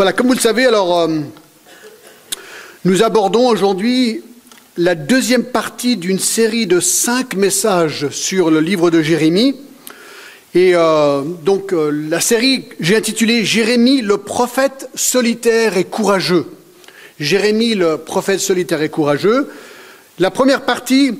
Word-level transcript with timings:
Voilà, 0.00 0.14
comme 0.14 0.28
vous 0.28 0.32
le 0.32 0.40
savez, 0.40 0.64
alors, 0.64 1.00
euh, 1.00 1.18
nous 2.86 3.02
abordons 3.02 3.46
aujourd'hui 3.46 4.22
la 4.78 4.94
deuxième 4.94 5.44
partie 5.44 5.98
d'une 5.98 6.18
série 6.18 6.66
de 6.66 6.80
cinq 6.80 7.34
messages 7.34 8.08
sur 8.08 8.50
le 8.50 8.60
livre 8.60 8.90
de 8.90 9.02
Jérémie. 9.02 9.56
Et 10.54 10.72
euh, 10.74 11.20
donc, 11.20 11.74
euh, 11.74 11.90
la 11.90 12.22
série, 12.22 12.64
j'ai 12.80 12.96
intitulé 12.96 13.44
Jérémie, 13.44 14.00
le 14.00 14.16
prophète 14.16 14.88
solitaire 14.94 15.76
et 15.76 15.84
courageux. 15.84 16.46
Jérémie, 17.18 17.74
le 17.74 17.98
prophète 17.98 18.40
solitaire 18.40 18.80
et 18.80 18.88
courageux. 18.88 19.50
La 20.18 20.30
première 20.30 20.62
partie 20.62 21.18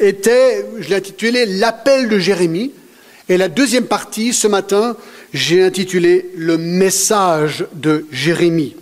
était, 0.00 0.66
je 0.80 0.88
l'ai 0.88 0.96
intitulé 0.96 1.46
L'appel 1.46 2.08
de 2.08 2.18
Jérémie. 2.18 2.72
Et 3.28 3.36
la 3.36 3.46
deuxième 3.46 3.86
partie, 3.86 4.34
ce 4.34 4.48
matin, 4.48 4.96
j'ai 5.34 5.64
intitulé 5.64 6.30
Le 6.36 6.56
message 6.56 7.66
de 7.74 8.06
Jérémie. 8.12 8.76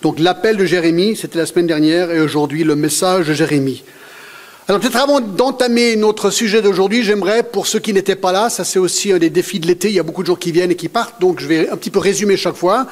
Donc 0.00 0.18
l'appel 0.18 0.56
de 0.56 0.64
Jérémie, 0.64 1.14
c'était 1.14 1.38
la 1.38 1.44
semaine 1.44 1.66
dernière, 1.66 2.10
et 2.10 2.20
aujourd'hui 2.20 2.64
le 2.64 2.74
message 2.74 3.28
de 3.28 3.34
Jérémie. 3.34 3.84
Alors 4.66 4.80
peut-être 4.80 4.96
avant 4.96 5.20
d'entamer 5.20 5.94
notre 5.96 6.30
sujet 6.30 6.62
d'aujourd'hui, 6.62 7.02
j'aimerais, 7.02 7.42
pour 7.42 7.66
ceux 7.66 7.80
qui 7.80 7.92
n'étaient 7.92 8.16
pas 8.16 8.32
là, 8.32 8.48
ça 8.48 8.64
c'est 8.64 8.78
aussi 8.78 9.12
un 9.12 9.18
des 9.18 9.28
défis 9.28 9.60
de 9.60 9.66
l'été, 9.66 9.88
il 9.88 9.94
y 9.94 9.98
a 9.98 10.02
beaucoup 10.02 10.22
de 10.22 10.26
gens 10.26 10.36
qui 10.36 10.52
viennent 10.52 10.70
et 10.70 10.76
qui 10.76 10.88
partent, 10.88 11.20
donc 11.20 11.38
je 11.38 11.46
vais 11.46 11.68
un 11.68 11.76
petit 11.76 11.90
peu 11.90 11.98
résumer 11.98 12.38
chaque 12.38 12.56
fois 12.56 12.86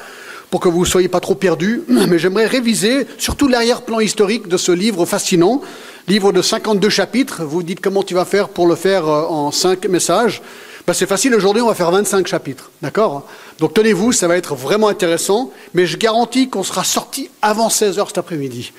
pour 0.51 0.59
que 0.59 0.69
vous 0.69 0.81
ne 0.81 0.85
soyez 0.85 1.07
pas 1.07 1.19
trop 1.19 1.35
perdus, 1.35 1.81
mais 1.87 2.19
j'aimerais 2.19 2.45
réviser 2.45 3.07
surtout 3.17 3.47
l'arrière-plan 3.47 4.01
historique 4.01 4.47
de 4.47 4.57
ce 4.57 4.71
livre 4.71 5.07
fascinant, 5.07 5.61
livre 6.07 6.31
de 6.31 6.43
52 6.43 6.89
chapitres. 6.89 7.43
Vous 7.43 7.63
dites 7.63 7.81
comment 7.81 8.03
tu 8.03 8.13
vas 8.13 8.25
faire 8.25 8.49
pour 8.49 8.67
le 8.67 8.75
faire 8.75 9.07
euh, 9.07 9.23
en 9.23 9.51
5 9.51 9.87
messages 9.87 10.43
ben, 10.89 10.95
C'est 10.95 11.05
facile, 11.05 11.35
aujourd'hui 11.35 11.61
on 11.61 11.67
va 11.67 11.75
faire 11.75 11.91
25 11.91 12.25
chapitres, 12.25 12.71
d'accord 12.81 13.27
Donc 13.59 13.75
tenez-vous, 13.75 14.11
ça 14.11 14.27
va 14.27 14.37
être 14.37 14.55
vraiment 14.55 14.87
intéressant, 14.87 15.51
mais 15.75 15.85
je 15.85 15.97
garantis 15.97 16.49
qu'on 16.49 16.63
sera 16.63 16.83
sorti 16.83 17.29
avant 17.43 17.69
16 17.69 17.99
heures 17.99 18.07
cet 18.07 18.17
après-midi. 18.17 18.73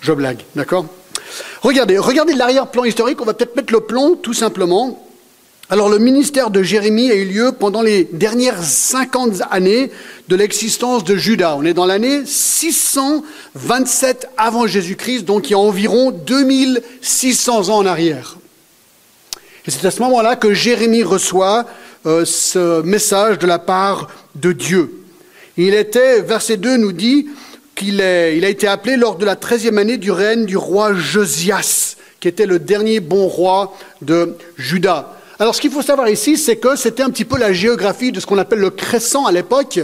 Je 0.00 0.12
blague, 0.12 0.40
d'accord 0.56 0.86
Regardez, 1.62 1.96
regardez 1.96 2.34
l'arrière-plan 2.34 2.82
historique, 2.82 3.20
on 3.20 3.24
va 3.24 3.34
peut-être 3.34 3.54
mettre 3.54 3.72
le 3.72 3.78
plan 3.78 4.16
tout 4.16 4.34
simplement. 4.34 5.06
Alors 5.70 5.88
le 5.88 6.00
ministère 6.00 6.50
de 6.50 6.64
Jérémie 6.64 7.12
a 7.12 7.14
eu 7.14 7.26
lieu 7.26 7.52
pendant 7.52 7.82
les 7.82 8.08
dernières 8.12 8.64
50 8.64 9.42
années 9.48 9.92
de 10.26 10.34
l'existence 10.34 11.04
de 11.04 11.14
Judas. 11.14 11.54
On 11.56 11.64
est 11.64 11.74
dans 11.74 11.86
l'année 11.86 12.22
627 12.26 14.28
avant 14.36 14.66
Jésus-Christ, 14.66 15.22
donc 15.22 15.50
il 15.50 15.52
y 15.52 15.54
a 15.54 15.60
environ 15.60 16.10
2600 16.10 17.68
ans 17.68 17.76
en 17.76 17.86
arrière. 17.86 18.38
Et 19.68 19.70
c'est 19.70 19.86
à 19.86 19.90
ce 19.90 20.00
moment-là 20.00 20.34
que 20.34 20.54
Jérémie 20.54 21.02
reçoit 21.02 21.66
euh, 22.06 22.24
ce 22.24 22.80
message 22.80 23.38
de 23.38 23.46
la 23.46 23.58
part 23.58 24.08
de 24.34 24.52
Dieu. 24.52 25.02
Il 25.58 25.74
était, 25.74 26.22
verset 26.22 26.56
2 26.56 26.78
nous 26.78 26.92
dit 26.92 27.26
qu'il 27.74 27.96
il 27.96 28.00
a 28.46 28.48
été 28.48 28.66
appelé 28.66 28.96
lors 28.96 29.16
de 29.16 29.26
la 29.26 29.36
treizième 29.36 29.76
année 29.76 29.98
du 29.98 30.10
règne 30.10 30.46
du 30.46 30.56
roi 30.56 30.94
Josias, 30.94 31.96
qui 32.18 32.28
était 32.28 32.46
le 32.46 32.58
dernier 32.58 33.00
bon 33.00 33.26
roi 33.26 33.76
de 34.00 34.38
Juda. 34.56 35.14
Alors 35.38 35.54
ce 35.54 35.60
qu'il 35.60 35.70
faut 35.70 35.82
savoir 35.82 36.08
ici, 36.08 36.38
c'est 36.38 36.56
que 36.56 36.74
c'était 36.74 37.02
un 37.02 37.10
petit 37.10 37.26
peu 37.26 37.36
la 37.36 37.52
géographie 37.52 38.10
de 38.10 38.20
ce 38.20 38.26
qu'on 38.26 38.38
appelle 38.38 38.60
le 38.60 38.70
crescent 38.70 39.26
à 39.26 39.32
l'époque. 39.32 39.80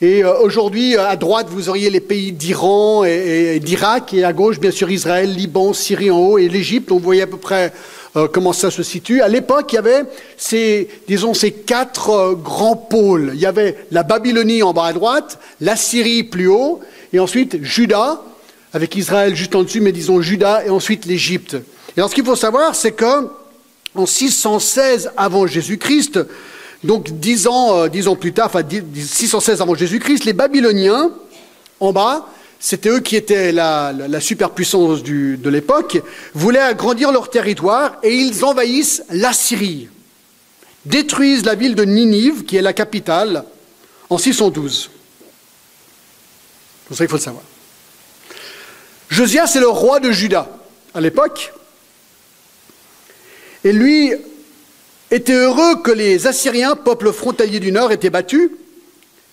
Et 0.00 0.24
euh, 0.24 0.38
aujourd'hui, 0.38 0.96
à 0.96 1.16
droite, 1.16 1.48
vous 1.50 1.68
auriez 1.68 1.90
les 1.90 2.00
pays 2.00 2.32
d'Iran 2.32 3.04
et, 3.04 3.60
d'Irak, 3.60 4.14
et 4.14 4.24
à 4.24 4.32
gauche, 4.32 4.58
bien 4.58 4.70
sûr, 4.70 4.90
Israël, 4.90 5.34
Liban, 5.34 5.74
Syrie 5.74 6.10
en 6.10 6.18
haut, 6.18 6.38
et 6.38 6.48
l'Égypte. 6.48 6.92
On 6.92 6.98
voyait 6.98 7.22
à 7.22 7.26
peu 7.26 7.36
près 7.36 7.74
euh, 8.16 8.28
comment 8.32 8.52
ça 8.52 8.70
se 8.70 8.82
situe? 8.82 9.20
À 9.20 9.28
l'époque, 9.28 9.72
il 9.72 9.76
y 9.76 9.78
avait 9.78 10.04
ces, 10.36 10.88
disons, 11.06 11.34
ces 11.34 11.52
quatre 11.52 12.10
euh, 12.10 12.34
grands 12.34 12.76
pôles. 12.76 13.32
Il 13.34 13.40
y 13.40 13.46
avait 13.46 13.76
la 13.90 14.02
Babylonie 14.02 14.62
en 14.62 14.72
bas 14.72 14.86
à 14.86 14.92
droite, 14.92 15.38
la 15.60 15.76
Syrie 15.76 16.24
plus 16.24 16.48
haut, 16.48 16.80
et 17.12 17.20
ensuite 17.20 17.62
Juda, 17.62 18.22
avec 18.72 18.96
Israël 18.96 19.34
juste 19.34 19.54
en 19.54 19.62
dessus, 19.62 19.80
mais 19.80 19.92
disons 19.92 20.20
Juda, 20.20 20.64
et 20.64 20.70
ensuite 20.70 21.06
l'Égypte. 21.06 21.54
Et 21.96 22.00
alors, 22.00 22.10
ce 22.10 22.14
qu'il 22.14 22.24
faut 22.24 22.36
savoir, 22.36 22.74
c'est 22.74 22.92
que 22.92 23.28
en 23.94 24.06
616 24.06 25.10
avant 25.16 25.46
Jésus-Christ, 25.46 26.20
donc 26.84 27.10
dix 27.10 27.46
ans, 27.46 27.76
euh, 27.76 28.06
ans 28.06 28.16
plus 28.16 28.32
tard, 28.32 28.46
enfin 28.46 28.62
616 28.94 29.60
avant 29.60 29.74
Jésus-Christ, 29.74 30.24
les 30.24 30.32
Babyloniens, 30.32 31.10
en 31.80 31.92
bas, 31.92 32.26
c'était 32.60 32.88
eux 32.88 33.00
qui 33.00 33.16
étaient 33.16 33.52
la, 33.52 34.20
superpuissance 34.20 35.02
de 35.02 35.48
l'époque, 35.48 36.02
voulaient 36.34 36.58
agrandir 36.58 37.12
leur 37.12 37.30
territoire 37.30 37.98
et 38.02 38.14
ils 38.14 38.44
envahissent 38.44 39.02
la 39.10 39.32
Syrie, 39.32 39.88
détruisent 40.84 41.44
la 41.44 41.54
ville 41.54 41.74
de 41.74 41.84
Ninive, 41.84 42.44
qui 42.44 42.56
est 42.56 42.62
la 42.62 42.72
capitale, 42.72 43.44
en 44.10 44.18
612. 44.18 44.90
Pour 46.86 46.96
ça, 46.96 47.04
il 47.04 47.10
faut 47.10 47.16
le 47.16 47.22
savoir. 47.22 47.44
Josias 49.08 49.52
est 49.54 49.60
le 49.60 49.68
roi 49.68 50.00
de 50.00 50.10
Juda 50.10 50.48
à 50.94 51.00
l'époque, 51.00 51.52
et 53.64 53.72
lui 53.72 54.12
était 55.10 55.34
heureux 55.34 55.82
que 55.82 55.90
les 55.90 56.26
Assyriens, 56.26 56.76
peuple 56.76 57.12
frontalier 57.12 57.60
du 57.60 57.72
Nord, 57.72 57.92
étaient 57.92 58.10
battus. 58.10 58.50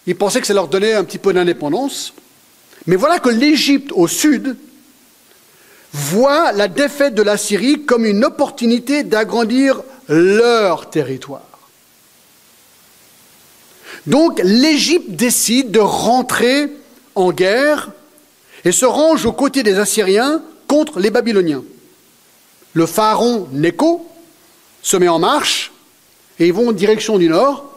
Il 0.08 0.16
pensait 0.16 0.42
que 0.42 0.48
ça 0.48 0.54
leur 0.54 0.68
donnait 0.68 0.94
un 0.94 1.04
petit 1.04 1.18
peu 1.18 1.34
d'indépendance. 1.34 2.14
Mais 2.88 2.96
voilà 2.96 3.20
que 3.20 3.30
l'Égypte 3.30 3.92
au 3.94 4.08
sud 4.08 4.56
voit 5.94 6.52
la 6.52 6.68
défaite 6.68 7.16
de 7.16 7.22
la 7.22 7.38
Syrie 7.38 7.86
comme 7.86 8.06
une 8.06 8.26
opportunité 8.26 9.04
d'agrandir 9.04 9.82
leur 10.08 10.90
territoire. 10.90 11.42
Donc 14.06 14.40
l'Égypte 14.44 15.12
décide 15.12 15.72
de 15.72 15.80
rentrer 15.80 16.70
en 17.16 17.32
guerre 17.32 17.92
et 18.66 18.72
se 18.72 18.86
range 18.86 19.26
aux 19.26 19.34
côtés 19.34 19.64
des 19.64 19.80
Assyriens 19.80 20.44
contre 20.68 21.00
les 21.00 21.10
Babyloniens. 21.10 21.64
Le 22.74 22.86
pharaon 22.86 23.48
Néco 23.52 24.08
se 24.82 24.98
met 24.98 25.08
en 25.08 25.20
marche 25.20 25.72
et 26.40 26.48
ils 26.48 26.54
vont 26.54 26.70
en 26.70 26.74
direction 26.74 27.18
du 27.18 27.30
nord. 27.30 27.72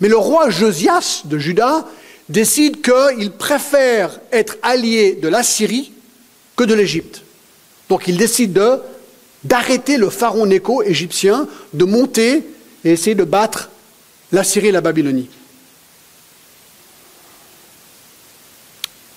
Mais 0.00 0.08
le 0.08 0.16
roi 0.16 0.48
Josias 0.48 1.22
de 1.24 1.38
Juda 1.38 1.86
décide 2.28 2.80
qu'il 2.80 3.30
préfère 3.32 4.18
être 4.32 4.56
allié 4.62 5.14
de 5.14 5.28
la 5.28 5.42
Syrie 5.42 5.92
que 6.56 6.64
de 6.64 6.74
l'Égypte. 6.74 7.22
Donc 7.88 8.08
il 8.08 8.16
décide 8.16 8.58
d'arrêter 9.42 9.96
le 9.96 10.10
pharaon 10.10 10.46
Néco 10.46 10.82
égyptien, 10.82 11.48
de 11.72 11.84
monter 11.84 12.44
et 12.84 12.92
essayer 12.92 13.14
de 13.14 13.24
battre 13.24 13.70
la 14.32 14.44
Syrie 14.44 14.68
et 14.68 14.72
la 14.72 14.80
Babylonie. 14.80 15.28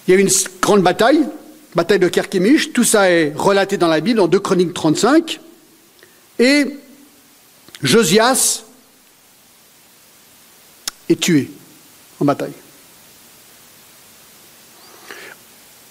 Il 0.08 0.12
y 0.12 0.14
a 0.14 0.20
eu 0.20 0.22
une 0.22 0.32
grande 0.62 0.82
bataille, 0.82 1.28
bataille 1.76 2.00
de 2.00 2.08
Kerkemish, 2.08 2.72
tout 2.72 2.84
ça 2.84 3.10
est 3.10 3.34
relaté 3.36 3.78
dans 3.78 3.88
la 3.88 4.00
Bible, 4.00 4.20
en 4.20 4.28
2 4.28 4.40
Chroniques 4.40 4.74
35. 4.74 5.40
Et 6.40 6.66
Josias 7.82 8.64
est 11.10 11.20
tué 11.20 11.50
en 12.20 12.26
bataille. 12.26 12.54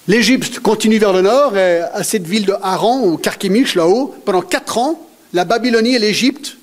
L'Égypte 0.09 0.61
continue 0.61 0.99
vers 0.99 1.12
le 1.12 1.22
nord, 1.22 1.56
et 1.56 1.81
à 1.81 2.05
cette 2.05 2.27
ville 2.27 2.47
de 2.47 2.55
Haran, 2.62 3.03
ou 3.03 3.17
Karkemish, 3.17 3.75
là-haut, 3.75 4.15
pendant 4.25 4.43
quatre 4.43 4.78
ans, 4.78 5.09
la 5.33 5.44
Babylonie 5.44 5.97
et 5.97 5.99
l'Égypte 5.99 6.56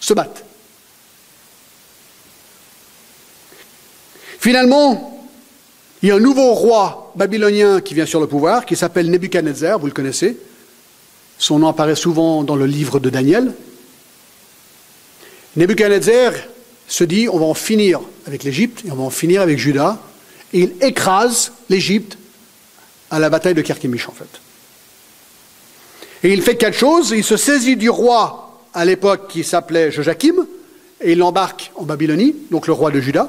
se 0.00 0.14
battent. 0.14 0.44
Finalement, 4.38 5.16
il 6.02 6.08
y 6.08 6.12
a 6.12 6.16
un 6.16 6.20
nouveau 6.20 6.54
roi 6.54 7.12
babylonien 7.16 7.80
qui 7.80 7.94
vient 7.94 8.06
sur 8.06 8.20
le 8.20 8.26
pouvoir, 8.26 8.64
qui 8.64 8.76
s'appelle 8.76 9.10
Nebuchadnezzar, 9.10 9.78
vous 9.78 9.86
le 9.86 9.92
connaissez. 9.92 10.38
Son 11.38 11.58
nom 11.58 11.68
apparaît 11.68 11.96
souvent 11.96 12.44
dans 12.44 12.56
le 12.56 12.66
livre 12.66 13.00
de 13.00 13.10
Daniel. 13.10 13.52
Nebuchadnezzar 15.56 16.32
se 16.86 17.04
dit 17.04 17.28
on 17.28 17.38
va 17.38 17.46
en 17.46 17.54
finir 17.54 18.00
avec 18.26 18.44
l'Égypte 18.44 18.84
et 18.86 18.92
on 18.92 18.94
va 18.94 19.02
en 19.02 19.10
finir 19.10 19.40
avec 19.42 19.58
Juda. 19.58 19.98
Et 20.52 20.60
il 20.60 20.72
écrase 20.80 21.52
l'Égypte 21.68 22.16
à 23.10 23.18
la 23.18 23.30
bataille 23.30 23.54
de 23.54 23.62
Kerkemish, 23.62 24.08
en 24.08 24.12
fait. 24.12 24.40
Et 26.22 26.32
il 26.32 26.42
fait 26.42 26.56
quelque 26.56 26.76
chose 26.76 27.12
il 27.16 27.24
se 27.24 27.36
saisit 27.36 27.76
du 27.76 27.90
roi 27.90 28.60
à 28.74 28.84
l'époque 28.84 29.28
qui 29.28 29.44
s'appelait 29.44 29.90
Joachim 29.90 30.46
et 31.00 31.12
il 31.12 31.18
l'embarque 31.18 31.72
en 31.76 31.84
Babylonie, 31.84 32.34
donc 32.50 32.66
le 32.66 32.72
roi 32.72 32.90
de 32.90 33.00
Juda. 33.00 33.28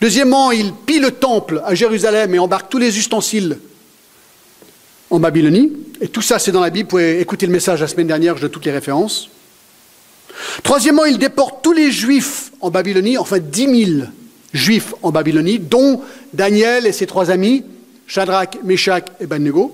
Deuxièmement, 0.00 0.50
il 0.50 0.72
pille 0.72 1.00
le 1.00 1.12
temple 1.12 1.62
à 1.64 1.74
Jérusalem 1.74 2.34
et 2.34 2.38
embarque 2.38 2.68
tous 2.70 2.78
les 2.78 2.98
ustensiles 2.98 3.58
en 5.10 5.18
Babylonie. 5.18 5.72
Et 6.00 6.08
tout 6.08 6.22
ça, 6.22 6.38
c'est 6.38 6.52
dans 6.52 6.60
la 6.60 6.70
Bible. 6.70 6.86
Vous 6.86 6.90
pouvez 6.90 7.20
écouter 7.20 7.46
le 7.46 7.52
message 7.52 7.80
la 7.80 7.88
semaine 7.88 8.06
dernière, 8.06 8.36
je 8.36 8.42
donne 8.42 8.50
toutes 8.50 8.64
les 8.64 8.72
références. 8.72 9.30
Troisièmement, 10.62 11.04
il 11.04 11.18
déporte 11.18 11.62
tous 11.62 11.72
les 11.72 11.90
juifs 11.90 12.52
en 12.60 12.70
Babylonie, 12.70 13.18
enfin 13.18 13.38
dix 13.38 13.66
mille 13.66 14.10
juifs 14.52 14.94
en 15.02 15.10
Babylonie, 15.10 15.58
dont 15.58 16.02
Daniel 16.32 16.86
et 16.86 16.92
ses 16.92 17.06
trois 17.06 17.30
amis, 17.30 17.64
Shadrach, 18.10 18.58
Meshach 18.64 19.04
et 19.20 19.24
Abednego, 19.24 19.72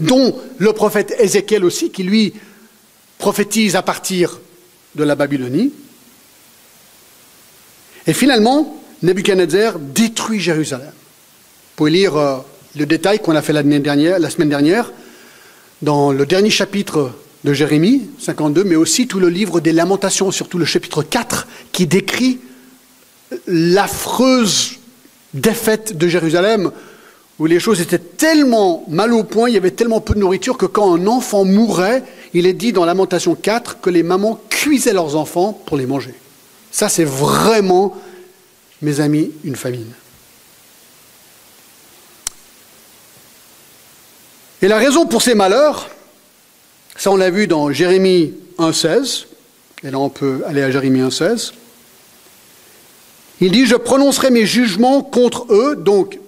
dont 0.00 0.38
le 0.58 0.72
prophète 0.74 1.14
Ézéchiel 1.18 1.64
aussi, 1.64 1.90
qui 1.90 2.02
lui 2.02 2.34
prophétise 3.16 3.74
à 3.74 3.80
partir 3.80 4.38
de 4.94 5.02
la 5.02 5.14
Babylonie. 5.14 5.72
Et 8.06 8.12
finalement, 8.12 8.82
Nebuchadnezzar 9.02 9.78
détruit 9.78 10.40
Jérusalem. 10.40 10.92
Vous 10.92 11.76
pouvez 11.76 11.90
lire 11.90 12.16
euh, 12.18 12.36
le 12.76 12.84
détail 12.84 13.18
qu'on 13.18 13.34
a 13.34 13.40
fait 13.40 13.54
la 13.54 13.62
semaine 13.62 14.50
dernière 14.50 14.92
dans 15.80 16.12
le 16.12 16.26
dernier 16.26 16.50
chapitre 16.50 17.12
de 17.44 17.54
Jérémie 17.54 18.10
52, 18.18 18.62
mais 18.62 18.76
aussi 18.76 19.06
tout 19.08 19.20
le 19.20 19.30
livre 19.30 19.60
des 19.60 19.72
lamentations, 19.72 20.30
surtout 20.30 20.58
le 20.58 20.66
chapitre 20.66 21.02
4, 21.02 21.48
qui 21.72 21.86
décrit 21.86 22.40
l'affreuse 23.46 24.80
défaite 25.34 25.96
de 25.96 26.08
Jérusalem, 26.08 26.70
où 27.38 27.46
les 27.46 27.60
choses 27.60 27.80
étaient 27.80 27.98
tellement 27.98 28.84
mal 28.88 29.12
au 29.12 29.24
point, 29.24 29.48
il 29.48 29.54
y 29.54 29.58
avait 29.58 29.72
tellement 29.72 30.00
peu 30.00 30.14
de 30.14 30.20
nourriture 30.20 30.56
que 30.56 30.66
quand 30.66 30.94
un 30.94 31.06
enfant 31.06 31.44
mourait, 31.44 32.04
il 32.32 32.46
est 32.46 32.52
dit 32.52 32.72
dans 32.72 32.84
Lamentation 32.84 33.34
4 33.34 33.80
que 33.80 33.90
les 33.90 34.02
mamans 34.02 34.40
cuisaient 34.48 34.92
leurs 34.92 35.16
enfants 35.16 35.52
pour 35.66 35.76
les 35.76 35.86
manger. 35.86 36.14
Ça, 36.70 36.88
c'est 36.88 37.04
vraiment, 37.04 37.94
mes 38.82 39.00
amis, 39.00 39.32
une 39.44 39.56
famine. 39.56 39.92
Et 44.62 44.68
la 44.68 44.78
raison 44.78 45.04
pour 45.04 45.20
ces 45.20 45.34
malheurs, 45.34 45.90
ça 46.96 47.10
on 47.10 47.16
l'a 47.16 47.28
vu 47.28 47.46
dans 47.46 47.70
Jérémie 47.70 48.32
1.16, 48.58 49.26
et 49.82 49.90
là 49.90 49.98
on 49.98 50.08
peut 50.08 50.42
aller 50.46 50.62
à 50.62 50.70
Jérémie 50.70 51.00
1.16, 51.00 51.52
il 53.40 53.50
dit, 53.52 53.66
je 53.66 53.76
prononcerai 53.76 54.30
mes 54.30 54.46
jugements 54.46 55.02
contre 55.02 55.46
eux, 55.50 55.76
donc 55.76 56.18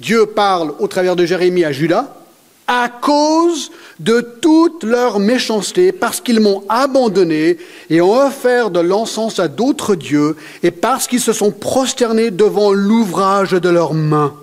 Dieu 0.00 0.26
parle 0.26 0.74
au 0.78 0.88
travers 0.88 1.16
de 1.16 1.24
Jérémie 1.24 1.64
à 1.64 1.72
Judas, 1.72 2.14
à 2.66 2.88
cause 2.88 3.70
de 3.98 4.20
toute 4.20 4.84
leur 4.84 5.18
méchanceté, 5.18 5.90
parce 5.90 6.20
qu'ils 6.20 6.40
m'ont 6.40 6.64
abandonné 6.68 7.56
et 7.88 8.00
ont 8.00 8.14
offert 8.14 8.70
de 8.70 8.80
l'encens 8.80 9.38
à 9.38 9.48
d'autres 9.48 9.94
dieux, 9.94 10.36
et 10.62 10.70
parce 10.70 11.06
qu'ils 11.06 11.20
se 11.20 11.32
sont 11.32 11.50
prosternés 11.50 12.30
devant 12.30 12.72
l'ouvrage 12.72 13.52
de 13.52 13.68
leurs 13.68 13.94
mains. 13.94 14.34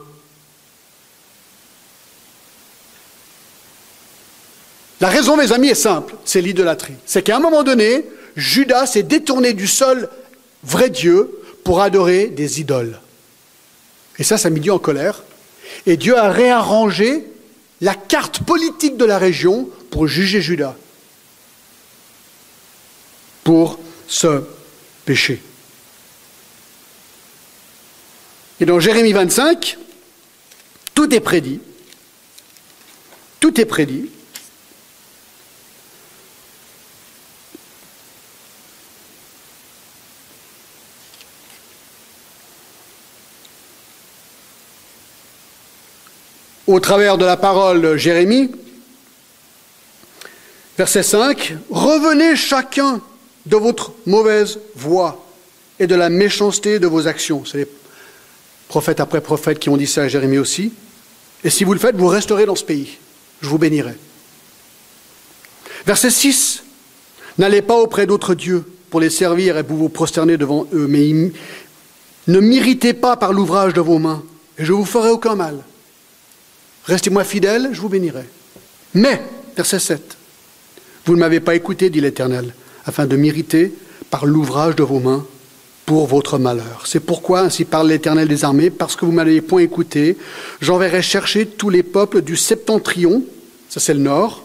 La 5.02 5.10
raison, 5.10 5.38
mes 5.38 5.52
amis, 5.52 5.70
est 5.70 5.76
simple, 5.76 6.16
c'est 6.26 6.42
l'idolâtrie. 6.42 6.96
C'est 7.06 7.22
qu'à 7.22 7.36
un 7.36 7.42
moment 7.42 7.64
donné, 7.64 8.06
Judas 8.36 8.88
s'est 8.88 9.04
détourné 9.04 9.54
du 9.54 9.68
seul 9.68 10.10
vrai 10.64 10.90
Dieu 10.90 11.30
pour 11.66 11.82
adorer 11.82 12.28
des 12.28 12.62
idoles. 12.62 13.02
Et 14.20 14.24
ça, 14.24 14.38
ça 14.38 14.50
mis 14.50 14.62
Dieu 14.62 14.72
en 14.72 14.80
colère. 14.80 15.24
Et 15.86 15.98
Dieu 15.98 16.18
a 16.18 16.30
réarrangé 16.30 17.26
la 17.82 17.96
carte 17.96 18.44
politique 18.44 18.96
de 18.96 19.04
la 19.04 19.18
région 19.18 19.68
pour 19.90 20.08
juger 20.08 20.42
Judas, 20.42 20.76
pour 23.44 23.80
ce 24.08 24.44
péché. 25.06 25.42
Et 28.60 28.66
dans 28.66 28.80
Jérémie 28.80 29.12
25, 29.12 29.78
tout 30.94 31.14
est 31.14 31.20
prédit. 31.20 31.60
Tout 33.40 33.60
est 33.60 33.66
prédit. 33.66 34.10
Au 46.68 46.80
travers 46.80 47.18
de 47.18 47.26
la 47.26 47.38
parole 47.38 47.98
Jérémie. 47.98 48.52
Verset 50.78 51.04
5, 51.04 51.56
Revenez 51.70 52.36
chacun 52.36 53.02
de 53.46 53.56
votre 53.56 53.94
mauvaise 54.06 54.60
voie 54.76 55.26
et 55.80 55.88
de 55.88 55.96
la 55.96 56.10
méchanceté 56.10 56.80
de 56.80 56.88
vos 56.88 57.08
actions. 57.08 57.44
C'est 57.46 57.60
les 57.60 57.68
prophètes 58.68 59.00
après 59.00 59.22
prophètes 59.22 59.60
qui 59.60 59.70
ont 59.70 59.78
dit 59.78 59.88
ça 59.88 60.04
à 60.04 60.08
Jérémie 60.08 60.38
aussi. 60.38 60.74
Et 61.44 61.50
si 61.50 61.64
vous 61.64 61.74
le 61.74 61.80
faites, 61.80 61.96
vous 61.96 62.08
resterez 62.08 62.46
dans 62.46 62.56
ce 62.56 62.64
pays. 62.64 62.98
Je 63.42 63.48
vous 63.48 63.58
bénirai. 63.58 63.94
Verset 65.86 66.10
6, 66.10 66.64
N'allez 67.38 67.62
pas 67.62 67.76
auprès 67.76 68.06
d'autres 68.06 68.34
dieux 68.34 68.64
pour 68.90 69.02
les 69.02 69.10
servir 69.10 69.58
et 69.58 69.64
pour 69.64 69.78
vous 69.78 69.90
prosterner 69.90 70.38
devant 70.38 70.68
eux, 70.74 70.88
mais 70.88 71.32
ne 72.28 72.40
m'irritez 72.40 72.94
pas 72.94 73.18
par 73.18 73.34
l'ouvrage 73.34 73.74
de 73.74 73.82
vos 73.82 74.00
mains, 74.00 74.24
et 74.58 74.64
je 74.64 74.72
vous 74.72 74.86
ferai 74.86 75.10
aucun 75.10 75.36
mal. 75.36 75.58
Restez-moi 76.86 77.24
fidèle, 77.24 77.70
je 77.72 77.82
vous 77.82 77.90
bénirai. 77.90 78.26
Mais, 78.94 79.22
verset 79.56 79.80
7, 79.80 80.18
vous 81.06 81.16
ne 81.16 81.20
m'avez 81.20 81.40
pas 81.40 81.56
écouté, 81.56 81.90
dit 81.90 82.02
l'Éternel, 82.02 82.54
afin 82.86 83.06
de 83.06 83.16
m'irriter 83.16 83.74
par 84.10 84.26
l'ouvrage 84.26 84.76
de 84.76 84.84
vos 84.84 85.00
mains 85.00 85.26
pour 85.86 86.08
votre 86.08 86.38
malheur. 86.38 86.84
C'est 86.86 87.00
pourquoi, 87.00 87.42
ainsi 87.42 87.66
parle 87.66 87.90
l'Éternel 87.90 88.28
des 88.28 88.44
armées, 88.44 88.70
parce 88.70 88.96
que 88.96 89.06
vous 89.06 89.12
ne 89.12 89.18
m'avez 89.18 89.42
point 89.42 89.62
écouté, 89.62 90.18
j'enverrai 90.62 91.02
chercher 91.02 91.46
tous 91.46 91.70
les 91.70 91.84
peuples 91.84 92.22
du 92.22 92.36
septentrion, 92.36 93.24
ça 93.70 93.80
c'est 93.80 93.94
le 93.94 94.00
nord, 94.00 94.44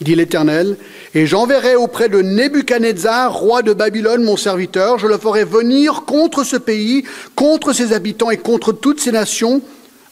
dit 0.00 0.14
l'Éternel, 0.14 0.76
et 1.14 1.26
j'enverrai 1.26 1.76
auprès 1.76 2.08
de 2.08 2.22
Nebuchadnezzar, 2.22 3.34
roi 3.34 3.62
de 3.62 3.72
Babylone, 3.72 4.24
mon 4.24 4.36
serviteur, 4.36 4.98
je 4.98 5.06
le 5.06 5.18
ferai 5.18 5.44
venir 5.44 6.04
contre 6.06 6.42
ce 6.42 6.56
pays, 6.56 7.04
contre 7.34 7.72
ses 7.72 7.92
habitants 7.92 8.30
et 8.30 8.38
contre 8.38 8.72
toutes 8.72 9.00
ces 9.00 9.12
nations 9.12 9.62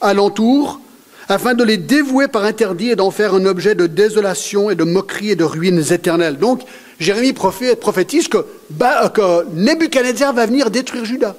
alentour, 0.00 0.81
afin 1.28 1.54
de 1.54 1.62
les 1.62 1.76
dévouer 1.76 2.26
par 2.28 2.44
interdit 2.44 2.90
et 2.90 2.96
d'en 2.96 3.10
faire 3.10 3.34
un 3.34 3.44
objet 3.44 3.75
de 3.75 3.86
désolation 3.86 4.70
et 4.70 4.75
de 4.75 4.84
moquerie 4.84 5.30
et 5.30 5.36
de 5.36 5.44
ruines 5.44 5.92
éternelles. 5.92 6.38
Donc, 6.38 6.62
Jérémie 6.98 7.32
prophétise 7.32 8.28
que, 8.28 8.38
que 8.38 9.54
Nebuchadnezzar 9.54 10.32
va 10.32 10.46
venir 10.46 10.70
détruire 10.70 11.04
Judas. 11.04 11.36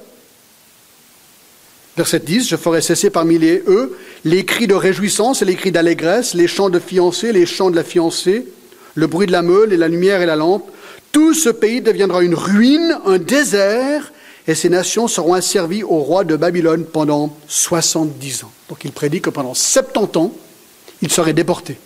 Verset 1.96 2.20
10, 2.20 2.48
je 2.48 2.56
ferai 2.56 2.80
cesser 2.80 3.10
parmi 3.10 3.36
les, 3.38 3.62
eux 3.66 3.96
les 4.24 4.44
cris 4.44 4.66
de 4.66 4.74
réjouissance 4.74 5.42
et 5.42 5.44
les 5.44 5.56
cris 5.56 5.72
d'allégresse, 5.72 6.34
les 6.34 6.46
chants 6.46 6.70
de 6.70 6.78
fiancés, 6.78 7.32
les 7.32 7.46
chants 7.46 7.70
de 7.70 7.76
la 7.76 7.84
fiancée, 7.84 8.46
le 8.94 9.06
bruit 9.06 9.26
de 9.26 9.32
la 9.32 9.42
meule 9.42 9.72
et 9.72 9.76
la 9.76 9.88
lumière 9.88 10.22
et 10.22 10.26
la 10.26 10.36
lampe. 10.36 10.70
Tout 11.12 11.34
ce 11.34 11.50
pays 11.50 11.80
deviendra 11.80 12.22
une 12.22 12.36
ruine, 12.36 12.96
un 13.04 13.18
désert, 13.18 14.12
et 14.46 14.54
ces 14.54 14.68
nations 14.68 15.08
seront 15.08 15.34
asservies 15.34 15.82
au 15.82 15.98
roi 15.98 16.24
de 16.24 16.36
Babylone 16.36 16.84
pendant 16.84 17.36
70 17.48 18.44
ans. 18.44 18.52
Donc 18.68 18.84
il 18.84 18.92
prédit 18.92 19.20
que 19.20 19.30
pendant 19.30 19.54
70 19.54 20.18
ans, 20.18 20.32
il 21.02 21.10
serait 21.10 21.32
déporté. 21.32 21.78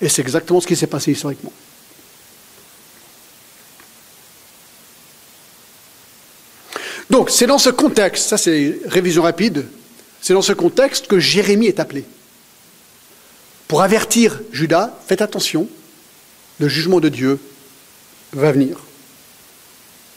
Et 0.00 0.08
c'est 0.08 0.22
exactement 0.22 0.60
ce 0.60 0.66
qui 0.66 0.76
s'est 0.76 0.86
passé 0.86 1.12
historiquement. 1.12 1.52
Donc 7.10 7.30
c'est 7.30 7.46
dans 7.46 7.58
ce 7.58 7.70
contexte, 7.70 8.28
ça 8.28 8.38
c'est 8.38 8.78
révision 8.86 9.22
rapide, 9.22 9.66
c'est 10.22 10.32
dans 10.32 10.42
ce 10.42 10.54
contexte 10.54 11.06
que 11.06 11.18
Jérémie 11.18 11.66
est 11.66 11.78
appelé. 11.78 12.04
Pour 13.68 13.82
avertir 13.82 14.40
Judas, 14.50 14.98
faites 15.06 15.22
attention, 15.22 15.68
le 16.58 16.68
jugement 16.68 17.00
de 17.00 17.08
Dieu 17.08 17.38
va 18.32 18.52
venir. 18.52 18.78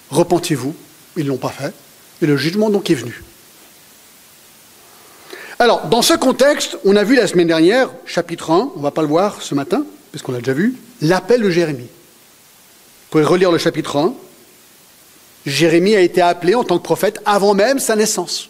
Repentez-vous, 0.10 0.74
ils 1.18 1.24
ne 1.24 1.30
l'ont 1.30 1.38
pas 1.38 1.50
fait, 1.50 1.74
et 2.22 2.26
le 2.26 2.38
jugement 2.38 2.70
donc 2.70 2.90
est 2.90 2.96
venu. 2.96 3.24
Alors, 5.58 5.88
dans 5.88 6.02
ce 6.02 6.14
contexte, 6.14 6.78
on 6.84 6.96
a 6.96 7.04
vu 7.04 7.16
la 7.16 7.28
semaine 7.28 7.48
dernière, 7.48 7.90
chapitre 8.06 8.52
1, 8.52 8.72
on 8.76 8.80
ne 8.80 8.84
va 8.84 8.92
pas 8.92 9.02
le 9.02 9.08
voir 9.08 9.42
ce 9.42 9.56
matin, 9.56 9.86
parce 10.12 10.22
qu'on 10.22 10.34
l'a 10.34 10.40
déjà 10.40 10.54
vu, 10.54 10.76
l'appel 11.02 11.42
de 11.42 11.50
Jérémie. 11.50 11.84
Vous 11.84 13.12
pouvez 13.12 13.24
relire 13.24 13.52
le 13.52 13.58
chapitre 13.58 13.98
1. 13.98 14.14
Jérémie 15.46 15.96
a 15.96 16.02
été 16.02 16.22
appelé 16.22 16.56
en 16.56 16.66
tant 16.66 16.78
que 16.78 16.84
prophète 16.84 17.22
avant 17.26 17.54
même 17.54 17.80
sa 17.80 17.96
naissance. 17.96 18.50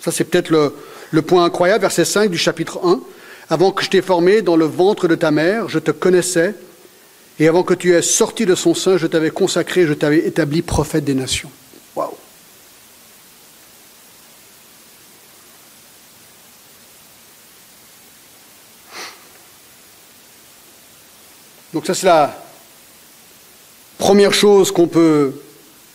Ça, 0.00 0.10
c'est 0.10 0.24
peut-être 0.24 0.50
le, 0.50 0.74
le, 1.12 1.22
point 1.22 1.44
incroyable, 1.44 1.82
verset 1.82 2.04
5 2.04 2.30
du 2.30 2.38
chapitre 2.38 2.80
1. 2.84 3.00
Avant 3.48 3.70
que 3.70 3.82
je 3.82 3.88
t'ai 3.88 4.02
formé 4.02 4.42
dans 4.42 4.56
le 4.56 4.66
ventre 4.66 5.08
de 5.08 5.14
ta 5.14 5.30
mère, 5.30 5.68
je 5.68 5.78
te 5.78 5.92
connaissais, 5.92 6.54
et 7.38 7.48
avant 7.48 7.62
que 7.62 7.74
tu 7.74 7.94
aies 7.94 8.02
sorti 8.02 8.44
de 8.44 8.54
son 8.54 8.74
sein, 8.74 8.98
je 8.98 9.06
t'avais 9.06 9.30
consacré, 9.30 9.86
je 9.86 9.94
t'avais 9.94 10.26
établi 10.26 10.60
prophète 10.60 11.04
des 11.04 11.14
nations. 11.14 11.50
Donc 21.72 21.86
ça 21.86 21.94
c'est 21.94 22.06
la 22.06 22.38
première 23.98 24.34
chose 24.34 24.72
qu'on 24.72 24.88
peut 24.88 25.32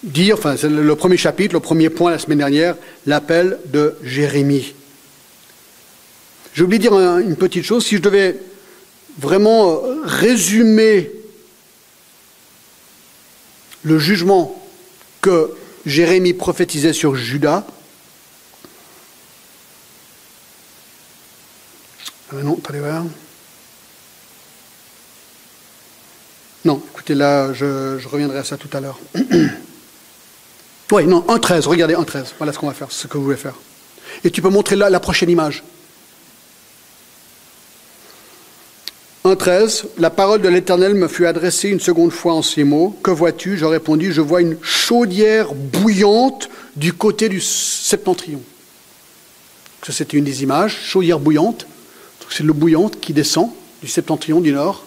dire, 0.03 0.36
enfin 0.36 0.55
c'est 0.57 0.69
le 0.69 0.96
premier 0.96 1.17
chapitre, 1.17 1.53
le 1.53 1.60
premier 1.60 1.89
point 1.89 2.12
la 2.12 2.19
semaine 2.19 2.39
dernière, 2.39 2.75
l'appel 3.05 3.60
de 3.65 3.96
Jérémie. 4.01 4.74
J'ai 6.53 6.63
oublié 6.63 6.79
de 6.79 6.89
dire 6.89 7.17
une 7.19 7.36
petite 7.36 7.63
chose, 7.63 7.86
si 7.86 7.98
je 7.98 8.01
devais 8.01 8.39
vraiment 9.19 9.69
euh, 9.84 10.01
résumer 10.03 11.12
le 13.84 14.00
jugement 14.00 14.60
que 15.22 15.51
Jérémie 15.86 16.34
prophétisait 16.34 16.93
sur 16.93 17.15
Judas, 17.15 17.63
ah 22.31 22.36
non, 22.43 22.60
allez 22.67 22.79
voir. 22.79 23.03
Non, 26.68 26.82
écoutez, 26.92 27.16
là, 27.16 27.54
je, 27.54 28.06
reviendrai 28.10 28.40
à 28.40 28.44
ça 28.44 28.58
tout 28.58 28.68
à 28.74 28.82
l'heure. 28.82 29.00
Oui, 30.90 31.06
non, 31.06 31.20
1.13, 31.28 31.68
regardez 31.68 31.96
1.13. 31.96 32.28
Voilà 32.38 32.54
ce 32.54 32.60
qu'on 32.60 32.68
va 32.68 32.74
faire, 32.74 32.90
ce 32.94 33.08
que 33.08 33.18
vous 33.18 33.26
voulez 33.26 33.36
faire. 33.36 33.56
Et 34.24 34.32
tu 34.32 34.42
peux 34.42 34.48
montrer 34.48 34.78
la 34.78 35.00
prochaine 35.02 35.30
image. 35.30 35.62
1.13, 39.26 39.84
la 39.98 40.10
parole 40.10 40.42
de 40.42 40.48
l'Éternel 40.48 40.94
me 40.96 41.10
fut 41.10 41.26
adressée 41.26 41.68
une 41.68 41.82
seconde 41.82 42.12
fois 42.12 42.36
en 42.36 42.42
ces 42.42 42.64
mots. 42.64 42.98
Que 43.04 43.12
vois-tu? 43.12 43.58
Je 43.58 43.66
répondis, 43.66 44.14
je 44.14 44.22
vois 44.22 44.40
une 44.40 44.58
chaudière 44.62 45.54
bouillante 45.54 46.50
du 46.78 46.94
côté 46.94 47.28
du 47.28 47.42
septentrion. 47.42 48.42
Ça, 49.84 49.92
c'était 49.92 50.16
une 50.16 50.24
des 50.24 50.44
images, 50.44 50.78
chaudière 50.86 51.20
bouillante. 51.20 51.68
C'est 52.30 52.44
le 52.44 52.54
bouillante 52.54 53.02
qui 53.02 53.12
descend 53.12 53.52
du 53.82 53.90
septentrion 53.90 54.40
du 54.40 54.54
nord. 54.54 54.87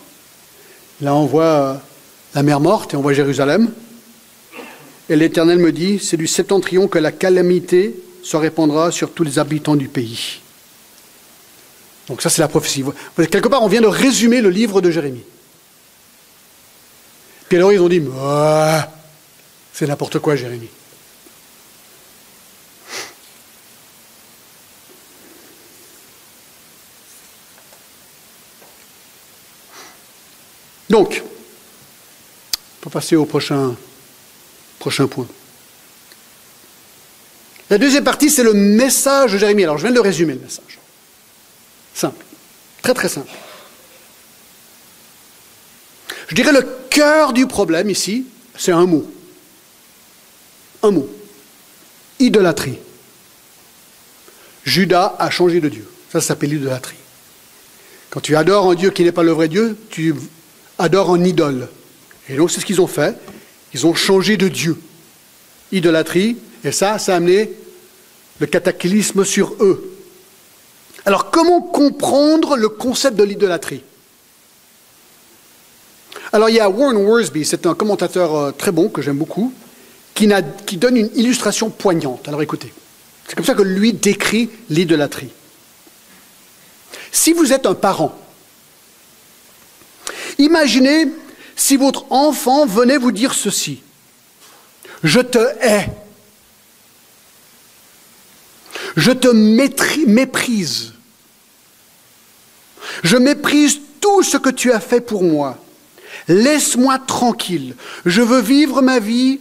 Là, 1.00 1.14
on 1.14 1.26
voit 1.26 1.44
euh, 1.44 1.74
la 2.34 2.42
mer 2.42 2.60
morte 2.60 2.92
et 2.94 2.96
on 2.96 3.02
voit 3.02 3.12
Jérusalem. 3.12 3.70
Et 5.08 5.16
l'Éternel 5.16 5.58
me 5.58 5.72
dit, 5.72 5.98
c'est 5.98 6.16
du 6.16 6.26
septentrion 6.26 6.88
que 6.88 6.98
la 6.98 7.10
calamité 7.10 7.94
se 8.22 8.36
répandra 8.36 8.90
sur 8.90 9.12
tous 9.12 9.24
les 9.24 9.38
habitants 9.38 9.76
du 9.76 9.88
pays. 9.88 10.40
Donc 12.06 12.22
ça, 12.22 12.28
c'est 12.28 12.42
la 12.42 12.48
prophétie. 12.48 12.84
Quelque 13.30 13.48
part, 13.48 13.62
on 13.62 13.68
vient 13.68 13.80
de 13.80 13.86
résumer 13.86 14.40
le 14.40 14.50
livre 14.50 14.80
de 14.80 14.90
Jérémie. 14.90 15.24
Puis 17.48 17.56
alors, 17.56 17.72
ils 17.72 17.80
ont 17.80 17.88
dit, 17.88 18.02
c'est 19.72 19.86
n'importe 19.86 20.18
quoi, 20.18 20.36
Jérémie. 20.36 20.68
Donc, 30.90 31.22
pour 32.80 32.90
passer 32.90 33.14
au 33.14 33.24
prochain, 33.24 33.76
prochain 34.80 35.06
point. 35.06 35.28
La 37.70 37.78
deuxième 37.78 38.02
partie, 38.02 38.28
c'est 38.28 38.42
le 38.42 38.52
message 38.52 39.32
de 39.32 39.38
Jérémie. 39.38 39.62
Alors, 39.62 39.78
je 39.78 39.84
viens 39.86 39.94
de 39.94 40.00
résumer, 40.00 40.34
le 40.34 40.40
message. 40.40 40.80
Simple. 41.94 42.24
Très, 42.82 42.94
très 42.94 43.08
simple. 43.08 43.30
Je 46.26 46.34
dirais 46.34 46.52
le 46.52 46.66
cœur 46.90 47.32
du 47.32 47.46
problème 47.46 47.88
ici, 47.88 48.26
c'est 48.58 48.72
un 48.72 48.86
mot. 48.86 49.08
Un 50.82 50.90
mot. 50.90 51.08
Idolâtrie. 52.18 52.78
Judas 54.64 55.14
a 55.18 55.30
changé 55.30 55.60
de 55.60 55.68
Dieu. 55.68 55.88
Ça, 56.12 56.20
ça 56.20 56.28
s'appelle 56.28 56.50
l'idolâtrie. 56.50 56.96
Quand 58.10 58.20
tu 58.20 58.34
adores 58.34 58.70
un 58.70 58.74
Dieu 58.74 58.90
qui 58.90 59.04
n'est 59.04 59.12
pas 59.12 59.22
le 59.22 59.30
vrai 59.30 59.46
Dieu, 59.46 59.76
tu 59.90 60.14
adorent 60.80 61.14
un 61.14 61.24
idole. 61.24 61.68
Et 62.28 62.36
donc 62.36 62.50
c'est 62.50 62.60
ce 62.60 62.66
qu'ils 62.66 62.80
ont 62.80 62.86
fait. 62.86 63.16
Ils 63.72 63.86
ont 63.86 63.94
changé 63.94 64.36
de 64.36 64.48
Dieu. 64.48 64.76
Idolâtrie, 65.72 66.36
et 66.64 66.72
ça, 66.72 66.98
ça 66.98 67.14
a 67.14 67.16
amené 67.16 67.52
le 68.40 68.46
cataclysme 68.46 69.24
sur 69.24 69.54
eux. 69.60 69.96
Alors 71.04 71.30
comment 71.30 71.60
comprendre 71.60 72.56
le 72.56 72.68
concept 72.68 73.16
de 73.16 73.24
l'idolâtrie? 73.24 73.82
Alors 76.32 76.48
il 76.48 76.56
y 76.56 76.60
a 76.60 76.68
Warren 76.68 76.96
Worsby, 76.96 77.44
c'est 77.44 77.66
un 77.66 77.74
commentateur 77.74 78.34
euh, 78.34 78.50
très 78.52 78.72
bon 78.72 78.88
que 78.88 79.02
j'aime 79.02 79.16
beaucoup, 79.16 79.52
qui, 80.14 80.28
qui 80.66 80.76
donne 80.76 80.96
une 80.96 81.10
illustration 81.14 81.70
poignante. 81.70 82.28
Alors 82.28 82.42
écoutez, 82.42 82.72
c'est 83.26 83.34
comme 83.34 83.44
ça 83.44 83.54
que 83.54 83.62
lui 83.62 83.92
décrit 83.92 84.50
l'idolâtrie. 84.68 85.30
Si 87.12 87.32
vous 87.32 87.52
êtes 87.52 87.66
un 87.66 87.74
parent, 87.74 88.16
imaginez 90.40 91.08
si 91.56 91.76
votre 91.76 92.10
enfant 92.10 92.66
venait 92.66 92.96
vous 92.96 93.12
dire 93.12 93.34
ceci, 93.34 93.82
je 95.02 95.20
te 95.20 95.38
hais, 95.60 95.88
je 98.96 99.12
te 99.12 99.28
méprise, 99.28 100.94
je 103.02 103.16
méprise 103.16 103.80
tout 104.00 104.22
ce 104.22 104.36
que 104.36 104.50
tu 104.50 104.72
as 104.72 104.80
fait 104.80 105.00
pour 105.00 105.22
moi, 105.22 105.58
laisse-moi 106.28 106.98
tranquille, 106.98 107.74
je 108.06 108.22
veux 108.22 108.40
vivre 108.40 108.82
ma 108.82 108.98
vie 108.98 109.40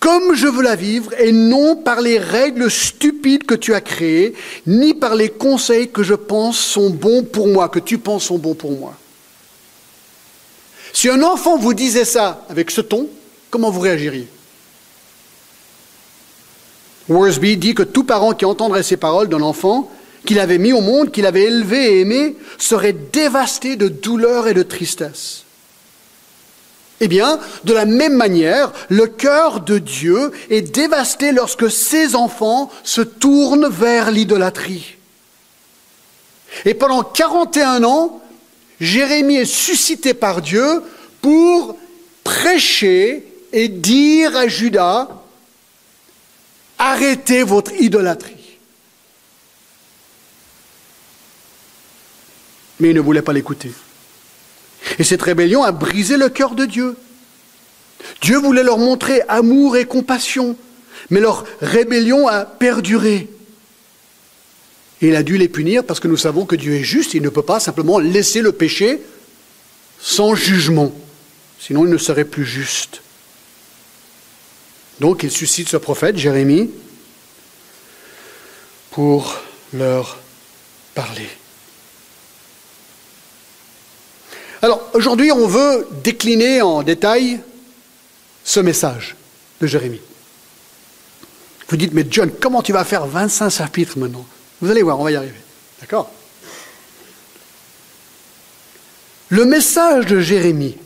comme 0.00 0.34
je 0.34 0.46
veux 0.46 0.62
la 0.62 0.76
vivre 0.76 1.12
et 1.20 1.30
non 1.30 1.76
par 1.76 2.00
les 2.00 2.18
règles 2.18 2.70
stupides 2.70 3.44
que 3.44 3.54
tu 3.54 3.74
as 3.74 3.82
créées, 3.82 4.34
ni 4.66 4.94
par 4.94 5.14
les 5.14 5.28
conseils 5.28 5.90
que 5.90 6.02
je 6.02 6.14
pense 6.14 6.58
sont 6.58 6.88
bons 6.88 7.22
pour 7.22 7.48
moi, 7.48 7.68
que 7.68 7.78
tu 7.78 7.98
penses 7.98 8.24
sont 8.24 8.38
bons 8.38 8.54
pour 8.54 8.72
moi. 8.72 8.96
Si 10.92 11.08
un 11.08 11.22
enfant 11.22 11.56
vous 11.56 11.74
disait 11.74 12.04
ça 12.04 12.44
avec 12.48 12.70
ce 12.70 12.80
ton, 12.80 13.08
comment 13.50 13.70
vous 13.70 13.80
réagiriez? 13.80 14.28
Worsby 17.08 17.56
dit 17.56 17.74
que 17.74 17.82
tout 17.82 18.04
parent 18.04 18.34
qui 18.34 18.44
entendrait 18.44 18.82
ces 18.82 18.96
paroles 18.96 19.28
d'un 19.28 19.42
enfant 19.42 19.90
qu'il 20.26 20.38
avait 20.38 20.58
mis 20.58 20.72
au 20.72 20.80
monde, 20.80 21.10
qu'il 21.10 21.26
avait 21.26 21.44
élevé 21.44 21.94
et 21.94 22.00
aimé, 22.00 22.36
serait 22.58 22.92
dévasté 22.92 23.76
de 23.76 23.88
douleur 23.88 24.48
et 24.48 24.54
de 24.54 24.62
tristesse. 24.62 25.44
Eh 27.00 27.08
bien, 27.08 27.40
de 27.64 27.72
la 27.72 27.86
même 27.86 28.14
manière, 28.14 28.72
le 28.90 29.06
cœur 29.06 29.60
de 29.60 29.78
Dieu 29.78 30.32
est 30.50 30.60
dévasté 30.60 31.32
lorsque 31.32 31.70
ses 31.70 32.14
enfants 32.14 32.70
se 32.84 33.00
tournent 33.00 33.68
vers 33.68 34.10
l'idolâtrie. 34.10 34.96
Et 36.66 36.74
pendant 36.74 37.02
41 37.02 37.84
ans, 37.84 38.19
Jérémie 38.80 39.36
est 39.36 39.44
suscité 39.44 40.14
par 40.14 40.40
Dieu 40.40 40.82
pour 41.20 41.76
prêcher 42.24 43.24
et 43.52 43.68
dire 43.68 44.36
à 44.36 44.48
Judas, 44.48 45.08
arrêtez 46.78 47.42
votre 47.42 47.72
idolâtrie. 47.74 48.58
Mais 52.78 52.90
il 52.90 52.94
ne 52.94 53.00
voulait 53.00 53.20
pas 53.20 53.34
l'écouter. 53.34 53.70
Et 54.98 55.04
cette 55.04 55.22
rébellion 55.22 55.62
a 55.62 55.72
brisé 55.72 56.16
le 56.16 56.30
cœur 56.30 56.54
de 56.54 56.64
Dieu. 56.64 56.96
Dieu 58.22 58.38
voulait 58.38 58.62
leur 58.62 58.78
montrer 58.78 59.22
amour 59.28 59.76
et 59.76 59.84
compassion, 59.84 60.56
mais 61.10 61.20
leur 61.20 61.44
rébellion 61.60 62.28
a 62.28 62.46
perduré. 62.46 63.28
Et 65.02 65.08
il 65.08 65.16
a 65.16 65.22
dû 65.22 65.38
les 65.38 65.48
punir 65.48 65.84
parce 65.84 66.00
que 66.00 66.08
nous 66.08 66.16
savons 66.16 66.44
que 66.44 66.56
Dieu 66.56 66.74
est 66.74 66.84
juste, 66.84 67.14
il 67.14 67.22
ne 67.22 67.28
peut 67.28 67.42
pas 67.42 67.60
simplement 67.60 67.98
laisser 67.98 68.42
le 68.42 68.52
péché 68.52 69.00
sans 69.98 70.34
jugement, 70.34 70.92
sinon 71.58 71.84
il 71.84 71.90
ne 71.90 71.98
serait 71.98 72.24
plus 72.24 72.44
juste. 72.44 73.02
Donc 75.00 75.22
il 75.22 75.30
suscite 75.30 75.68
ce 75.68 75.78
prophète, 75.78 76.16
Jérémie, 76.16 76.70
pour 78.90 79.38
leur 79.72 80.18
parler. 80.94 81.28
Alors 84.62 84.90
aujourd'hui, 84.92 85.32
on 85.32 85.46
veut 85.46 85.88
décliner 86.02 86.60
en 86.60 86.82
détail 86.82 87.40
ce 88.44 88.60
message 88.60 89.16
de 89.60 89.66
Jérémie. 89.66 90.00
Vous 91.68 91.76
dites, 91.76 91.94
mais 91.94 92.06
John, 92.10 92.30
comment 92.38 92.62
tu 92.62 92.72
vas 92.72 92.84
faire 92.84 93.06
25 93.06 93.48
chapitres 93.48 93.98
maintenant? 93.98 94.26
Vous 94.60 94.70
allez 94.70 94.82
voir, 94.82 95.00
on 95.00 95.04
va 95.04 95.12
y 95.12 95.16
arriver. 95.16 95.40
D'accord? 95.80 96.10
Le 99.28 99.44
message 99.44 100.06
de 100.06 100.20
Jérémie, 100.20 100.76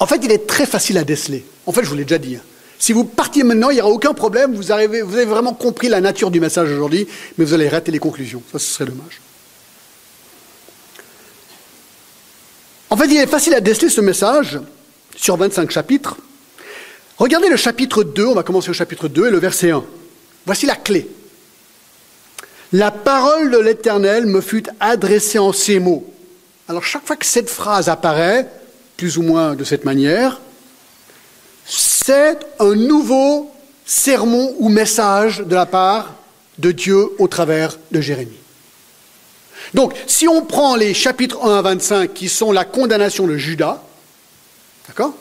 en 0.00 0.06
fait, 0.06 0.20
il 0.24 0.32
est 0.32 0.46
très 0.46 0.66
facile 0.66 0.98
à 0.98 1.04
déceler. 1.04 1.44
En 1.66 1.72
fait, 1.72 1.84
je 1.84 1.88
vous 1.88 1.94
l'ai 1.94 2.04
déjà 2.04 2.18
dit. 2.18 2.36
Hein. 2.36 2.42
Si 2.78 2.92
vous 2.92 3.04
partiez 3.04 3.44
maintenant, 3.44 3.70
il 3.70 3.74
n'y 3.74 3.80
aura 3.80 3.90
aucun 3.90 4.14
problème. 4.14 4.56
Vous, 4.56 4.72
arrivez, 4.72 5.02
vous 5.02 5.14
avez 5.14 5.26
vraiment 5.26 5.54
compris 5.54 5.88
la 5.88 6.00
nature 6.00 6.32
du 6.32 6.40
message 6.40 6.68
aujourd'hui, 6.68 7.06
mais 7.38 7.44
vous 7.44 7.54
allez 7.54 7.68
rater 7.68 7.92
les 7.92 8.00
conclusions. 8.00 8.42
Ça, 8.50 8.58
ce 8.58 8.64
serait 8.64 8.86
dommage. 8.86 9.20
En 12.90 12.96
fait, 12.96 13.06
il 13.06 13.16
est 13.18 13.28
facile 13.28 13.54
à 13.54 13.60
déceler 13.60 13.88
ce 13.88 14.00
message 14.00 14.58
sur 15.14 15.36
25 15.36 15.70
chapitres. 15.70 16.16
Regardez 17.18 17.48
le 17.48 17.56
chapitre 17.56 18.02
2, 18.02 18.26
on 18.26 18.34
va 18.34 18.42
commencer 18.42 18.70
au 18.70 18.74
chapitre 18.74 19.06
2 19.06 19.28
et 19.28 19.30
le 19.30 19.38
verset 19.38 19.70
1. 19.70 19.84
Voici 20.46 20.66
la 20.66 20.74
clé. 20.74 21.08
La 22.72 22.90
parole 22.90 23.50
de 23.50 23.58
l'Éternel 23.58 24.24
me 24.24 24.40
fut 24.40 24.64
adressée 24.80 25.38
en 25.38 25.52
ces 25.52 25.78
mots. 25.78 26.10
Alors 26.68 26.84
chaque 26.84 27.06
fois 27.06 27.16
que 27.16 27.26
cette 27.26 27.50
phrase 27.50 27.90
apparaît, 27.90 28.48
plus 28.96 29.18
ou 29.18 29.22
moins 29.22 29.54
de 29.54 29.64
cette 29.64 29.84
manière, 29.84 30.40
c'est 31.66 32.38
un 32.58 32.74
nouveau 32.74 33.52
sermon 33.84 34.54
ou 34.58 34.70
message 34.70 35.40
de 35.40 35.54
la 35.54 35.66
part 35.66 36.14
de 36.58 36.72
Dieu 36.72 37.10
au 37.18 37.28
travers 37.28 37.76
de 37.90 38.00
Jérémie. 38.00 38.32
Donc, 39.74 39.94
si 40.06 40.26
on 40.26 40.42
prend 40.42 40.74
les 40.74 40.94
chapitres 40.94 41.44
1 41.44 41.58
à 41.58 41.62
25 41.62 42.14
qui 42.14 42.28
sont 42.28 42.52
la 42.52 42.64
condamnation 42.64 43.26
de 43.26 43.36
Judas, 43.36 43.82
d'accord 44.88 45.14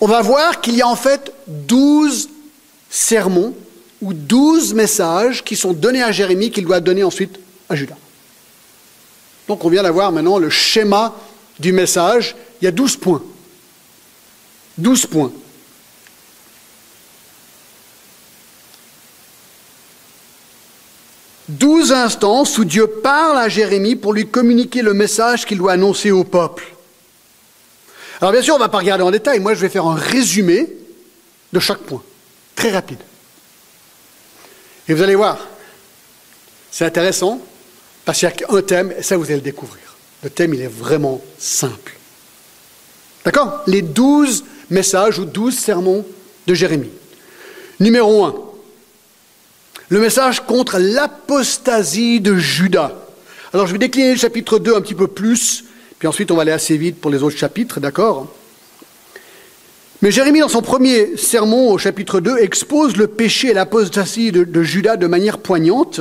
On 0.00 0.06
va 0.06 0.22
voir 0.22 0.60
qu'il 0.60 0.76
y 0.76 0.82
a 0.82 0.88
en 0.88 0.96
fait 0.96 1.32
douze 1.46 2.28
sermons 2.88 3.54
ou 4.02 4.12
douze 4.12 4.74
messages 4.74 5.42
qui 5.44 5.56
sont 5.56 5.72
donnés 5.72 6.02
à 6.02 6.12
Jérémie 6.12 6.50
qu'il 6.50 6.64
doit 6.64 6.80
donner 6.80 7.04
ensuite 7.04 7.38
à 7.68 7.74
Judas. 7.74 7.96
Donc 9.48 9.64
on 9.64 9.68
vient 9.68 9.82
d'avoir 9.82 10.12
maintenant 10.12 10.38
le 10.38 10.50
schéma 10.50 11.14
du 11.58 11.72
message. 11.72 12.34
Il 12.60 12.64
y 12.64 12.68
a 12.68 12.70
douze 12.70 12.96
points. 12.96 13.22
Douze 14.76 15.06
points. 15.06 15.32
Douze 21.48 21.92
instances 21.92 22.56
où 22.56 22.64
Dieu 22.64 22.86
parle 22.86 23.36
à 23.36 23.48
Jérémie 23.48 23.96
pour 23.96 24.14
lui 24.14 24.26
communiquer 24.26 24.80
le 24.80 24.94
message 24.94 25.44
qu'il 25.44 25.58
doit 25.58 25.72
annoncer 25.72 26.10
au 26.10 26.24
peuple. 26.24 26.74
Alors 28.20 28.32
bien 28.32 28.40
sûr, 28.40 28.54
on 28.54 28.58
ne 28.58 28.62
va 28.62 28.70
pas 28.70 28.78
regarder 28.78 29.04
en 29.04 29.10
détail. 29.10 29.40
Moi, 29.40 29.54
je 29.54 29.60
vais 29.60 29.68
faire 29.68 29.84
un 29.86 29.94
résumé 29.94 30.68
de 31.52 31.60
chaque 31.60 31.80
point, 31.80 32.02
très 32.56 32.70
rapide. 32.70 32.98
Et 34.88 34.94
vous 34.94 35.02
allez 35.02 35.14
voir, 35.14 35.38
c'est 36.70 36.84
intéressant, 36.84 37.40
parce 38.04 38.18
qu'il 38.18 38.28
y 38.28 38.44
a 38.44 38.54
un 38.54 38.62
thème, 38.62 38.92
et 38.98 39.02
ça, 39.02 39.16
vous 39.16 39.24
allez 39.24 39.36
le 39.36 39.40
découvrir. 39.40 39.96
Le 40.22 40.30
thème, 40.30 40.54
il 40.54 40.60
est 40.60 40.66
vraiment 40.66 41.22
simple. 41.38 41.94
D'accord? 43.24 43.62
Les 43.66 43.82
douze 43.82 44.44
messages 44.70 45.18
ou 45.18 45.24
douze 45.24 45.58
sermons 45.58 46.04
de 46.46 46.54
Jérémie. 46.54 46.90
Numéro 47.80 48.24
un, 48.24 48.34
le 49.88 50.00
message 50.00 50.40
contre 50.40 50.78
l'apostasie 50.78 52.20
de 52.20 52.36
Judas. 52.36 52.92
Alors 53.52 53.66
je 53.66 53.72
vais 53.72 53.78
décliner 53.78 54.12
le 54.12 54.18
chapitre 54.18 54.58
2 54.58 54.74
un 54.74 54.80
petit 54.80 54.94
peu 54.94 55.06
plus, 55.06 55.64
puis 55.98 56.08
ensuite 56.08 56.30
on 56.30 56.36
va 56.36 56.42
aller 56.42 56.52
assez 56.52 56.76
vite 56.76 57.00
pour 57.00 57.10
les 57.10 57.22
autres 57.22 57.36
chapitres, 57.36 57.80
d'accord? 57.80 58.32
Mais 60.02 60.10
Jérémie, 60.10 60.40
dans 60.40 60.48
son 60.48 60.62
premier 60.62 61.16
sermon 61.16 61.70
au 61.70 61.78
chapitre 61.78 62.20
2, 62.20 62.38
expose 62.38 62.96
le 62.96 63.06
péché 63.06 63.48
et 63.48 63.54
l'apostasie 63.54 64.32
de, 64.32 64.44
de 64.44 64.62
Judas 64.62 64.96
de 64.96 65.06
manière 65.06 65.38
poignante. 65.38 66.00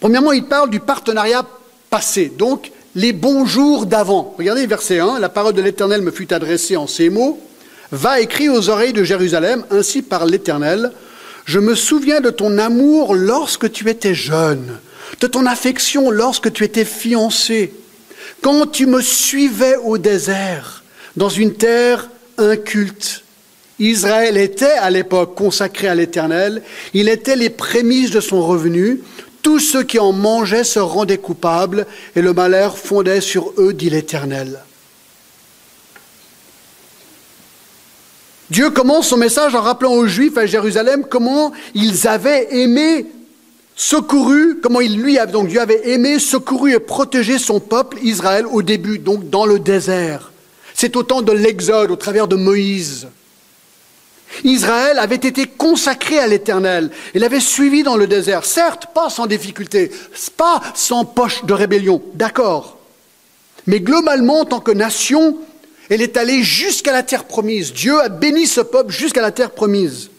Premièrement, 0.00 0.32
il 0.32 0.44
parle 0.44 0.68
du 0.68 0.80
partenariat 0.80 1.46
passé, 1.88 2.30
donc 2.36 2.72
les 2.94 3.12
bons 3.12 3.46
jours 3.46 3.86
d'avant. 3.86 4.34
Regardez 4.36 4.66
verset 4.66 4.98
1, 4.98 5.18
la 5.18 5.28
parole 5.28 5.54
de 5.54 5.62
l'Éternel 5.62 6.02
me 6.02 6.10
fut 6.10 6.32
adressée 6.32 6.76
en 6.76 6.86
ces 6.86 7.08
mots. 7.08 7.40
Va 7.90 8.20
écrire 8.20 8.52
aux 8.52 8.68
oreilles 8.68 8.92
de 8.92 9.04
Jérusalem, 9.04 9.64
ainsi 9.70 10.02
par 10.02 10.26
l'Éternel. 10.26 10.92
Je 11.44 11.58
me 11.58 11.74
souviens 11.74 12.20
de 12.20 12.30
ton 12.30 12.58
amour 12.58 13.14
lorsque 13.14 13.70
tu 13.70 13.88
étais 13.88 14.14
jeune, 14.14 14.78
de 15.20 15.26
ton 15.26 15.46
affection 15.46 16.10
lorsque 16.10 16.52
tu 16.52 16.64
étais 16.64 16.84
fiancé, 16.84 17.74
quand 18.42 18.66
tu 18.66 18.86
me 18.86 19.00
suivais 19.00 19.76
au 19.76 19.98
désert, 19.98 20.82
dans 21.16 21.28
une 21.28 21.54
terre 21.54 22.08
inculte. 22.42 23.24
Israël 23.78 24.36
était 24.36 24.66
à 24.66 24.90
l'époque 24.90 25.34
consacré 25.34 25.88
à 25.88 25.94
l'Éternel, 25.94 26.62
il 26.94 27.08
était 27.08 27.36
les 27.36 27.50
prémices 27.50 28.10
de 28.10 28.20
son 28.20 28.46
revenu, 28.46 29.00
tous 29.42 29.58
ceux 29.58 29.82
qui 29.82 29.98
en 29.98 30.12
mangeaient 30.12 30.64
se 30.64 30.78
rendaient 30.78 31.18
coupables, 31.18 31.86
et 32.14 32.22
le 32.22 32.32
malheur 32.32 32.78
fondait 32.78 33.20
sur 33.20 33.52
eux, 33.58 33.72
dit 33.72 33.90
l'Éternel. 33.90 34.60
Dieu 38.50 38.70
commence 38.70 39.08
son 39.08 39.16
message 39.16 39.54
en 39.54 39.62
rappelant 39.62 39.94
aux 39.94 40.06
Juifs 40.06 40.36
à 40.36 40.44
Jérusalem 40.44 41.06
comment 41.08 41.52
ils 41.74 42.06
avaient 42.06 42.54
aimé, 42.54 43.06
secouru, 43.74 44.60
comment 44.62 44.82
il 44.82 45.00
lui 45.00 45.18
donc 45.32 45.48
Dieu 45.48 45.60
avait 45.60 45.90
aimé, 45.90 46.18
secouru 46.18 46.74
et 46.74 46.78
protégé 46.78 47.38
son 47.38 47.60
peuple 47.60 47.96
Israël 48.02 48.46
au 48.46 48.62
début, 48.62 48.98
donc 48.98 49.30
dans 49.30 49.46
le 49.46 49.58
désert. 49.58 50.31
C'est 50.82 50.96
au 50.96 51.04
temps 51.04 51.22
de 51.22 51.30
l'Exode, 51.30 51.92
au 51.92 51.96
travers 51.96 52.26
de 52.26 52.34
Moïse. 52.34 53.06
Israël 54.42 54.98
avait 54.98 55.14
été 55.14 55.46
consacré 55.46 56.18
à 56.18 56.26
l'Éternel. 56.26 56.90
Il 57.14 57.22
avait 57.22 57.38
suivi 57.38 57.84
dans 57.84 57.94
le 57.94 58.08
désert, 58.08 58.44
certes 58.44 58.88
pas 58.92 59.08
sans 59.08 59.28
difficulté, 59.28 59.92
pas 60.36 60.60
sans 60.74 61.04
poche 61.04 61.44
de 61.44 61.52
rébellion, 61.52 62.02
d'accord. 62.14 62.78
Mais 63.68 63.78
globalement, 63.78 64.40
en 64.40 64.44
tant 64.44 64.58
que 64.58 64.72
nation, 64.72 65.38
elle 65.88 66.02
est 66.02 66.16
allée 66.16 66.42
jusqu'à 66.42 66.90
la 66.90 67.04
terre 67.04 67.26
promise. 67.26 67.72
Dieu 67.72 68.00
a 68.00 68.08
béni 68.08 68.48
ce 68.48 68.60
peuple 68.60 68.92
jusqu'à 68.92 69.22
la 69.22 69.30
terre 69.30 69.52
promise. 69.52 70.10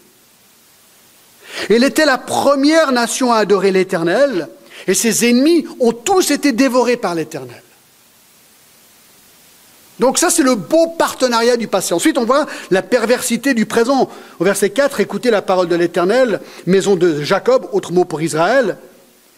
Elle 1.70 1.84
était 1.84 2.06
la 2.06 2.18
première 2.18 2.94
nation 2.94 3.34
à 3.34 3.40
adorer 3.40 3.72
l'Éternel, 3.72 4.48
et 4.88 4.94
ses 4.94 5.30
ennemis 5.30 5.66
ont 5.82 5.92
tous 5.92 6.32
été 6.32 6.54
dévorés 6.54 6.96
par 6.96 7.16
l'Éternel. 7.16 7.63
Donc 10.00 10.18
ça, 10.18 10.30
c'est 10.30 10.44
le 10.44 10.56
beau 10.56 10.88
partenariat 10.88 11.56
du 11.56 11.68
passé. 11.68 11.94
Ensuite, 11.94 12.18
on 12.18 12.26
voit 12.26 12.46
la 12.72 12.82
perversité 12.82 13.54
du 13.54 13.66
présent. 13.66 14.10
Au 14.40 14.44
verset 14.44 14.72
4, 14.72 15.00
écoutez 15.00 15.30
la 15.30 15.42
parole 15.42 15.68
de 15.68 15.76
l'Éternel, 15.76 16.42
maison 16.66 16.96
de 16.96 17.22
Jacob, 17.22 17.68
autre 17.74 17.92
mot 17.92 18.04
pour 18.04 18.22
Israël. 18.22 18.78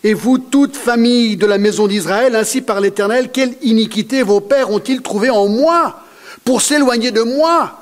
Et 0.03 0.13
vous, 0.13 0.37
toute 0.37 0.77
famille 0.77 1.35
de 1.35 1.45
la 1.45 1.57
maison 1.57 1.87
d'Israël, 1.87 2.35
ainsi 2.35 2.61
par 2.61 2.79
l'Éternel, 2.79 3.31
quelle 3.31 3.55
iniquité 3.63 4.23
vos 4.23 4.39
pères 4.39 4.69
ont-ils 4.69 5.01
trouvé 5.01 5.29
en 5.29 5.47
moi 5.47 5.99
pour 6.43 6.61
s'éloigner 6.61 7.11
de 7.11 7.21
moi 7.21 7.79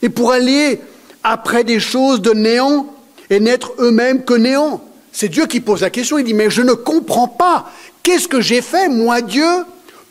et 0.00 0.08
pour 0.08 0.32
aller 0.32 0.80
après 1.24 1.64
des 1.64 1.80
choses 1.80 2.22
de 2.22 2.30
néant 2.30 2.86
et 3.30 3.40
n'être 3.40 3.72
eux-mêmes 3.78 4.24
que 4.24 4.34
néant? 4.34 4.80
C'est 5.12 5.28
Dieu 5.28 5.46
qui 5.46 5.60
pose 5.60 5.80
la 5.80 5.90
question, 5.90 6.18
il 6.18 6.24
dit, 6.24 6.34
mais 6.34 6.50
je 6.50 6.62
ne 6.62 6.72
comprends 6.72 7.28
pas. 7.28 7.70
Qu'est-ce 8.02 8.28
que 8.28 8.40
j'ai 8.40 8.62
fait, 8.62 8.88
moi 8.88 9.20
Dieu? 9.20 9.64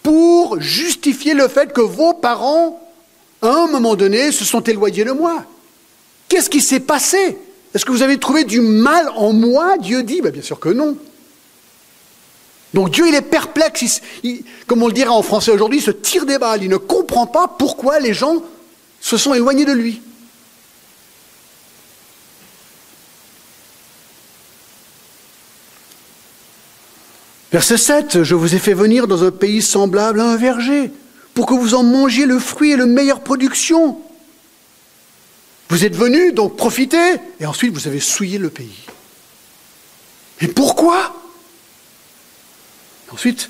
Pour 0.05 0.61
justifier 0.61 1.33
le 1.33 1.47
fait 1.47 1.73
que 1.73 1.81
vos 1.81 2.13
parents, 2.13 2.79
à 3.41 3.47
un 3.47 3.67
moment 3.67 3.95
donné, 3.95 4.31
se 4.31 4.45
sont 4.45 4.61
éloignés 4.61 5.03
de 5.03 5.11
moi. 5.11 5.43
Qu'est-ce 6.29 6.47
qui 6.47 6.61
s'est 6.61 6.79
passé? 6.79 7.39
Est-ce 7.73 7.85
que 7.85 7.91
vous 7.91 8.03
avez 8.03 8.19
trouvé 8.19 8.43
du 8.43 8.61
mal 8.61 9.09
en 9.15 9.33
moi? 9.33 9.79
Dieu 9.79 10.03
dit, 10.03 10.21
ben, 10.21 10.31
bien 10.31 10.43
sûr 10.43 10.59
que 10.59 10.69
non. 10.69 10.95
Donc 12.75 12.91
Dieu, 12.91 13.07
il 13.07 13.15
est 13.15 13.23
perplexe, 13.23 14.01
comme 14.67 14.83
on 14.83 14.87
le 14.87 14.93
dirait 14.93 15.09
en 15.09 15.23
français 15.23 15.49
aujourd'hui, 15.49 15.79
il 15.79 15.83
se 15.83 15.89
tire 15.89 16.27
des 16.27 16.37
balles, 16.37 16.61
il 16.61 16.69
ne 16.69 16.77
comprend 16.77 17.25
pas 17.25 17.47
pourquoi 17.47 17.99
les 17.99 18.13
gens 18.13 18.43
se 19.01 19.17
sont 19.17 19.33
éloignés 19.33 19.65
de 19.65 19.73
lui. 19.73 20.03
Verset 27.55 27.77
7, 27.77 28.23
je 28.23 28.35
vous 28.35 28.53
ai 28.53 28.59
fait 28.59 28.73
venir 28.73 29.07
dans 29.07 29.23
un 29.23 29.31
pays 29.31 29.61
semblable 29.61 30.19
à 30.19 30.25
un 30.25 30.35
verger, 30.35 30.91
pour 31.33 31.45
que 31.45 31.53
vous 31.53 31.73
en 31.73 31.83
mangiez 31.83 32.25
le 32.25 32.37
fruit 32.37 32.71
et 32.71 32.75
la 32.75 32.85
meilleure 32.85 33.21
production. 33.21 33.97
Vous 35.69 35.85
êtes 35.85 35.95
venus, 35.95 36.33
donc 36.33 36.57
profitez, 36.57 37.13
et 37.39 37.45
ensuite 37.45 37.73
vous 37.73 37.87
avez 37.87 38.01
souillé 38.01 38.39
le 38.39 38.49
pays. 38.49 38.83
Et 40.41 40.49
pourquoi? 40.49 41.15
Ensuite, 43.13 43.49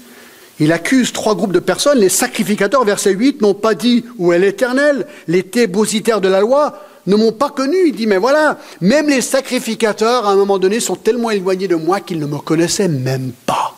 il 0.60 0.72
accuse 0.72 1.12
trois 1.12 1.34
groupes 1.34 1.54
de 1.54 1.58
personnes. 1.58 1.98
Les 1.98 2.10
sacrificateurs, 2.10 2.86
verset 2.86 3.14
8, 3.14 3.42
n'ont 3.42 3.56
pas 3.56 3.74
dit 3.74 4.06
où 4.20 4.32
est 4.34 4.38
l'Éternel. 4.38 5.08
Les 5.28 5.42
tébositaires 5.42 6.22
de 6.22 6.28
la 6.28 6.42
loi 6.42 6.80
ne 7.08 7.16
m'ont 7.16 7.32
pas 7.32 7.50
connu. 7.50 7.88
Il 7.88 7.96
dit, 7.96 8.06
mais 8.06 8.20
voilà, 8.20 8.60
même 8.82 9.10
les 9.10 9.22
sacrificateurs, 9.22 10.28
à 10.28 10.34
un 10.34 10.36
moment 10.36 10.60
donné, 10.60 10.80
sont 10.80 10.96
tellement 10.96 11.32
éloignés 11.32 11.68
de 11.68 11.76
moi 11.76 12.02
qu'ils 12.02 12.20
ne 12.20 12.28
me 12.28 12.38
connaissaient 12.38 12.88
même 12.88 13.32
pas. 13.48 13.76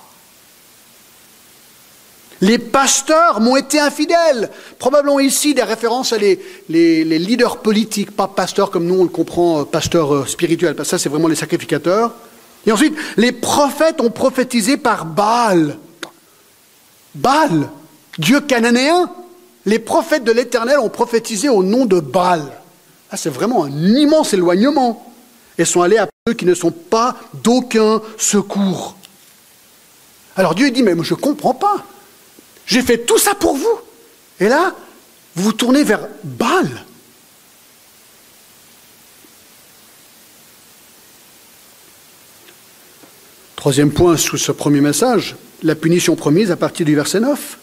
Les 2.42 2.60
pasteurs 2.60 3.40
m'ont 3.42 3.56
été 3.56 3.80
infidèles. 3.80 4.50
Probablement 4.78 5.20
ici 5.20 5.54
des 5.54 5.64
références 5.64 6.14
à 6.14 6.18
les, 6.18 6.40
leaders 6.70 7.58
politiques, 7.58 8.12
pas 8.12 8.28
pasteurs 8.28 8.70
comme 8.70 8.86
nous 8.86 9.00
on 9.00 9.04
le 9.04 9.10
comprend, 9.10 9.62
euh, 9.62 9.64
pasteurs 9.64 10.14
euh, 10.14 10.26
spirituels. 10.26 10.76
Ça, 10.84 11.00
c'est 11.00 11.10
vraiment 11.10 11.28
les 11.28 11.36
sacrificateurs. 11.36 12.14
Et 12.66 12.72
ensuite, 12.72 12.96
les 13.16 13.32
prophètes 13.32 14.02
ont 14.02 14.12
prophétisé 14.12 14.78
par 14.78 15.06
Baal. 15.06 15.78
Baal, 17.16 17.70
Dieu 18.20 18.42
cananéen. 18.42 19.10
Les 19.66 19.80
prophètes 19.80 20.24
de 20.24 20.32
l'Éternel 20.32 20.80
ont 20.80 20.90
prophétisé 20.90 21.50
au 21.50 21.64
nom 21.64 21.86
de 21.86 22.00
Baal. 22.00 22.42
Ah, 23.12 23.18
c'est 23.18 23.30
vraiment 23.30 23.66
un 23.66 23.72
immense 23.72 24.34
éloignement. 24.34 25.04
Et 25.58 25.66
sont 25.66 25.82
allés 25.82 25.98
à 25.98 26.08
ceux 26.28 26.36
qui 26.36 26.46
ne 26.46 26.54
sont 26.54 26.72
pas 26.72 27.16
d'aucun 27.34 28.02
secours. 28.18 28.96
Alors 30.36 30.54
Dieu 30.54 30.70
dit, 30.70 30.84
mais 30.84 30.94
je 31.02 31.16
ne 31.16 31.20
comprends 31.20 31.56
pas. 31.56 31.84
J'ai 32.68 32.82
fait 32.82 33.00
tout 33.00 33.18
ça 33.18 33.34
pour 33.34 33.56
vous. 33.56 33.80
Et 34.40 34.50
là, 34.50 34.76
vous 35.36 35.44
vous 35.44 35.54
tournez 35.54 35.84
vers 35.84 36.08
Baal. 36.24 36.86
Troisième 43.56 43.92
point 43.92 44.18
sous 44.18 44.38
ce 44.38 44.52
premier 44.52 44.82
message, 44.82 45.36
la 45.64 45.76
punition 45.76 46.16
promise 46.16 46.52
à 46.52 46.56
partir 46.56 46.86
du 46.86 46.96
verset 46.96 47.20
9. 47.20 47.58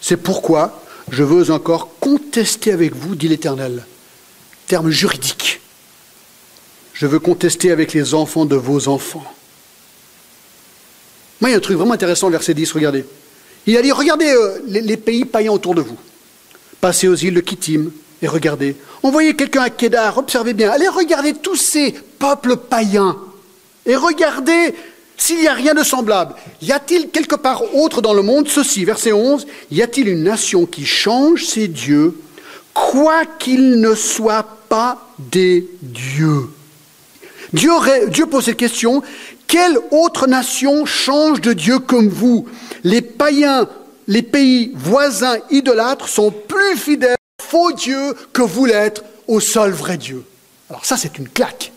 C'est 0.00 0.16
pourquoi 0.16 0.82
je 1.10 1.22
veux 1.22 1.50
encore 1.50 1.98
contester 2.00 2.72
avec 2.72 2.94
vous, 2.94 3.14
dit 3.14 3.28
l'Éternel. 3.28 3.86
Terme 4.66 4.90
juridique. 4.90 5.60
Je 6.92 7.06
veux 7.06 7.18
contester 7.18 7.70
avec 7.70 7.92
les 7.92 8.14
enfants 8.14 8.44
de 8.44 8.56
vos 8.56 8.88
enfants. 8.88 9.24
Moi, 11.40 11.50
il 11.50 11.52
y 11.52 11.54
a 11.54 11.58
un 11.58 11.60
truc 11.60 11.76
vraiment 11.76 11.94
intéressant, 11.94 12.30
verset 12.30 12.54
10, 12.54 12.72
regardez. 12.72 13.04
Il 13.66 13.76
a 13.76 13.82
dit, 13.82 13.92
regardez 13.92 14.30
euh, 14.30 14.58
les, 14.66 14.96
pays 14.96 15.24
païens 15.24 15.52
autour 15.52 15.74
de 15.74 15.82
vous. 15.82 15.96
Passez 16.80 17.08
aux 17.08 17.14
îles 17.14 17.34
de 17.34 17.40
Kittim 17.40 17.90
et 18.20 18.28
regardez. 18.28 18.76
Envoyez 19.02 19.34
quelqu'un 19.34 19.62
à 19.62 19.70
Kédar, 19.70 20.18
observez 20.18 20.52
bien. 20.52 20.70
Allez 20.70 20.88
regarder 20.88 21.34
tous 21.34 21.56
ces 21.56 21.92
peuples 22.18 22.56
païens 22.56 23.16
et 23.86 23.96
regardez 23.96 24.74
s'il 25.16 25.38
n'y 25.38 25.48
a 25.48 25.54
rien 25.54 25.74
de 25.74 25.84
semblable. 25.84 26.34
Y 26.60 26.72
a-t-il 26.72 27.10
quelque 27.10 27.36
part 27.36 27.62
autre 27.74 28.02
dans 28.02 28.14
le 28.14 28.22
monde? 28.22 28.48
Ceci 28.48 28.84
Verset 28.84 29.12
11. 29.12 29.46
Y 29.70 29.82
a-t-il 29.82 30.08
une 30.08 30.24
nation 30.24 30.66
qui 30.66 30.84
change 30.84 31.44
ses 31.44 31.68
dieux, 31.68 32.18
quoiqu'ils 32.74 33.80
ne 33.80 33.94
soient 33.94 34.58
pas 34.68 35.08
des 35.18 35.68
dieux? 35.82 36.48
Dieu, 37.52 37.70
Dieu 38.08 38.26
pose 38.26 38.46
cette 38.46 38.56
question, 38.56 39.02
quelle 39.52 39.78
autre 39.90 40.26
nation 40.26 40.86
change 40.86 41.42
de 41.42 41.52
Dieu 41.52 41.78
comme 41.78 42.08
vous? 42.08 42.48
Les 42.84 43.02
païens, 43.02 43.68
les 44.08 44.22
pays 44.22 44.72
voisins 44.74 45.36
idolâtres 45.50 46.08
sont 46.08 46.30
plus 46.30 46.78
fidèles 46.78 47.18
aux 47.38 47.42
faux 47.42 47.72
dieux 47.72 48.14
que 48.32 48.40
vous 48.40 48.64
l'êtes 48.64 49.04
au 49.28 49.40
seul 49.40 49.70
vrai 49.70 49.98
Dieu. 49.98 50.24
Alors 50.70 50.86
ça, 50.86 50.96
c'est 50.96 51.18
une 51.18 51.28
claque. 51.28 51.70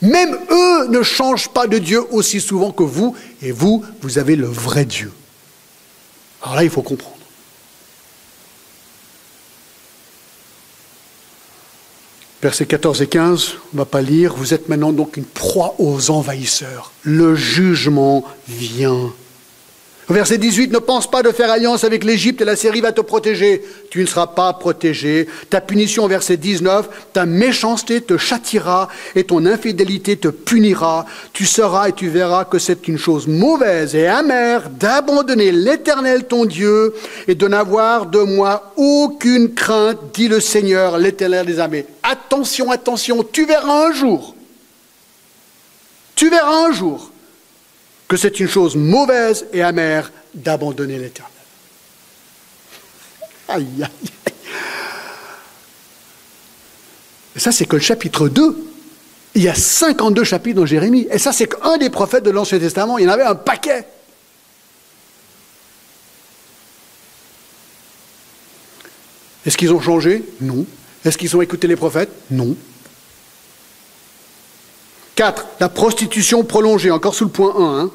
Même 0.00 0.34
eux 0.50 0.86
ne 0.88 1.02
changent 1.02 1.50
pas 1.50 1.66
de 1.66 1.76
Dieu 1.76 2.02
aussi 2.10 2.40
souvent 2.40 2.72
que 2.72 2.82
vous, 2.82 3.14
et 3.42 3.52
vous, 3.52 3.84
vous 4.00 4.16
avez 4.16 4.36
le 4.36 4.46
vrai 4.46 4.86
Dieu. 4.86 5.12
Alors 6.40 6.56
là, 6.56 6.64
il 6.64 6.70
faut 6.70 6.80
comprendre. 6.80 7.19
Versets 12.42 12.64
14 12.64 13.02
et 13.02 13.06
15, 13.06 13.56
on 13.74 13.76
ne 13.76 13.78
va 13.80 13.84
pas 13.84 14.00
lire. 14.00 14.34
Vous 14.34 14.54
êtes 14.54 14.70
maintenant 14.70 14.92
donc 14.92 15.18
une 15.18 15.24
proie 15.24 15.74
aux 15.78 16.10
envahisseurs. 16.10 16.90
Le 17.02 17.34
jugement 17.34 18.24
vient. 18.48 19.12
Verset 20.10 20.38
18, 20.38 20.72
ne 20.72 20.80
pense 20.80 21.08
pas 21.08 21.22
de 21.22 21.30
faire 21.30 21.52
alliance 21.52 21.84
avec 21.84 22.02
l'Égypte 22.02 22.40
et 22.40 22.44
la 22.44 22.56
Syrie 22.56 22.80
va 22.80 22.90
te 22.90 23.00
protéger. 23.00 23.62
Tu 23.90 24.00
ne 24.00 24.06
seras 24.06 24.26
pas 24.26 24.52
protégé. 24.52 25.28
Ta 25.50 25.60
punition, 25.60 26.08
verset 26.08 26.36
19, 26.36 26.88
ta 27.12 27.26
méchanceté 27.26 28.00
te 28.00 28.16
châtira 28.16 28.88
et 29.14 29.22
ton 29.22 29.46
infidélité 29.46 30.16
te 30.16 30.26
punira. 30.26 31.06
Tu 31.32 31.46
seras 31.46 31.90
et 31.90 31.92
tu 31.92 32.08
verras 32.08 32.44
que 32.44 32.58
c'est 32.58 32.88
une 32.88 32.98
chose 32.98 33.28
mauvaise 33.28 33.94
et 33.94 34.08
amère 34.08 34.68
d'abandonner 34.70 35.52
l'Éternel 35.52 36.24
ton 36.24 36.44
Dieu 36.44 36.92
et 37.28 37.36
de 37.36 37.46
n'avoir 37.46 38.06
de 38.06 38.18
moi 38.18 38.72
aucune 38.76 39.54
crainte, 39.54 39.98
dit 40.12 40.26
le 40.26 40.40
Seigneur, 40.40 40.98
l'Éternel 40.98 41.46
des 41.46 41.60
armées. 41.60 41.86
Attention, 42.02 42.72
attention, 42.72 43.22
tu 43.22 43.46
verras 43.46 43.86
un 43.86 43.92
jour. 43.92 44.34
Tu 46.16 46.28
verras 46.28 46.66
un 46.66 46.72
jour 46.72 47.12
que 48.10 48.16
c'est 48.16 48.40
une 48.40 48.48
chose 48.48 48.74
mauvaise 48.74 49.46
et 49.52 49.62
amère 49.62 50.10
d'abandonner 50.34 50.98
l'Éternel. 50.98 51.32
Aïe, 53.46 53.68
aïe, 53.80 53.88
aïe. 54.26 54.34
Et 57.36 57.38
ça, 57.38 57.52
c'est 57.52 57.66
que 57.66 57.76
le 57.76 57.82
chapitre 57.82 58.28
2. 58.28 58.66
Il 59.36 59.42
y 59.44 59.48
a 59.48 59.54
52 59.54 60.24
chapitres 60.24 60.56
dans 60.56 60.66
Jérémie. 60.66 61.06
Et 61.12 61.18
ça, 61.18 61.32
c'est 61.32 61.46
qu'un 61.46 61.78
des 61.78 61.88
prophètes 61.88 62.24
de 62.24 62.30
l'Ancien 62.30 62.58
Testament. 62.58 62.98
Il 62.98 63.04
y 63.04 63.08
en 63.08 63.12
avait 63.12 63.22
un 63.22 63.36
paquet. 63.36 63.86
Est-ce 69.46 69.56
qu'ils 69.56 69.72
ont 69.72 69.80
changé? 69.80 70.24
Non. 70.40 70.66
Est-ce 71.04 71.16
qu'ils 71.16 71.36
ont 71.36 71.42
écouté 71.42 71.68
les 71.68 71.76
prophètes? 71.76 72.10
Non. 72.32 72.56
4. 75.14 75.46
La 75.60 75.68
prostitution 75.68 76.42
prolongée, 76.42 76.90
encore 76.90 77.14
sous 77.14 77.26
le 77.26 77.30
point 77.30 77.54
1. 77.56 77.78
Hein. 77.78 77.90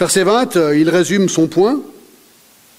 Verset 0.00 0.24
20, 0.24 0.56
euh, 0.56 0.78
il 0.78 0.88
résume 0.88 1.28
son 1.28 1.46
point. 1.46 1.78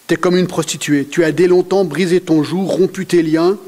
Tu 0.07 0.15
es 0.15 0.17
comme 0.17 0.35
une 0.35 0.47
prostituée. 0.47 1.05
Tu 1.05 1.23
as 1.23 1.31
dès 1.31 1.45
longtemps 1.45 1.85
brisé 1.85 2.19
ton 2.19 2.41
jour, 2.41 2.75
rompu 2.75 3.05
tes 3.05 3.21
liens, 3.21 3.59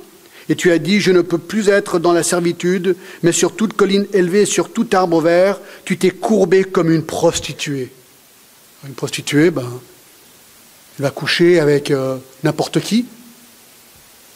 et 0.50 0.56
tu 0.56 0.72
as 0.72 0.80
dit, 0.80 1.00
je 1.00 1.12
ne 1.12 1.22
peux 1.22 1.38
plus 1.38 1.70
être 1.70 2.00
dans 2.00 2.14
la 2.14 2.24
servitude, 2.24 2.96
mais 3.22 3.32
sur 3.32 3.56
toute 3.56 3.74
colline 3.74 4.08
élevée, 4.12 4.48
sur 4.48 4.74
tout 4.74 4.88
arbre 4.94 5.22
vert, 5.22 5.60
tu 5.86 6.00
t'es 6.00 6.10
courbé 6.10 6.64
comme 6.64 6.90
une 6.90 7.04
prostituée. 7.04 7.92
Une 8.88 8.96
prostituée, 8.96 9.52
ben, 9.52 9.70
elle 10.98 11.04
va 11.04 11.12
coucher 11.12 11.60
avec 11.60 11.92
euh, 11.92 12.18
n'importe 12.44 12.80
qui. 12.80 13.06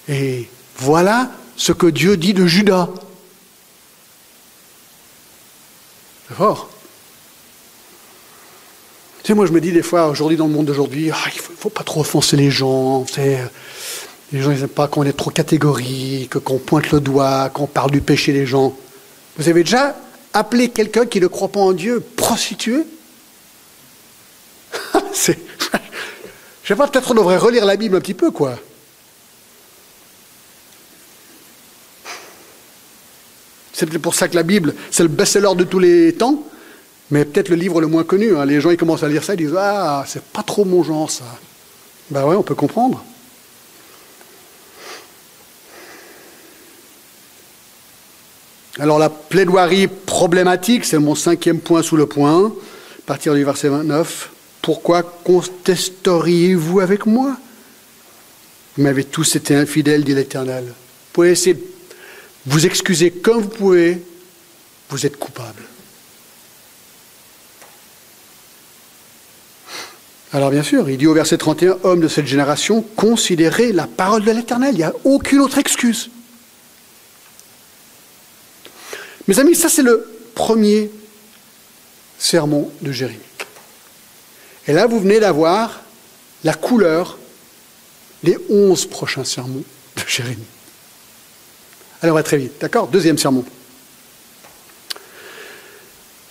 Et 0.07 0.47
voilà 0.77 1.31
ce 1.55 1.71
que 1.71 1.87
Dieu 1.87 2.17
dit 2.17 2.35
de 2.35 2.45
Judas. 2.45 2.87
C'est 6.27 6.35
fort 6.35 6.69
sais, 9.27 9.33
moi, 9.33 9.45
je 9.45 9.51
me 9.51 9.59
dis 9.59 9.71
des 9.71 9.81
fois, 9.81 10.07
aujourd'hui, 10.07 10.37
dans 10.37 10.47
le 10.47 10.53
monde 10.53 10.67
d'aujourd'hui, 10.67 11.11
ah, 11.11 11.17
il 11.33 11.37
ne 11.37 11.41
faut, 11.41 11.69
pas 11.69 11.83
trop 11.83 12.01
offenser 12.01 12.37
les 12.37 12.49
gens. 12.49 13.05
les 13.17 14.41
gens, 14.41 14.51
n'aiment 14.51 14.67
pas 14.67 14.87
qu'on 14.87 15.03
est 15.03 15.13
trop 15.13 15.31
catégorique, 15.31 16.39
qu'on 16.39 16.59
pointe 16.59 16.91
le 16.91 17.01
doigt, 17.01 17.49
qu'on 17.49 17.67
parle 17.67 17.91
du 17.91 18.01
péché 18.01 18.31
des 18.31 18.45
gens. 18.45 18.75
Vous 19.37 19.49
avez 19.49 19.63
déjà 19.63 19.95
appelé 20.33 20.69
quelqu'un 20.69 21.05
qui 21.05 21.19
ne 21.19 21.27
croit 21.27 21.49
pas 21.49 21.59
en 21.59 21.73
Dieu 21.73 22.01
prostitué 22.15 22.83
C'est. 25.13 25.37
Je 26.63 26.73
sais 26.73 26.75
pas, 26.75 26.87
peut-être 26.87 27.11
on 27.11 27.15
devrait 27.15 27.37
relire 27.37 27.65
la 27.65 27.75
Bible 27.75 27.95
un 27.95 28.01
petit 28.01 28.13
peu, 28.13 28.31
quoi. 28.31 28.57
C'est 33.73 33.85
pour 33.99 34.15
ça 34.15 34.27
que 34.27 34.35
la 34.35 34.43
Bible, 34.43 34.73
c'est 34.89 35.03
le 35.03 35.09
best-seller 35.09 35.55
de 35.55 35.63
tous 35.63 35.79
les 35.79 36.13
temps. 36.13 36.43
Mais 37.09 37.25
peut-être 37.25 37.49
le 37.49 37.55
livre 37.55 37.79
le 37.79 37.87
moins 37.87 38.03
connu. 38.03 38.35
Hein. 38.35 38.45
Les 38.45 38.59
gens 38.59 38.69
ils 38.69 38.77
commencent 38.77 39.03
à 39.03 39.09
lire 39.09 39.23
ça, 39.23 39.33
ils 39.33 39.37
disent 39.37 39.55
Ah, 39.57 40.03
c'est 40.07 40.23
pas 40.23 40.43
trop 40.43 40.65
mon 40.65 40.83
genre 40.83 41.09
ça. 41.09 41.25
Ben 42.09 42.25
ouais, 42.25 42.35
on 42.35 42.43
peut 42.43 42.55
comprendre. 42.55 43.03
Alors 48.79 48.99
la 48.99 49.09
plaidoirie 49.09 49.87
problématique, 49.87 50.85
c'est 50.85 50.99
mon 50.99 51.15
cinquième 51.15 51.59
point 51.59 51.81
sous 51.81 51.97
le 51.97 52.05
point, 52.05 52.45
à 52.45 53.01
partir 53.05 53.33
du 53.33 53.43
verset 53.43 53.69
29. 53.69 54.29
Pourquoi 54.61 55.01
contesteriez-vous 55.01 56.79
avec 56.81 57.05
moi? 57.05 57.37
Vous 58.75 58.83
m'avez 58.83 59.03
tous 59.03 59.35
été 59.35 59.55
infidèles, 59.55 60.03
dit 60.03 60.13
l'Éternel. 60.13 60.65
Vous 60.65 61.13
pouvez 61.13 61.31
essayer 61.31 61.57
vous 62.45 62.65
excuser 62.65 63.11
comme 63.11 63.41
vous 63.41 63.49
pouvez, 63.49 64.01
vous 64.89 65.05
êtes 65.05 65.17
coupable. 65.17 65.63
Alors 70.33 70.51
bien 70.51 70.63
sûr, 70.63 70.89
il 70.89 70.97
dit 70.97 71.07
au 71.07 71.13
verset 71.13 71.37
31, 71.37 71.77
Homme 71.83 72.01
de 72.01 72.07
cette 72.07 72.27
génération, 72.27 72.81
considérez 72.81 73.71
la 73.71 73.87
parole 73.87 74.25
de 74.25 74.31
l'Éternel, 74.31 74.73
il 74.73 74.79
n'y 74.79 74.83
a 74.83 74.93
aucune 75.05 75.39
autre 75.39 75.57
excuse. 75.57 76.09
Mes 79.27 79.39
amis, 79.39 79.55
ça 79.55 79.69
c'est 79.69 79.83
le 79.83 80.05
premier 80.35 80.91
sermon 82.17 82.69
de 82.81 82.91
Jérémie. 82.91 83.19
Et 84.67 84.73
là, 84.73 84.85
vous 84.85 84.99
venez 84.99 85.19
d'avoir 85.19 85.81
la 86.43 86.53
couleur 86.53 87.17
des 88.23 88.37
onze 88.49 88.85
prochains 88.85 89.23
sermons 89.23 89.63
de 89.95 90.01
Jérémie. 90.07 90.43
Allez, 92.01 92.11
on 92.11 92.15
va 92.15 92.23
très 92.23 92.37
vite, 92.37 92.53
d'accord? 92.59 92.87
Deuxième 92.87 93.17
sermon. 93.17 93.45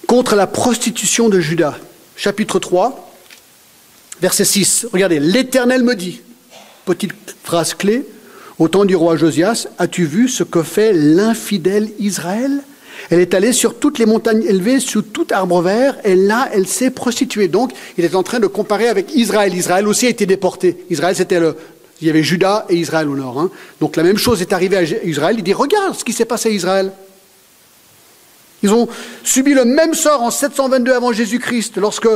Contre 0.07 0.35
la 0.35 0.47
prostitution 0.47 1.29
de 1.29 1.41
Judas, 1.41 1.77
chapitre 2.15 2.59
3, 2.59 3.16
Verset 4.21 4.45
6, 4.45 4.87
regardez, 4.93 5.21
l'Éternel 5.21 5.83
me 5.83 5.95
dit, 5.95 6.23
petite 6.87 7.13
phrase 7.45 7.75
clé, 7.75 8.07
au 8.59 8.69
temps 8.69 8.87
du 8.87 8.97
roi 8.97 9.17
Josias, 9.17 9.67
as-tu 9.79 10.07
vu 10.07 10.29
ce 10.29 10.43
que 10.43 10.63
fait 10.63 10.93
l'infidèle 10.95 11.91
Israël? 11.99 12.63
Elle 13.11 13.21
est 13.21 13.35
allée 13.35 13.53
sur 13.53 13.79
toutes 13.79 13.99
les 13.99 14.07
montagnes 14.07 14.43
élevées, 14.43 14.81
sous 14.81 15.03
tout 15.03 15.27
arbre 15.31 15.61
vert, 15.61 15.99
et 16.05 16.17
là, 16.17 16.49
elle 16.53 16.67
s'est 16.67 16.91
prostituée. 16.91 17.49
Donc, 17.49 17.73
il 17.99 18.05
est 18.07 18.15
en 18.15 18.23
train 18.23 18.41
de 18.41 18.47
comparer 18.47 18.89
avec 18.89 19.15
Israël. 19.15 19.55
Israël 19.55 19.87
aussi 19.87 20.07
a 20.07 20.09
été 20.09 20.25
déporté. 20.25 20.79
Israël, 20.89 21.15
c'était 21.15 21.39
le... 21.39 21.55
Il 22.01 22.07
y 22.07 22.11
avait 22.11 22.23
Juda 22.23 22.67
et 22.69 22.77
Israël 22.77 23.09
au 23.09 23.17
nord. 23.17 23.39
Hein. 23.39 23.51
Donc, 23.81 23.97
la 23.97 24.03
même 24.03 24.19
chose 24.19 24.41
est 24.43 24.53
arrivée 24.53 24.77
à 24.77 24.83
Israël. 24.83 25.37
Il 25.39 25.43
dit, 25.43 25.53
regarde 25.53 25.95
ce 25.95 26.05
qui 26.05 26.13
s'est 26.13 26.25
passé 26.25 26.49
à 26.49 26.53
Israël. 26.53 26.93
Ils 28.67 28.75
ont 28.75 28.89
subi 29.23 29.55
le 29.55 29.65
même 29.65 29.95
sort 29.95 30.23
en 30.23 30.33
722 30.33 30.93
avant 30.93 31.13
Jésus-Christ, 31.13 31.77
lorsque, 31.77 32.09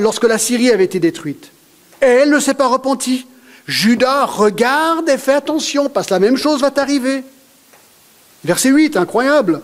lorsque 0.00 0.24
la 0.24 0.36
Syrie 0.36 0.72
avait 0.72 0.82
été 0.82 0.98
détruite. 0.98 1.52
Et 2.02 2.06
elle 2.06 2.30
ne 2.30 2.40
s'est 2.40 2.54
pas 2.54 2.66
repentie. 2.66 3.24
Judas 3.68 4.24
regarde 4.24 5.08
et 5.08 5.16
fait 5.16 5.34
attention, 5.34 5.88
parce 5.88 6.08
que 6.08 6.14
la 6.14 6.18
même 6.18 6.36
chose 6.36 6.60
va 6.60 6.72
t'arriver. 6.72 7.22
Verset 8.44 8.70
8, 8.70 8.96
incroyable. 8.96 9.60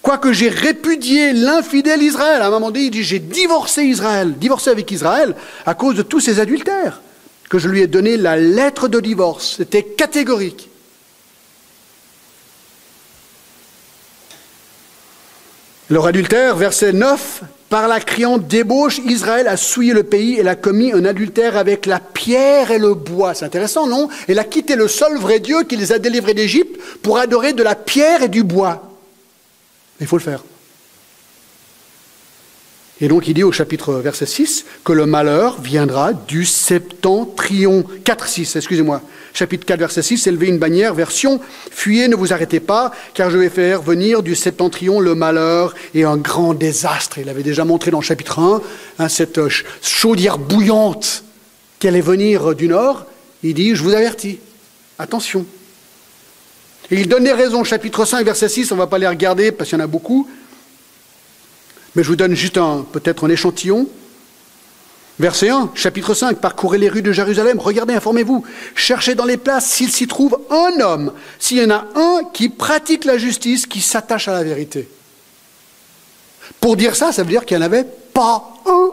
Quoique 0.00 0.32
j'ai 0.32 0.48
répudié 0.48 1.32
l'infidèle 1.32 2.04
Israël, 2.04 2.40
à 2.40 2.46
un 2.46 2.50
moment 2.50 2.70
donné, 2.70 2.84
il 2.84 2.90
dit 2.92 3.02
j'ai 3.02 3.18
divorcé 3.18 3.82
Israël, 3.82 4.34
divorcé 4.38 4.70
avec 4.70 4.88
Israël 4.92 5.34
à 5.66 5.74
cause 5.74 5.96
de 5.96 6.02
tous 6.02 6.20
ses 6.20 6.38
adultères, 6.38 7.02
que 7.50 7.58
je 7.58 7.68
lui 7.68 7.80
ai 7.80 7.88
donné 7.88 8.16
la 8.16 8.36
lettre 8.36 8.86
de 8.86 9.00
divorce. 9.00 9.54
C'était 9.56 9.82
catégorique. 9.82 10.70
Leur 15.90 16.06
adultère, 16.06 16.56
verset 16.56 16.92
9, 16.92 17.42
par 17.68 17.88
la 17.88 18.00
criante 18.00 18.46
débauche, 18.46 19.00
Israël 19.04 19.46
a 19.48 19.58
souillé 19.58 19.92
le 19.92 20.02
pays 20.02 20.36
et 20.36 20.48
a 20.48 20.54
commis 20.54 20.92
un 20.92 21.04
adultère 21.04 21.58
avec 21.58 21.84
la 21.84 22.00
pierre 22.00 22.70
et 22.70 22.78
le 22.78 22.94
bois. 22.94 23.34
C'est 23.34 23.44
intéressant, 23.44 23.86
non? 23.86 24.08
Elle 24.26 24.38
a 24.38 24.44
quitté 24.44 24.76
le 24.76 24.88
seul 24.88 25.18
vrai 25.18 25.40
Dieu 25.40 25.64
qui 25.64 25.76
les 25.76 25.92
a 25.92 25.98
délivrés 25.98 26.32
d'Égypte 26.32 26.80
pour 27.02 27.18
adorer 27.18 27.52
de 27.52 27.62
la 27.62 27.74
pierre 27.74 28.22
et 28.22 28.28
du 28.28 28.44
bois. 28.44 28.96
Il 30.00 30.06
faut 30.06 30.16
le 30.16 30.22
faire. 30.22 30.42
Et 33.00 33.08
donc 33.08 33.28
il 33.28 33.34
dit 33.34 33.42
au 33.42 33.52
chapitre 33.52 33.94
verset 33.94 34.26
6 34.26 34.64
que 34.84 34.92
le 34.92 35.04
malheur 35.04 35.60
viendra 35.60 36.12
du 36.12 36.46
septentrion. 36.46 37.84
4, 38.04 38.28
6, 38.28 38.56
excusez-moi. 38.56 39.02
Chapitre 39.34 39.66
4, 39.66 39.80
verset 39.80 40.02
6, 40.02 40.28
élevez 40.28 40.46
une 40.46 40.58
bannière, 40.58 40.94
version, 40.94 41.40
fuyez, 41.72 42.06
ne 42.06 42.14
vous 42.14 42.32
arrêtez 42.32 42.60
pas, 42.60 42.92
car 43.14 43.30
je 43.30 43.36
vais 43.36 43.48
faire 43.48 43.82
venir 43.82 44.22
du 44.22 44.36
septentrion 44.36 45.00
le 45.00 45.16
malheur 45.16 45.74
et 45.92 46.04
un 46.04 46.16
grand 46.16 46.54
désastre. 46.54 47.18
Il 47.18 47.28
avait 47.28 47.42
déjà 47.42 47.64
montré 47.64 47.90
dans 47.90 47.98
le 47.98 48.04
chapitre 48.04 48.38
1 48.38 48.62
hein, 49.00 49.08
cette 49.08 49.40
chaudière 49.82 50.38
bouillante 50.38 51.24
qui 51.80 51.88
allait 51.88 52.00
venir 52.00 52.54
du 52.54 52.68
nord. 52.68 53.06
Il 53.42 53.54
dit, 53.54 53.74
je 53.74 53.82
vous 53.82 53.92
avertis, 53.92 54.38
attention. 55.00 55.44
Et 56.92 57.00
il 57.00 57.08
donnait 57.08 57.32
raison, 57.32 57.64
chapitre 57.64 58.04
5, 58.04 58.24
verset 58.24 58.48
6, 58.48 58.70
on 58.70 58.76
ne 58.76 58.80
va 58.80 58.86
pas 58.86 58.98
les 58.98 59.08
regarder 59.08 59.50
parce 59.50 59.68
qu'il 59.68 59.78
y 59.78 59.82
en 59.82 59.84
a 59.84 59.88
beaucoup. 59.88 60.28
Mais 61.96 62.04
je 62.04 62.08
vous 62.08 62.16
donne 62.16 62.34
juste 62.34 62.60
peut-être 62.92 63.26
un 63.26 63.30
échantillon. 63.30 63.88
Verset 65.20 65.48
1, 65.48 65.70
chapitre 65.76 66.12
5, 66.12 66.38
parcourez 66.38 66.76
les 66.76 66.88
rues 66.88 67.02
de 67.02 67.12
Jérusalem, 67.12 67.60
regardez, 67.60 67.94
informez-vous, 67.94 68.44
cherchez 68.74 69.14
dans 69.14 69.24
les 69.24 69.36
places 69.36 69.66
s'il 69.66 69.92
s'y 69.92 70.08
trouve 70.08 70.40
un 70.50 70.80
homme, 70.80 71.12
s'il 71.38 71.58
y 71.58 71.64
en 71.64 71.70
a 71.70 71.86
un 71.94 72.24
qui 72.32 72.48
pratique 72.48 73.04
la 73.04 73.16
justice, 73.16 73.66
qui 73.66 73.80
s'attache 73.80 74.26
à 74.26 74.32
la 74.32 74.42
vérité. 74.42 74.88
Pour 76.60 76.76
dire 76.76 76.96
ça, 76.96 77.12
ça 77.12 77.22
veut 77.22 77.28
dire 77.28 77.44
qu'il 77.44 77.56
n'y 77.56 77.62
en 77.62 77.66
avait 77.66 77.84
pas 77.84 78.54
un. 78.66 78.90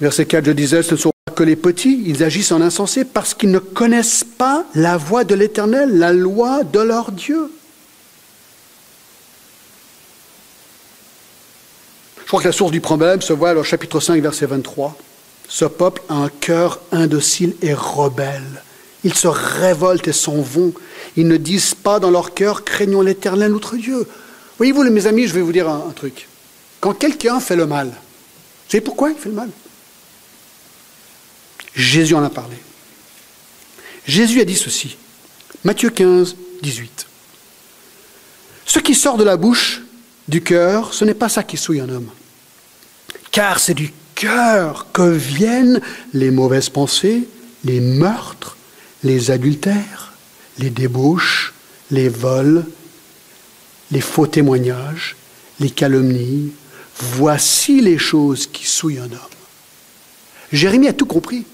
Verset 0.00 0.26
4, 0.26 0.44
je 0.46 0.50
disais, 0.50 0.82
ce 0.82 0.92
ne 0.92 0.98
sont 0.98 1.12
pas 1.24 1.32
que 1.32 1.44
les 1.44 1.56
petits, 1.56 2.02
ils 2.06 2.24
agissent 2.24 2.50
en 2.50 2.60
insensé 2.60 3.04
parce 3.04 3.34
qu'ils 3.34 3.52
ne 3.52 3.60
connaissent 3.60 4.24
pas 4.24 4.64
la 4.74 4.96
voie 4.96 5.22
de 5.22 5.36
l'Éternel, 5.36 5.96
la 5.96 6.12
loi 6.12 6.64
de 6.64 6.80
leur 6.80 7.12
Dieu. 7.12 7.52
Je 12.26 12.28
crois 12.28 12.42
que 12.42 12.48
la 12.48 12.52
source 12.52 12.72
du 12.72 12.80
problème 12.80 13.22
se 13.22 13.32
voit 13.32 13.54
au 13.54 13.62
chapitre 13.62 14.00
5, 14.00 14.20
verset 14.20 14.46
23. 14.46 14.98
Ce 15.48 15.64
peuple 15.64 16.02
a 16.08 16.14
un 16.14 16.28
cœur 16.28 16.80
indocile 16.90 17.54
et 17.62 17.72
rebelle. 17.72 18.64
Ils 19.04 19.14
se 19.14 19.28
révoltent 19.28 20.08
et 20.08 20.12
s'en 20.12 20.42
vont. 20.42 20.72
Ils 21.16 21.28
ne 21.28 21.36
disent 21.36 21.76
pas 21.76 22.00
dans 22.00 22.10
leur 22.10 22.34
cœur, 22.34 22.64
craignons 22.64 23.00
l'Éternel, 23.00 23.52
notre 23.52 23.76
Dieu. 23.76 24.08
Voyez-vous, 24.56 24.82
mes 24.90 25.06
amis, 25.06 25.28
je 25.28 25.34
vais 25.34 25.40
vous 25.40 25.52
dire 25.52 25.68
un, 25.68 25.86
un 25.88 25.92
truc. 25.92 26.26
Quand 26.80 26.94
quelqu'un 26.94 27.38
fait 27.38 27.54
le 27.54 27.64
mal, 27.64 27.86
vous 27.86 28.72
savez 28.72 28.80
pourquoi 28.80 29.10
il 29.10 29.16
fait 29.16 29.28
le 29.28 29.36
mal? 29.36 29.50
Jésus 31.76 32.16
en 32.16 32.24
a 32.24 32.30
parlé. 32.30 32.56
Jésus 34.04 34.40
a 34.40 34.44
dit 34.44 34.56
ceci. 34.56 34.96
Matthieu 35.62 35.90
15, 35.90 36.34
18. 36.60 37.06
Ce 38.64 38.80
qui 38.80 38.96
sort 38.96 39.16
de 39.16 39.22
la 39.22 39.36
bouche 39.36 39.82
du 40.26 40.42
cœur, 40.42 40.92
ce 40.92 41.04
n'est 41.04 41.14
pas 41.14 41.28
ça 41.28 41.44
qui 41.44 41.56
souille 41.56 41.80
un 41.80 41.88
homme. 41.88 42.10
Car 43.36 43.58
c'est 43.58 43.74
du 43.74 43.92
cœur 44.14 44.86
que 44.94 45.02
viennent 45.02 45.82
les 46.14 46.30
mauvaises 46.30 46.70
pensées, 46.70 47.28
les 47.64 47.80
meurtres, 47.80 48.56
les 49.04 49.30
adultères, 49.30 50.14
les 50.56 50.70
débauches, 50.70 51.52
les 51.90 52.08
vols, 52.08 52.64
les 53.90 54.00
faux 54.00 54.26
témoignages, 54.26 55.16
les 55.60 55.68
calomnies. 55.68 56.50
Voici 56.98 57.82
les 57.82 57.98
choses 57.98 58.46
qui 58.46 58.64
souillent 58.64 59.00
un 59.00 59.12
homme. 59.12 59.36
Jérémie 60.50 60.88
a 60.88 60.94
tout 60.94 61.04
compris. 61.04 61.44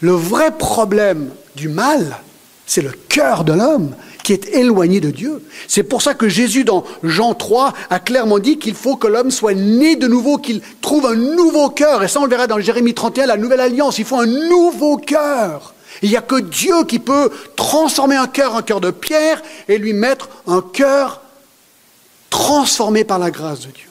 Le 0.00 0.12
vrai 0.12 0.58
problème 0.58 1.30
du 1.56 1.70
mal, 1.70 2.18
c'est 2.66 2.82
le 2.82 2.92
cœur 3.08 3.44
de 3.44 3.54
l'homme 3.54 3.94
qui 4.28 4.34
est 4.34 4.54
éloigné 4.54 5.00
de 5.00 5.10
Dieu. 5.10 5.42
C'est 5.68 5.82
pour 5.82 6.02
ça 6.02 6.12
que 6.12 6.28
Jésus, 6.28 6.62
dans 6.62 6.84
Jean 7.02 7.32
3, 7.32 7.72
a 7.88 7.98
clairement 7.98 8.38
dit 8.38 8.58
qu'il 8.58 8.74
faut 8.74 8.96
que 8.96 9.06
l'homme 9.06 9.30
soit 9.30 9.54
né 9.54 9.96
de 9.96 10.06
nouveau, 10.06 10.36
qu'il 10.36 10.60
trouve 10.82 11.06
un 11.06 11.14
nouveau 11.14 11.70
cœur. 11.70 12.04
Et 12.04 12.08
ça, 12.08 12.20
on 12.20 12.24
le 12.24 12.30
verra 12.30 12.46
dans 12.46 12.60
Jérémie 12.60 12.92
31, 12.92 13.24
la 13.24 13.38
nouvelle 13.38 13.60
alliance. 13.60 13.98
Il 13.98 14.04
faut 14.04 14.20
un 14.20 14.26
nouveau 14.26 14.98
cœur. 14.98 15.72
Il 16.02 16.10
n'y 16.10 16.16
a 16.18 16.20
que 16.20 16.38
Dieu 16.38 16.84
qui 16.86 16.98
peut 16.98 17.30
transformer 17.56 18.16
un 18.16 18.26
cœur 18.26 18.54
en 18.54 18.60
cœur 18.60 18.82
de 18.82 18.90
pierre 18.90 19.42
et 19.66 19.78
lui 19.78 19.94
mettre 19.94 20.28
un 20.46 20.60
cœur 20.60 21.22
transformé 22.28 23.04
par 23.04 23.18
la 23.18 23.30
grâce 23.30 23.60
de 23.60 23.70
Dieu. 23.70 23.88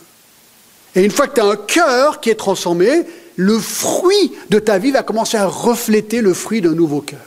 Et 0.93 1.03
une 1.03 1.09
fois 1.09 1.25
que 1.25 1.33
tu 1.33 1.41
as 1.41 1.45
un 1.45 1.55
cœur 1.55 2.19
qui 2.19 2.29
est 2.29 2.35
transformé, 2.35 3.07
le 3.37 3.57
fruit 3.57 4.33
de 4.51 4.59
ta 4.59 4.77
vie 4.77 4.91
va 4.91 5.01
commencer 5.01 5.37
à 5.37 5.47
refléter 5.47 6.21
le 6.21 6.35
fruit 6.35 6.61
d'un 6.61 6.75
nouveau 6.75 7.01
cœur. 7.01 7.25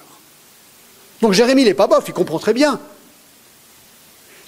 Donc 1.22 1.32
Jérémie 1.32 1.64
n'est 1.64 1.74
pas 1.74 1.88
bof, 1.88 2.04
il 2.06 2.14
comprend 2.14 2.38
très 2.38 2.54
bien. 2.54 2.78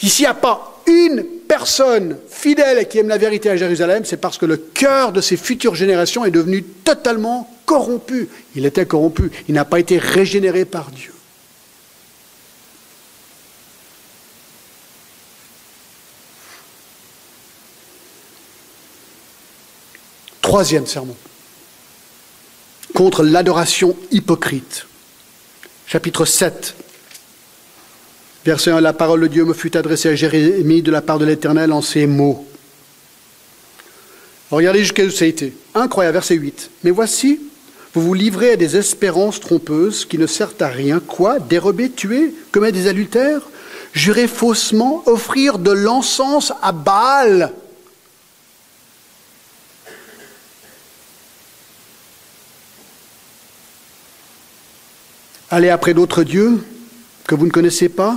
S'il 0.09 0.25
n'y 0.25 0.31
a 0.31 0.35
pas 0.35 0.83
une 0.87 1.25
personne 1.47 2.19
fidèle 2.29 2.79
et 2.79 2.89
qui 2.89 2.99
aime 2.99 3.09
la 3.09 3.19
vérité 3.19 3.51
à 3.51 3.57
Jérusalem, 3.57 4.05
c'est 4.05 4.17
parce 4.17 4.37
que 4.37 4.47
le 4.47 4.57
cœur 4.57 5.13
de 5.13 5.21
ces 5.21 5.37
futures 5.37 5.75
générations 5.75 6.25
est 6.25 6.31
devenu 6.31 6.65
totalement 6.65 7.49
corrompu. 7.67 8.29
Il 8.57 8.67
était 8.67 8.87
corrompu, 8.87 9.31
il 9.49 9.55
n'a 9.55 9.65
pas 9.65 9.79
été 9.79 9.99
régénéré 9.99 10.65
par 10.65 10.91
Dieu. 10.91 11.13
Troisième 20.41 20.87
sermon, 20.87 21.17
contre 22.93 23.23
l'adoration 23.23 23.97
hypocrite. 24.11 24.87
Chapitre 25.87 26.25
7, 26.25 26.75
Verset 28.45 28.73
1, 28.73 28.81
la 28.81 28.93
parole 28.93 29.21
de 29.21 29.27
Dieu 29.29 29.45
me 29.45 29.55
fut 29.55 29.77
adressée 29.77 30.09
à 30.09 30.17
Jérémie 30.17 30.83
de 30.83 30.91
la 30.91 31.01
part 31.01 31.21
de 31.21 31.25
l'Éternel 31.25 31.73
en 31.73 31.81
ces 31.81 32.07
mots. 32.07 32.45
Regardez 34.51 34.81
jusqu'à 34.81 35.05
où 35.05 35.11
ça 35.11 35.25
a 35.25 35.29
été. 35.29 35.55
Incroyable, 35.75 36.15
verset 36.15 36.35
8. 36.35 36.71
Mais 36.83 36.91
voici, 36.91 37.41
vous 37.95 38.03
vous 38.03 38.15
livrez 38.15 38.53
à 38.53 38.57
des 38.57 38.77
espérances 38.77 39.39
trompeuses 39.39 40.05
qui 40.05 40.19
ne 40.19 40.27
servent 40.27 40.61
à 40.61 40.67
rien. 40.67 40.99
Quoi? 40.99 41.39
Dérober, 41.39 41.89
tuer, 41.91 42.35
commettre 42.51 42.77
des 42.77 42.89
adultères? 42.89 43.43
Jurer 43.93 44.27
faussement 44.27 45.03
Offrir 45.07 45.59
de 45.59 45.71
l'encens 45.71 46.53
à 46.63 46.73
Baal 46.73 47.53
Aller 55.51 55.69
après 55.69 55.93
d'autres 55.93 56.25
dieux 56.25 56.65
que 57.27 57.35
vous 57.35 57.47
ne 57.47 57.51
connaissez 57.51 57.91
pas? 57.91 58.17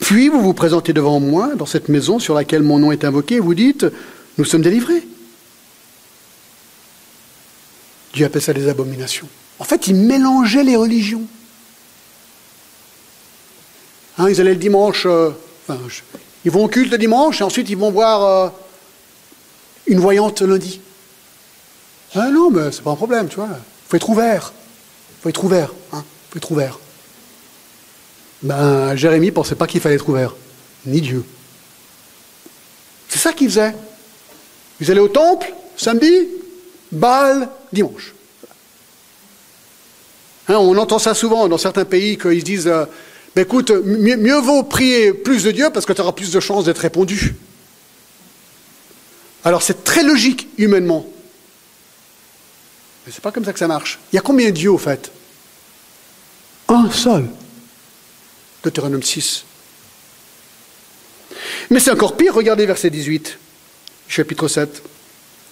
Puis 0.00 0.28
vous 0.28 0.40
vous 0.40 0.54
présentez 0.54 0.92
devant 0.92 1.20
moi, 1.20 1.54
dans 1.54 1.66
cette 1.66 1.88
maison 1.88 2.18
sur 2.18 2.34
laquelle 2.34 2.62
mon 2.62 2.78
nom 2.78 2.90
est 2.90 3.04
invoqué, 3.04 3.36
et 3.36 3.40
vous 3.40 3.54
dites, 3.54 3.86
nous 4.38 4.44
sommes 4.44 4.62
délivrés. 4.62 5.06
Dieu 8.14 8.26
appelle 8.26 8.42
ça 8.42 8.52
des 8.52 8.68
abominations. 8.68 9.28
En 9.58 9.64
fait, 9.64 9.86
il 9.86 9.94
mélangeait 9.94 10.64
les 10.64 10.76
religions. 10.76 11.22
Hein, 14.18 14.28
ils 14.28 14.40
allaient 14.40 14.54
le 14.54 14.56
dimanche, 14.56 15.06
euh, 15.06 15.30
ils 16.44 16.50
vont 16.50 16.64
au 16.64 16.68
culte 16.68 16.90
le 16.90 16.98
dimanche, 16.98 17.40
et 17.40 17.44
ensuite 17.44 17.70
ils 17.70 17.76
vont 17.76 17.90
voir 17.90 18.24
euh, 18.24 18.48
une 19.86 20.00
voyante 20.00 20.40
lundi. 20.40 20.80
Ah 22.14 22.30
non, 22.30 22.50
mais 22.50 22.72
c'est 22.72 22.82
pas 22.82 22.90
un 22.90 22.96
problème, 22.96 23.28
tu 23.28 23.36
vois. 23.36 23.48
Il 23.50 23.88
faut 23.88 23.96
être 23.96 24.10
ouvert. 24.10 24.52
Il 25.10 25.22
faut 25.22 25.28
être 25.28 25.44
ouvert. 25.44 25.72
Hein, 25.92 26.04
faut 26.30 26.38
être 26.38 26.50
ouvert. 26.50 26.78
Ben, 28.42 28.96
Jérémie 28.96 29.26
ne 29.26 29.32
pensait 29.32 29.54
pas 29.54 29.66
qu'il 29.66 29.80
fallait 29.80 29.96
être 29.96 30.08
ouvert, 30.08 30.34
ni 30.86 31.00
Dieu. 31.00 31.24
C'est 33.08 33.18
ça 33.18 33.32
qu'il 33.32 33.48
faisait. 33.48 33.74
Ils 34.80 34.90
allaient 34.90 35.00
au 35.00 35.08
temple, 35.08 35.52
samedi, 35.76 36.28
bal, 36.90 37.48
dimanche. 37.72 38.14
Hein, 40.48 40.56
on 40.56 40.76
entend 40.78 40.98
ça 40.98 41.14
souvent 41.14 41.48
dans 41.48 41.58
certains 41.58 41.84
pays 41.84 42.16
qu'ils 42.16 42.40
se 42.40 42.44
disent 42.44 42.66
euh, 42.66 42.84
ben 43.36 43.42
écoute, 43.42 43.70
mieux, 43.70 44.40
vaut 44.40 44.64
prier 44.64 45.12
plus 45.12 45.44
de 45.44 45.52
Dieu 45.52 45.70
parce 45.72 45.86
que 45.86 45.92
tu 45.92 46.00
auras 46.00 46.12
plus 46.12 46.32
de 46.32 46.40
chances 46.40 46.64
d'être 46.64 46.78
répondu. 46.78 47.36
Alors 49.44 49.62
c'est 49.62 49.84
très 49.84 50.02
logique 50.02 50.48
humainement. 50.58 51.06
Mais 53.06 53.12
c'est 53.12 53.22
pas 53.22 53.30
comme 53.30 53.44
ça 53.44 53.52
que 53.52 53.58
ça 53.58 53.68
marche. 53.68 53.98
Il 54.12 54.16
y 54.16 54.18
a 54.18 54.22
combien 54.22 54.46
de 54.46 54.54
dieux 54.54 54.72
au 54.72 54.78
fait? 54.78 55.12
Un 56.68 56.90
seul. 56.90 57.26
Deutéronome 58.62 59.02
6. 59.02 59.44
Mais 61.70 61.80
c'est 61.80 61.90
encore 61.90 62.16
pire, 62.16 62.34
regardez 62.34 62.66
verset 62.66 62.90
18, 62.90 63.38
chapitre 64.08 64.48
7. 64.48 64.82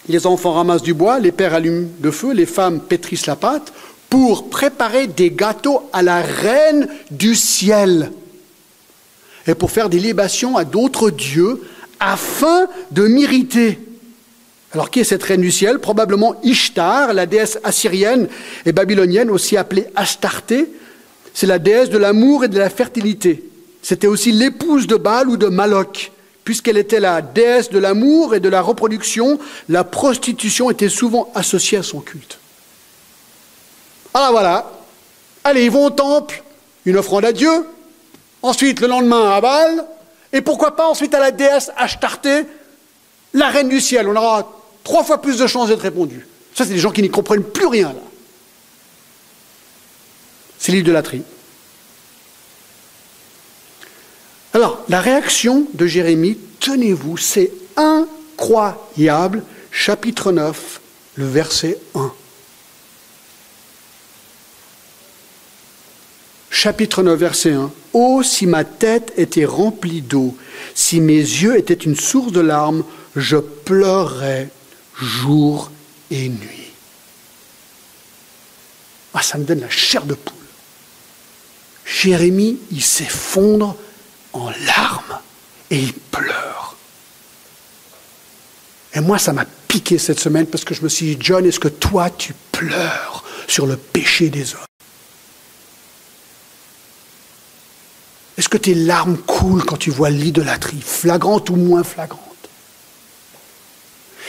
Les 0.08 0.26
enfants 0.26 0.52
ramassent 0.52 0.82
du 0.82 0.94
bois, 0.94 1.18
les 1.18 1.32
pères 1.32 1.54
allument 1.54 1.88
le 2.02 2.10
feu, 2.10 2.32
les 2.32 2.46
femmes 2.46 2.80
pétrissent 2.80 3.26
la 3.26 3.36
pâte 3.36 3.72
pour 4.10 4.50
préparer 4.50 5.06
des 5.06 5.30
gâteaux 5.30 5.88
à 5.92 6.02
la 6.02 6.22
reine 6.22 6.88
du 7.10 7.34
ciel 7.34 8.10
et 9.46 9.54
pour 9.54 9.70
faire 9.70 9.88
des 9.88 10.00
libations 10.00 10.56
à 10.56 10.64
d'autres 10.64 11.10
dieux 11.10 11.62
afin 12.00 12.66
de 12.90 13.06
m'irriter. 13.06 13.78
Alors 14.72 14.90
qui 14.90 15.00
est 15.00 15.04
cette 15.04 15.22
reine 15.22 15.40
du 15.40 15.50
ciel? 15.50 15.78
Probablement 15.78 16.36
Ishtar, 16.42 17.14
la 17.14 17.26
déesse 17.26 17.58
assyrienne 17.64 18.28
et 18.66 18.72
babylonienne, 18.72 19.30
aussi 19.30 19.56
appelée 19.56 19.86
Astarté, 19.96 20.70
c'est 21.34 21.46
la 21.46 21.58
déesse 21.58 21.90
de 21.90 21.98
l'amour 21.98 22.44
et 22.44 22.48
de 22.48 22.58
la 22.58 22.70
fertilité. 22.70 23.44
c'était 23.82 24.06
aussi 24.06 24.32
l'épouse 24.32 24.86
de 24.86 24.96
Baal 24.96 25.28
ou 25.28 25.36
de 25.36 25.46
Maloch. 25.46 26.12
Puisqu'elle 26.44 26.78
était 26.78 27.00
la 27.00 27.20
déesse 27.20 27.68
de 27.68 27.78
l'amour 27.78 28.34
et 28.34 28.40
de 28.40 28.48
la 28.48 28.62
reproduction, 28.62 29.38
la 29.68 29.84
prostitution 29.84 30.70
était 30.70 30.88
souvent 30.88 31.30
associée 31.34 31.78
à 31.78 31.82
son 31.82 32.00
culte. 32.00 32.38
Alors 34.14 34.32
voilà, 34.32 34.72
allez, 35.44 35.64
ils 35.64 35.70
vont 35.70 35.84
au 35.84 35.90
temple, 35.90 36.42
une 36.86 36.96
offrande 36.96 37.26
à 37.26 37.32
Dieu, 37.32 37.66
ensuite 38.42 38.80
le 38.80 38.86
lendemain 38.86 39.30
à 39.30 39.40
Baal, 39.40 39.84
et 40.32 40.40
pourquoi 40.40 40.74
pas 40.74 40.88
ensuite 40.88 41.14
à 41.14 41.20
la 41.20 41.30
déesse 41.30 41.70
Ashtarté, 41.76 42.44
la 43.34 43.48
reine 43.48 43.68
du 43.68 43.80
ciel. 43.80 44.08
On 44.08 44.16
aura 44.16 44.50
trois 44.84 45.04
fois 45.04 45.20
plus 45.20 45.38
de 45.38 45.46
chances 45.46 45.68
d'être 45.68 45.82
répondu. 45.82 46.26
Ça, 46.54 46.64
c'est 46.64 46.72
des 46.72 46.78
gens 46.78 46.90
qui 46.90 47.02
n'y 47.02 47.10
comprennent 47.10 47.44
plus 47.44 47.66
rien 47.66 47.88
là. 47.88 48.00
C'est 50.58 50.72
l'idolâtrie. 50.72 51.22
Alors, 54.52 54.82
la 54.88 55.00
réaction 55.00 55.66
de 55.74 55.86
Jérémie, 55.86 56.38
tenez-vous, 56.60 57.16
c'est 57.16 57.52
incroyable. 57.76 59.44
Chapitre 59.70 60.32
9, 60.32 60.80
le 61.16 61.26
verset 61.26 61.78
1. 61.94 62.12
Chapitre 66.50 67.02
9, 67.02 67.18
verset 67.18 67.52
1. 67.52 67.70
Oh, 67.92 68.22
si 68.22 68.46
ma 68.46 68.64
tête 68.64 69.12
était 69.16 69.44
remplie 69.44 70.02
d'eau, 70.02 70.36
si 70.74 71.00
mes 71.00 71.14
yeux 71.14 71.56
étaient 71.56 71.74
une 71.74 71.96
source 71.96 72.32
de 72.32 72.40
larmes, 72.40 72.84
je 73.14 73.36
pleurerais 73.36 74.48
jour 75.00 75.70
et 76.10 76.28
nuit. 76.28 76.72
Ah, 79.14 79.22
ça 79.22 79.38
me 79.38 79.44
donne 79.44 79.60
la 79.60 79.70
chair 79.70 80.04
de 80.04 80.14
poule. 80.14 80.37
Jérémie, 81.88 82.58
il 82.70 82.82
s'effondre 82.82 83.74
en 84.34 84.50
larmes 84.66 85.18
et 85.70 85.78
il 85.78 85.92
pleure. 85.94 86.76
Et 88.94 89.00
moi, 89.00 89.18
ça 89.18 89.32
m'a 89.32 89.46
piqué 89.68 89.96
cette 89.96 90.20
semaine 90.20 90.46
parce 90.46 90.64
que 90.64 90.74
je 90.74 90.82
me 90.82 90.88
suis 90.88 91.16
dit, 91.16 91.18
John, 91.20 91.46
est-ce 91.46 91.60
que 91.60 91.68
toi, 91.68 92.10
tu 92.10 92.34
pleures 92.52 93.24
sur 93.46 93.66
le 93.66 93.76
péché 93.76 94.28
des 94.28 94.54
hommes? 94.54 94.60
Est-ce 98.36 98.48
que 98.48 98.58
tes 98.58 98.74
larmes 98.74 99.16
coulent 99.18 99.64
quand 99.64 99.78
tu 99.78 99.90
vois 99.90 100.10
l'idolâtrie, 100.10 100.80
flagrante 100.80 101.50
ou 101.50 101.56
moins 101.56 101.84
flagrante? 101.84 102.22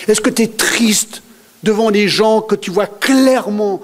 Est-ce 0.07 0.21
que 0.21 0.29
tu 0.29 0.43
es 0.43 0.47
triste 0.47 1.21
devant 1.63 1.91
des 1.91 2.07
gens 2.07 2.41
que 2.41 2.55
tu 2.55 2.71
vois 2.71 2.87
clairement 2.87 3.81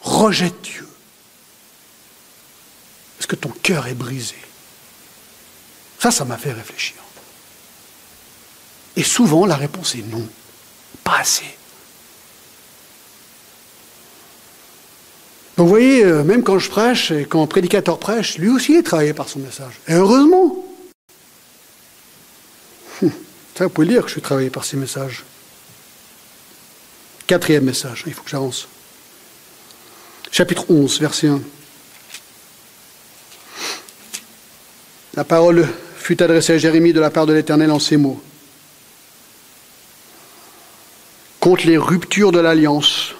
rejettent 0.00 0.62
Dieu? 0.62 0.88
Est-ce 3.22 3.28
que 3.28 3.36
ton 3.36 3.50
cœur 3.50 3.86
est 3.86 3.94
brisé? 3.94 4.34
Ça, 6.00 6.10
ça 6.10 6.24
m'a 6.24 6.36
fait 6.36 6.50
réfléchir. 6.50 6.96
Et 8.96 9.04
souvent, 9.04 9.46
la 9.46 9.54
réponse 9.54 9.94
est 9.94 10.02
non, 10.10 10.28
pas 11.04 11.20
assez. 11.20 11.44
vous 15.56 15.68
voyez, 15.68 16.04
euh, 16.04 16.24
même 16.24 16.42
quand 16.42 16.58
je 16.58 16.68
prêche 16.68 17.12
et 17.12 17.24
quand 17.24 17.40
un 17.40 17.46
prédicateur 17.46 18.00
prêche, 18.00 18.38
lui 18.38 18.48
aussi 18.48 18.74
est 18.74 18.82
travaillé 18.82 19.14
par 19.14 19.28
son 19.28 19.38
message. 19.38 19.74
Et 19.86 19.94
heureusement. 19.94 20.56
Hum, 23.04 23.12
ça, 23.56 23.66
vous 23.66 23.70
pouvez 23.70 23.86
dire 23.86 24.02
que 24.02 24.08
je 24.08 24.14
suis 24.14 24.20
travaillé 24.20 24.50
par 24.50 24.64
ces 24.64 24.76
messages. 24.76 25.22
Quatrième 27.28 27.66
message, 27.66 28.02
il 28.08 28.14
faut 28.14 28.24
que 28.24 28.30
j'avance. 28.30 28.66
Chapitre 30.32 30.64
11, 30.68 31.00
verset 31.00 31.28
1. 31.28 31.40
La 35.14 35.24
parole 35.24 35.68
fut 35.96 36.22
adressée 36.22 36.54
à 36.54 36.58
Jérémie 36.58 36.92
de 36.92 37.00
la 37.00 37.10
part 37.10 37.26
de 37.26 37.32
l'Éternel 37.32 37.70
en 37.70 37.78
ces 37.78 37.96
mots. 37.96 38.20
Contre 41.38 41.66
les 41.66 41.76
ruptures 41.76 42.32
de 42.32 42.40
l'alliance 42.40 43.14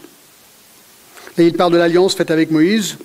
et 1.39 1.47
il 1.47 1.55
parle 1.55 1.73
de 1.73 1.79
l'alliance 1.79 2.15
faite 2.15 2.31
avec 2.31 2.51
Moïse, 2.51 2.99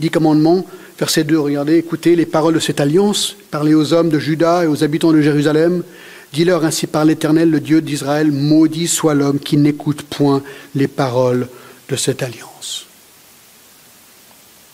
dix 0.00 0.10
commandements, 0.10 0.66
verset 0.98 1.24
2, 1.24 1.38
regardez, 1.38 1.76
écoutez 1.76 2.16
les 2.16 2.26
paroles 2.26 2.54
de 2.54 2.58
cette 2.58 2.80
alliance, 2.80 3.36
parlez 3.50 3.74
aux 3.74 3.92
hommes 3.92 4.08
de 4.08 4.18
Juda 4.18 4.64
et 4.64 4.66
aux 4.66 4.82
habitants 4.82 5.12
de 5.12 5.20
Jérusalem, 5.20 5.84
dis-leur 6.32 6.64
ainsi 6.64 6.88
par 6.88 7.04
l'Éternel, 7.04 7.50
le 7.50 7.60
Dieu 7.60 7.80
d'Israël, 7.80 8.32
maudit 8.32 8.88
soit 8.88 9.14
l'homme 9.14 9.38
qui 9.38 9.56
n'écoute 9.56 10.02
point 10.02 10.42
les 10.74 10.88
paroles 10.88 11.48
de 11.88 11.96
cette 11.96 12.22
alliance. 12.22 12.86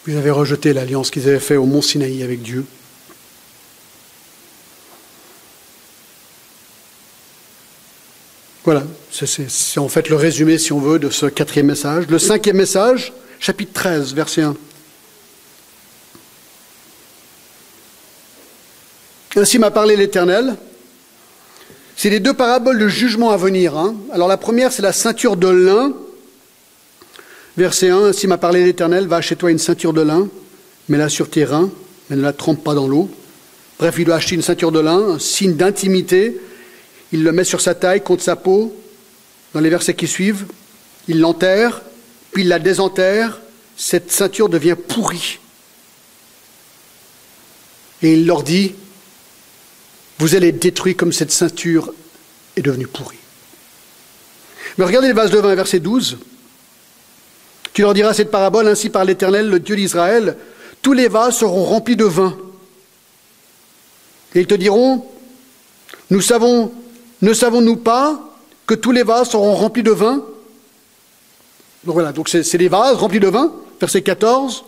Vous 0.06 0.16
avez 0.16 0.30
rejeté 0.30 0.72
l'alliance 0.72 1.10
qu'ils 1.10 1.28
avaient 1.28 1.38
faite 1.38 1.58
au 1.58 1.66
mont 1.66 1.82
Sinaï 1.82 2.22
avec 2.22 2.42
Dieu. 2.42 2.64
Voilà, 8.64 8.82
c'est 9.10 9.78
en 9.78 9.88
fait 9.88 10.08
le 10.08 10.16
résumé, 10.16 10.56
si 10.56 10.72
on 10.72 10.80
veut, 10.80 10.98
de 10.98 11.10
ce 11.10 11.26
quatrième 11.26 11.66
message. 11.66 12.06
Le 12.08 12.18
cinquième 12.18 12.56
message, 12.56 13.12
chapitre 13.38 13.74
13, 13.74 14.14
verset 14.14 14.40
1. 14.40 14.56
Ainsi 19.36 19.58
m'a 19.58 19.70
parlé 19.70 19.96
l'Éternel. 19.96 20.56
C'est 21.94 22.08
les 22.08 22.20
deux 22.20 22.32
paraboles 22.32 22.78
de 22.78 22.88
jugement 22.88 23.32
à 23.32 23.36
venir. 23.36 23.76
Hein. 23.76 23.96
Alors 24.10 24.28
la 24.28 24.38
première, 24.38 24.72
c'est 24.72 24.80
la 24.80 24.94
ceinture 24.94 25.36
de 25.36 25.48
lin. 25.48 25.92
Verset 27.58 27.90
1, 27.90 28.06
Ainsi 28.06 28.26
m'a 28.26 28.38
parlé 28.38 28.64
l'Éternel, 28.64 29.06
va 29.06 29.20
chez 29.20 29.36
toi 29.36 29.50
une 29.50 29.58
ceinture 29.58 29.92
de 29.92 30.00
lin, 30.00 30.28
mets-la 30.88 31.10
sur 31.10 31.28
tes 31.28 31.44
reins, 31.44 31.70
mais 32.08 32.16
ne 32.16 32.22
la 32.22 32.32
trempe 32.32 32.64
pas 32.64 32.72
dans 32.72 32.88
l'eau. 32.88 33.10
Bref, 33.78 33.96
il 33.98 34.06
doit 34.06 34.14
acheter 34.14 34.36
une 34.36 34.42
ceinture 34.42 34.72
de 34.72 34.80
lin, 34.80 35.10
un 35.10 35.18
signe 35.18 35.54
d'intimité, 35.54 36.40
il 37.14 37.22
le 37.22 37.30
met 37.30 37.44
sur 37.44 37.60
sa 37.60 37.76
taille, 37.76 38.02
contre 38.02 38.24
sa 38.24 38.34
peau, 38.34 38.76
dans 39.52 39.60
les 39.60 39.70
versets 39.70 39.94
qui 39.94 40.08
suivent. 40.08 40.46
Il 41.06 41.20
l'enterre, 41.20 41.80
puis 42.32 42.42
il 42.42 42.48
la 42.48 42.58
désenterre. 42.58 43.40
Cette 43.76 44.10
ceinture 44.10 44.48
devient 44.48 44.74
pourrie. 44.74 45.38
Et 48.02 48.14
il 48.14 48.26
leur 48.26 48.42
dit, 48.42 48.74
vous 50.18 50.34
allez 50.34 50.48
être 50.48 50.58
détruits 50.58 50.96
comme 50.96 51.12
cette 51.12 51.30
ceinture 51.30 51.94
est 52.56 52.62
devenue 52.62 52.88
pourrie. 52.88 53.18
Mais 54.76 54.84
regardez 54.84 55.06
les 55.06 55.14
vases 55.14 55.30
de 55.30 55.38
vin, 55.38 55.54
verset 55.54 55.78
12. 55.78 56.18
Tu 57.74 57.82
leur 57.82 57.94
diras 57.94 58.12
cette 58.12 58.32
parabole, 58.32 58.66
ainsi 58.66 58.90
par 58.90 59.04
l'Éternel, 59.04 59.48
le 59.50 59.60
Dieu 59.60 59.76
d'Israël, 59.76 60.36
tous 60.82 60.94
les 60.94 61.06
vases 61.06 61.36
seront 61.36 61.62
remplis 61.62 61.94
de 61.94 62.06
vin. 62.06 62.36
Et 64.34 64.40
ils 64.40 64.48
te 64.48 64.54
diront, 64.54 65.08
nous 66.10 66.20
savons 66.20 66.72
ne 67.22 67.32
savons-nous 67.32 67.76
pas 67.76 68.20
que 68.66 68.74
tous 68.74 68.92
les 68.92 69.02
vases 69.02 69.30
seront 69.30 69.54
remplis 69.54 69.82
de 69.82 69.90
vin 69.90 70.24
Donc 71.84 71.94
voilà, 71.94 72.12
donc 72.12 72.28
c'est 72.28 72.58
les 72.58 72.68
vases 72.68 72.96
remplis 72.96 73.20
de 73.20 73.28
vin, 73.28 73.52
verset 73.80 74.02
14. 74.02 74.64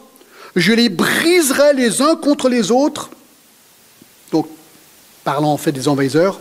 Je 0.54 0.72
les 0.72 0.88
briserai 0.88 1.74
les 1.74 2.00
uns 2.00 2.16
contre 2.16 2.48
les 2.48 2.70
autres. 2.70 3.10
Donc, 4.32 4.48
parlant 5.22 5.52
en 5.52 5.56
fait 5.56 5.72
des 5.72 5.88
envahisseurs. 5.88 6.40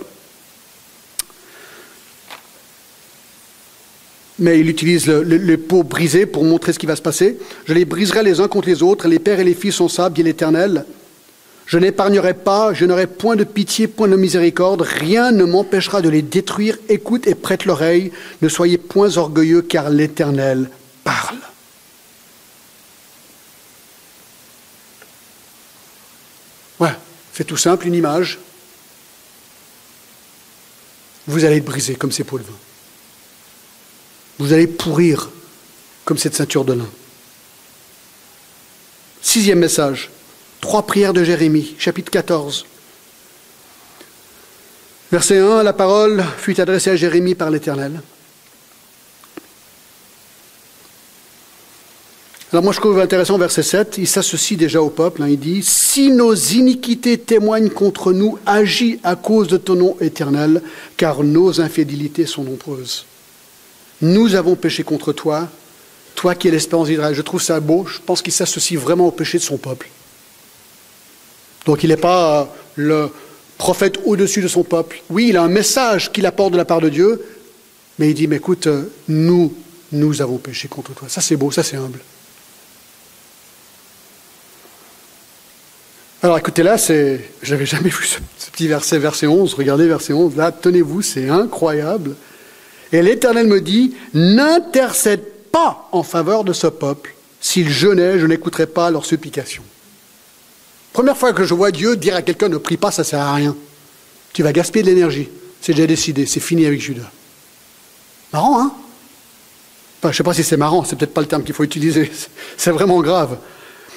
Mais 4.38 4.60
il 4.60 4.70
utilise 4.70 5.08
les 5.08 5.58
pots 5.58 5.84
brisés 5.84 6.26
pour 6.26 6.44
montrer 6.44 6.74
ce 6.74 6.80
qui 6.80 6.86
va 6.86 6.96
se 6.96 7.02
passer. 7.02 7.38
Je 7.65 7.74
les 7.74 7.86
briserai 7.86 8.22
les 8.22 8.41
uns 8.41 8.50
contre 8.50 8.68
les 8.68 8.84
autres, 8.84 9.08
les 9.08 9.20
pères 9.20 9.39
et 9.39 9.46
les 9.46 9.54
fils 9.54 9.76
sont 9.76 9.88
ça, 9.88 10.10
dit 10.10 10.24
l'Éternel. 10.24 10.86
Je 11.65 11.80
n'épargnerai 11.80 12.36
pas, 12.36 12.73
je 12.73 12.86
n'aurai 12.86 13.08
point 13.08 13.36
de 13.36 13.43
pitié, 13.43 13.88
point 13.88 14.08
de 14.08 14.15
miséricorde, 14.15 14.82
rien 14.82 15.32
ne 15.32 15.45
m'empêchera 15.45 16.01
de 16.01 16.10
les 16.10 16.21
détruire. 16.21 16.78
Écoute 16.89 17.25
et 17.25 17.34
prête 17.34 17.65
l'oreille, 17.65 18.12
ne 18.41 18.49
soyez 18.49 18.78
point 18.78 19.17
orgueilleux, 19.17 19.63
car 19.63 19.89
l'Éternel 19.89 20.69
parle. 21.04 21.39
Ouais, 26.79 26.94
c'est 27.33 27.46
tout 27.46 27.58
simple, 27.58 27.87
une 27.87 27.96
image. 27.96 28.37
Vous 31.27 31.46
allez 31.46 31.58
être 31.58 31.65
brisé 31.65 31.96
comme 31.96 32.12
ces 32.12 32.23
pots 32.23 32.37
de 32.37 32.44
vin. 32.44 32.54
Vous 34.37 34.54
allez 34.54 34.67
pourrir 34.67 35.29
comme 36.04 36.19
cette 36.19 36.35
ceinture 36.35 36.65
de 36.65 36.73
lin. 36.73 36.90
Sixième 39.23 39.60
message. 39.60 40.12
Trois 40.66 40.82
prières 40.82 41.13
de 41.13 41.24
Jérémie, 41.24 41.76
chapitre 41.78 42.10
14. 42.10 42.66
Verset 45.12 45.38
1, 45.38 45.62
la 45.62 45.74
parole 45.74 46.24
fut 46.40 46.60
adressée 46.60 46.90
à 46.90 46.96
Jérémie 46.96 47.36
par 47.36 47.52
l'Éternel. 47.52 48.02
Alors 52.52 52.63
moi 52.63 52.74
je 52.74 52.80
trouve 52.80 53.00
intéressant 53.00 53.38
verset 53.38 53.62
7, 53.62 54.00
il 54.00 54.08
s'associe 54.08 54.58
déjà 54.58 54.82
au 54.82 54.90
peuple, 54.90 55.22
hein, 55.22 55.28
il 55.30 55.40
dit, 55.40 55.62
Si 55.62 56.10
nos 56.10 56.34
iniquités 56.34 57.20
témoignent 57.20 57.70
contre 57.70 58.12
nous, 58.12 58.40
agis 58.48 59.00
à 59.04 59.16
cause 59.16 59.48
de 59.48 59.58
ton 59.58 59.76
nom 59.76 59.96
éternel, 60.02 60.63
car 60.98 61.24
nos 61.24 61.62
infidélités 61.62 62.26
sont 62.26 62.44
nombreuses. 62.44 63.06
Nous 64.02 64.34
avons 64.34 64.56
péché 64.56 64.82
contre 64.82 65.13
toi, 65.13 65.48
toi 66.16 66.34
qui 66.34 66.48
es 66.48 66.52
l'espérance 66.52 66.88
d'Israël. 66.88 67.13
Je 67.13 67.22
trouve 67.22 67.42
ça 67.42 67.60
beau, 67.60 67.86
je 67.86 68.00
pense 68.04 68.24
qu'il 68.24 68.34
s'associe 68.34 68.80
vraiment 68.80 69.06
au 69.06 69.12
péché 69.12 69.38
de 69.38 69.44
son 69.44 69.58
peuple. 69.58 69.90
Donc 71.66 71.84
il 71.84 71.90
n'est 71.90 71.98
pas 71.98 72.54
le 72.76 73.10
prophète 73.58 74.00
au-dessus 74.06 74.42
de 74.42 74.48
son 74.48 74.63
peuple. 74.63 75.02
Oui, 75.10 75.28
il 75.30 75.38
a 75.38 75.44
un 75.44 75.50
message 75.50 76.12
qu'il 76.12 76.26
apporte 76.26 76.54
de 76.54 76.58
la 76.58 76.66
part 76.66 76.82
de 76.82 76.90
Dieu, 76.90 77.24
mais 77.98 78.10
il 78.10 78.13
dit, 78.13 78.28
mais 78.28 78.38
écoute, 78.38 78.68
nous, 79.08 79.54
nous 79.92 80.22
avons 80.22 80.38
péché 80.38 80.68
contre 80.68 80.94
toi. 80.94 81.08
Ça 81.10 81.22
c'est 81.22 81.36
beau, 81.36 81.52
ça 81.52 81.63
c'est 81.63 81.78
humble. 81.78 82.00
Alors 86.22 86.38
écoutez 86.40 86.63
là, 86.63 86.78
c'est, 86.78 87.22
je 87.44 87.52
n'avais 87.52 87.68
jamais 87.68 87.90
vu 87.90 88.04
ce, 88.06 88.18
petit 88.52 88.68
verset, 88.68 88.98
verset 88.98 89.28
11, 89.28 89.54
regardez 89.54 89.88
verset 89.88 90.13
11, 90.13 90.36
là, 90.36 90.52
tenez-vous, 90.52 91.02
c'est 91.02 91.30
incroyable. 91.30 92.16
Et 92.92 93.02
l'Éternel 93.02 93.48
me 93.48 93.62
dit, 93.62 93.94
n'intercède 94.13 95.24
pas 95.52 95.88
en 95.92 96.02
faveur 96.04 96.44
de 96.44 96.52
ce 96.52 96.68
peuple, 96.68 97.13
s'ils 97.40 97.70
jeûnaient, 97.70 98.18
je 98.18 98.26
n'écouterai 98.26 98.66
pas 98.66 98.90
leurs 98.90 99.06
supplications. 99.06 99.63
Première 100.96 101.17
fois 101.17 101.33
que 101.33 101.43
je 101.43 101.54
vois 101.54 101.71
Dieu 101.71 101.98
dire 101.98 102.15
à 102.15 102.21
quelqu'un 102.21 102.48
ne 102.48 102.56
prie 102.56 102.77
pas, 102.77 102.89
ça 102.89 103.02
ne 103.02 103.06
sert 103.06 103.19
à 103.19 103.33
rien. 103.33 103.54
Tu 104.31 104.43
vas 104.43 104.54
gaspiller 104.54 104.81
de 104.81 104.87
l'énergie. 104.87 105.27
C'est 105.60 105.73
déjà 105.73 105.87
décidé, 105.87 106.25
c'est 106.25 106.39
fini 106.39 106.65
avec 106.65 106.79
Judas. 106.79 107.12
Marrant, 108.31 108.62
hein? 108.62 108.73
Je 110.04 110.08
ne 110.08 110.13
sais 110.13 110.23
pas 110.23 110.33
si 110.33 110.46
c'est 110.46 110.56
marrant, 110.56 110.85
c'est 110.85 110.96
peut-être 110.96 111.13
pas 111.13 111.19
le 111.19 111.27
terme 111.27 111.43
qu'il 111.43 111.54
faut 111.54 111.65
utiliser. 111.65 112.10
C'est 112.58 112.71
vraiment 112.71 113.02
grave. 113.02 113.37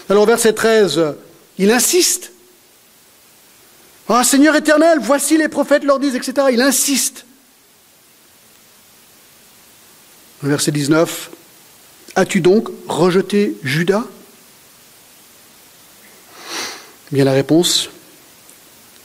Alors, 0.09 0.27
verset 0.27 0.55
13, 0.55 1.15
il 1.59 1.71
insiste. 1.71 2.33
Ah, 4.09 4.25
Seigneur 4.25 4.57
éternel, 4.57 4.99
voici 5.01 5.39
les 5.39 5.49
prophètes 5.49 5.85
leur 5.85 6.01
disent, 6.01 6.17
etc. 6.17 6.49
Il 6.51 6.61
insiste. 6.61 7.27
Verset 10.43 10.73
19, 10.73 11.31
As-tu 12.17 12.41
donc 12.41 12.71
rejeté 12.89 13.57
Judas? 13.63 14.05
Bien 17.11 17.25
la 17.25 17.33
réponse 17.33 17.89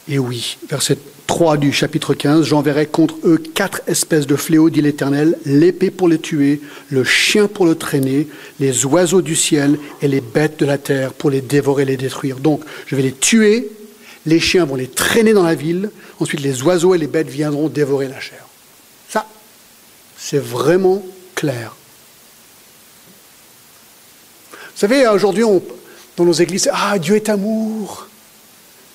est 0.08 0.18
oui. 0.18 0.58
Verset 0.68 0.98
3 1.26 1.56
du 1.56 1.72
chapitre 1.72 2.12
15, 2.12 2.44
J'enverrai 2.44 2.86
contre 2.86 3.14
eux 3.24 3.38
quatre 3.38 3.80
espèces 3.86 4.26
de 4.26 4.36
fléaux, 4.36 4.68
dit 4.68 4.82
l'Éternel, 4.82 5.38
l'épée 5.46 5.90
pour 5.90 6.08
les 6.08 6.18
tuer, 6.18 6.60
le 6.90 7.02
chien 7.02 7.48
pour 7.48 7.64
le 7.64 7.76
traîner, 7.76 8.28
les 8.60 8.84
oiseaux 8.84 9.22
du 9.22 9.34
ciel 9.34 9.78
et 10.02 10.08
les 10.08 10.20
bêtes 10.20 10.58
de 10.58 10.66
la 10.66 10.76
terre 10.76 11.14
pour 11.14 11.30
les 11.30 11.40
dévorer, 11.40 11.86
les 11.86 11.96
détruire. 11.96 12.36
Donc, 12.36 12.62
je 12.86 12.94
vais 12.94 13.02
les 13.02 13.12
tuer, 13.12 13.70
les 14.26 14.38
chiens 14.38 14.66
vont 14.66 14.76
les 14.76 14.88
traîner 14.88 15.32
dans 15.32 15.42
la 15.42 15.54
ville, 15.54 15.90
ensuite 16.20 16.40
les 16.40 16.62
oiseaux 16.62 16.94
et 16.94 16.98
les 16.98 17.06
bêtes 17.06 17.28
viendront 17.28 17.68
dévorer 17.68 18.08
la 18.08 18.20
chair. 18.20 18.46
Ça, 19.08 19.26
c'est 20.18 20.42
vraiment 20.42 21.02
clair. 21.34 21.74
Vous 24.50 24.80
savez, 24.80 25.06
aujourd'hui, 25.08 25.44
dans 26.16 26.24
nos 26.24 26.32
églises, 26.32 26.70
ah, 26.72 26.98
Dieu 26.98 27.16
est 27.16 27.28
amour, 27.28 28.08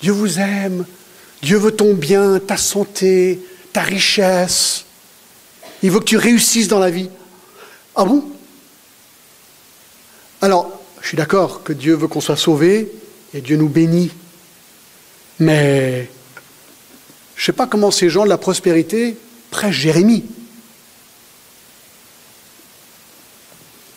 Dieu 0.02 0.12
vous 0.12 0.40
aime, 0.40 0.86
Dieu 1.42 1.58
veut 1.58 1.72
ton 1.72 1.94
bien, 1.94 2.40
ta 2.40 2.58
santé, 2.58 3.40
ta 3.74 3.82
richesse. 3.82 4.86
Il 5.82 5.92
veut 5.92 6.00
que 6.00 6.06
tu 6.06 6.18
réussisses 6.18 6.68
dans 6.68 6.80
la 6.80 6.90
vie. 6.90 7.10
Ah 7.96 8.06
bon? 8.06 8.24
Alors, 10.42 10.80
je 11.02 11.08
suis 11.08 11.18
d'accord 11.18 11.64
que 11.64 11.74
Dieu 11.74 11.96
veut 11.96 12.08
qu'on 12.08 12.22
soit 12.22 12.38
sauvé 12.38 12.92
et 13.34 13.42
Dieu 13.42 13.58
nous 13.58 13.70
bénit. 13.70 14.12
Mais 15.40 16.10
je 17.36 17.42
ne 17.42 17.46
sais 17.46 17.54
pas 17.54 17.68
comment 17.68 17.92
ces 17.92 18.10
gens 18.10 18.24
de 18.24 18.30
la 18.30 18.38
prospérité 18.38 19.18
prêchent 19.52 19.78
Jérémie. 19.78 20.26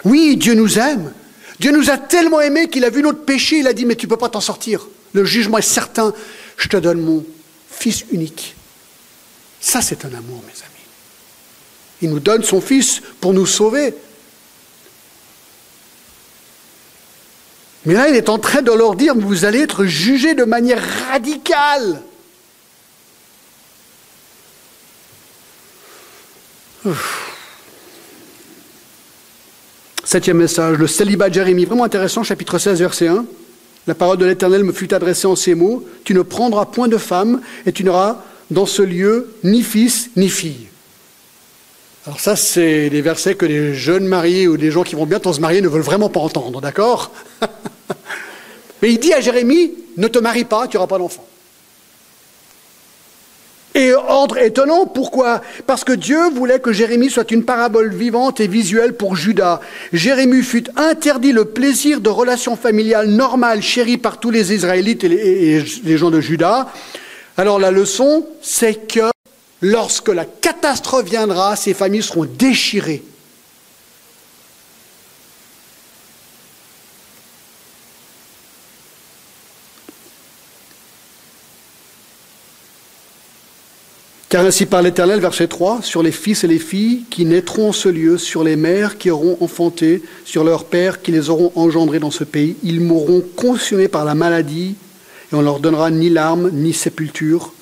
Oui, 0.04 0.36
Dieu 0.36 0.54
nous 0.54 0.78
aime. 0.78 1.12
Dieu 1.62 1.70
nous 1.70 1.90
a 1.90 1.96
tellement 1.96 2.40
aimés 2.40 2.68
qu'il 2.68 2.84
a 2.84 2.90
vu 2.90 3.02
notre 3.02 3.24
péché, 3.24 3.58
il 3.58 3.68
a 3.68 3.72
dit, 3.72 3.86
mais 3.86 3.94
tu 3.94 4.06
ne 4.06 4.10
peux 4.10 4.16
pas 4.16 4.28
t'en 4.28 4.40
sortir. 4.40 4.88
Le 5.12 5.24
jugement 5.24 5.58
est 5.58 5.62
certain. 5.62 6.12
Je 6.56 6.66
te 6.66 6.76
donne 6.76 7.00
mon 7.00 7.24
Fils 7.70 8.04
unique. 8.10 8.56
Ça, 9.60 9.80
c'est 9.80 10.04
un 10.04 10.08
amour, 10.08 10.42
mes 10.44 10.60
amis. 10.60 10.86
Il 12.02 12.10
nous 12.10 12.18
donne 12.18 12.42
son 12.42 12.60
Fils 12.60 13.00
pour 13.20 13.32
nous 13.32 13.46
sauver. 13.46 13.94
Mais 17.86 17.94
là, 17.94 18.08
il 18.08 18.16
est 18.16 18.28
en 18.28 18.40
train 18.40 18.62
de 18.62 18.72
leur 18.72 18.96
dire, 18.96 19.14
vous 19.14 19.44
allez 19.44 19.60
être 19.60 19.84
jugés 19.84 20.34
de 20.34 20.42
manière 20.42 20.82
radicale. 21.12 22.02
Septième 30.04 30.38
message, 30.38 30.78
le 30.78 30.88
célibat 30.88 31.28
de 31.28 31.34
Jérémie, 31.34 31.64
vraiment 31.64 31.84
intéressant, 31.84 32.24
chapitre 32.24 32.58
16, 32.58 32.80
verset 32.80 33.06
1. 33.06 33.24
La 33.86 33.94
parole 33.94 34.18
de 34.18 34.24
l'Éternel 34.24 34.64
me 34.64 34.72
fut 34.72 34.92
adressée 34.92 35.28
en 35.28 35.36
ces 35.36 35.54
mots, 35.54 35.84
Tu 36.04 36.12
ne 36.12 36.22
prendras 36.22 36.66
point 36.66 36.88
de 36.88 36.96
femme 36.96 37.40
et 37.66 37.72
tu 37.72 37.84
n'auras 37.84 38.18
dans 38.50 38.66
ce 38.66 38.82
lieu 38.82 39.34
ni 39.44 39.62
fils 39.62 40.10
ni 40.16 40.28
fille. 40.28 40.66
Alors 42.04 42.18
ça, 42.18 42.34
c'est 42.34 42.90
des 42.90 43.00
versets 43.00 43.36
que 43.36 43.46
les 43.46 43.74
jeunes 43.74 44.06
mariés 44.06 44.48
ou 44.48 44.56
des 44.56 44.72
gens 44.72 44.82
qui 44.82 44.96
vont 44.96 45.06
bientôt 45.06 45.32
se 45.32 45.40
marier 45.40 45.60
ne 45.60 45.68
veulent 45.68 45.82
vraiment 45.82 46.08
pas 46.08 46.20
entendre, 46.20 46.60
d'accord? 46.60 47.12
Mais 48.82 48.92
il 48.92 48.98
dit 48.98 49.12
à 49.12 49.20
Jérémie, 49.20 49.72
ne 49.96 50.08
te 50.08 50.18
marie 50.18 50.44
pas, 50.44 50.66
tu 50.66 50.76
n'auras 50.76 50.88
pas 50.88 50.98
d'enfant. 50.98 51.24
Et 53.74 53.92
ordre 53.94 54.36
étonnant, 54.36 54.86
pourquoi? 54.86 55.40
Parce 55.66 55.82
que 55.82 55.92
Dieu 55.92 56.28
voulait 56.30 56.60
que 56.60 56.72
Jérémie 56.72 57.08
soit 57.08 57.30
une 57.30 57.44
parabole 57.44 57.94
vivante 57.94 58.38
et 58.40 58.46
visuelle 58.46 58.94
pour 58.94 59.16
Judas. 59.16 59.60
Jérémie 59.94 60.42
fut 60.42 60.68
interdit 60.76 61.32
le 61.32 61.46
plaisir 61.46 62.00
de 62.00 62.10
relations 62.10 62.56
familiales 62.56 63.08
normales, 63.08 63.62
chéries 63.62 63.96
par 63.96 64.20
tous 64.20 64.30
les 64.30 64.52
Israélites 64.52 65.04
et 65.04 65.08
les, 65.84 65.96
gens 65.96 66.10
de 66.10 66.20
Judas. 66.20 66.68
Alors 67.38 67.58
la 67.58 67.70
leçon, 67.70 68.26
c'est 68.42 68.86
que 68.88 69.10
lorsque 69.62 70.08
la 70.08 70.26
catastrophe 70.26 71.06
viendra, 71.06 71.56
ces 71.56 71.72
familles 71.72 72.02
seront 72.02 72.26
déchirées. 72.26 73.02
Car 84.32 84.46
ainsi 84.46 84.64
par 84.64 84.80
l'Éternel, 84.80 85.20
verset 85.20 85.46
3, 85.46 85.82
sur 85.82 86.02
les 86.02 86.10
fils 86.10 86.42
et 86.42 86.46
les 86.46 86.58
filles 86.58 87.04
qui 87.10 87.26
naîtront 87.26 87.68
en 87.68 87.72
ce 87.72 87.90
lieu, 87.90 88.16
sur 88.16 88.42
les 88.42 88.56
mères 88.56 88.96
qui 88.96 89.10
auront 89.10 89.36
enfanté, 89.42 90.02
sur 90.24 90.42
leurs 90.42 90.64
pères 90.64 91.02
qui 91.02 91.12
les 91.12 91.28
auront 91.28 91.52
engendrés 91.54 91.98
dans 91.98 92.10
ce 92.10 92.24
pays, 92.24 92.56
ils 92.62 92.80
mourront 92.80 93.22
consumés 93.36 93.88
par 93.88 94.06
la 94.06 94.14
maladie, 94.14 94.74
et 95.30 95.34
on 95.34 95.42
leur 95.42 95.60
donnera 95.60 95.90
ni 95.90 96.08
larmes 96.08 96.48
ni 96.50 96.72
sépulture. 96.72 97.52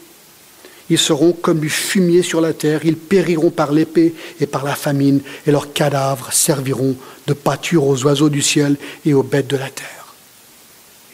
Ils 0.91 0.99
seront 0.99 1.33
comme 1.33 1.59
du 1.59 1.71
fumier 1.71 2.23
sur 2.23 2.41
la 2.41 2.53
terre, 2.53 2.83
ils 2.85 2.97
périront 2.97 3.51
par 3.51 3.73
l'épée 3.73 4.15
et 4.39 4.47
par 4.47 4.65
la 4.65 4.77
famine, 4.77 5.23
et 5.49 5.51
leurs 5.51 5.73
cadavres 5.73 6.33
serviront 6.33 6.95
de 7.27 7.33
pâture 7.33 7.85
aux 7.85 8.05
oiseaux 8.05 8.29
du 8.29 8.43
ciel 8.43 8.77
et 9.05 9.13
aux 9.13 9.25
bêtes 9.25 9.49
de 9.49 9.57
la 9.57 9.71
terre. 9.71 10.15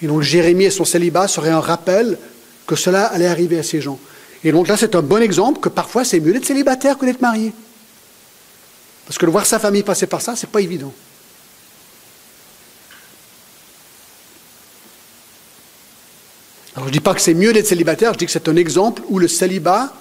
Et 0.02 0.06
donc 0.06 0.20
Jérémie 0.20 0.64
et 0.64 0.70
son 0.70 0.84
célibat 0.84 1.28
seraient 1.28 1.48
un 1.48 1.60
rappel 1.60 2.18
que 2.66 2.76
cela 2.76 3.06
allait 3.06 3.24
arriver 3.24 3.58
à 3.58 3.62
ces 3.62 3.80
gens. 3.80 3.98
Et 4.46 4.52
donc 4.52 4.68
là, 4.68 4.76
c'est 4.76 4.94
un 4.94 5.02
bon 5.02 5.20
exemple 5.20 5.58
que 5.58 5.68
parfois 5.68 6.04
c'est 6.04 6.20
mieux 6.20 6.32
d'être 6.32 6.46
célibataire 6.46 6.96
que 6.96 7.04
d'être 7.04 7.20
marié. 7.20 7.52
Parce 9.04 9.18
que 9.18 9.26
de 9.26 9.30
voir 9.32 9.44
sa 9.44 9.58
famille 9.58 9.82
passer 9.82 10.06
par 10.06 10.20
ça, 10.20 10.36
c'est 10.36 10.48
pas 10.48 10.60
évident. 10.60 10.94
Alors 16.76 16.84
je 16.84 16.90
ne 16.90 16.92
dis 16.92 17.00
pas 17.00 17.12
que 17.12 17.20
c'est 17.20 17.34
mieux 17.34 17.52
d'être 17.52 17.66
célibataire, 17.66 18.12
je 18.12 18.18
dis 18.18 18.26
que 18.26 18.30
c'est 18.30 18.48
un 18.48 18.54
exemple 18.54 19.02
où 19.08 19.18
le 19.18 19.26
célibat, 19.26 19.92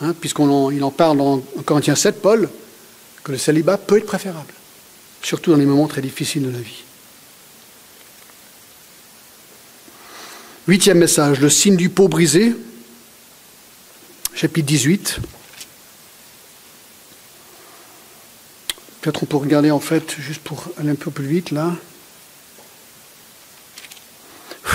hein, 0.00 0.14
puisqu'il 0.18 0.44
en, 0.44 0.72
en 0.72 0.90
parle 0.90 1.18
dans 1.18 1.42
Corinthiens 1.66 1.94
7, 1.94 2.22
Paul, 2.22 2.48
que 3.22 3.32
le 3.32 3.36
célibat 3.36 3.76
peut 3.76 3.98
être 3.98 4.06
préférable, 4.06 4.54
surtout 5.20 5.50
dans 5.50 5.58
les 5.58 5.66
moments 5.66 5.86
très 5.86 6.00
difficiles 6.00 6.44
de 6.44 6.50
la 6.50 6.60
vie. 6.60 6.84
Huitième 10.66 10.96
message, 10.96 11.40
le 11.40 11.50
signe 11.50 11.76
du 11.76 11.90
pot 11.90 12.08
brisé, 12.08 12.54
chapitre 14.34 14.66
18. 14.66 15.18
Peut-être 19.00 19.22
on 19.22 19.26
peut 19.26 19.36
regarder 19.36 19.70
en 19.70 19.80
fait, 19.80 20.16
juste 20.18 20.42
pour 20.42 20.68
aller 20.78 20.90
un 20.90 20.94
peu 20.94 21.10
plus 21.10 21.26
vite 21.26 21.50
là. 21.50 21.72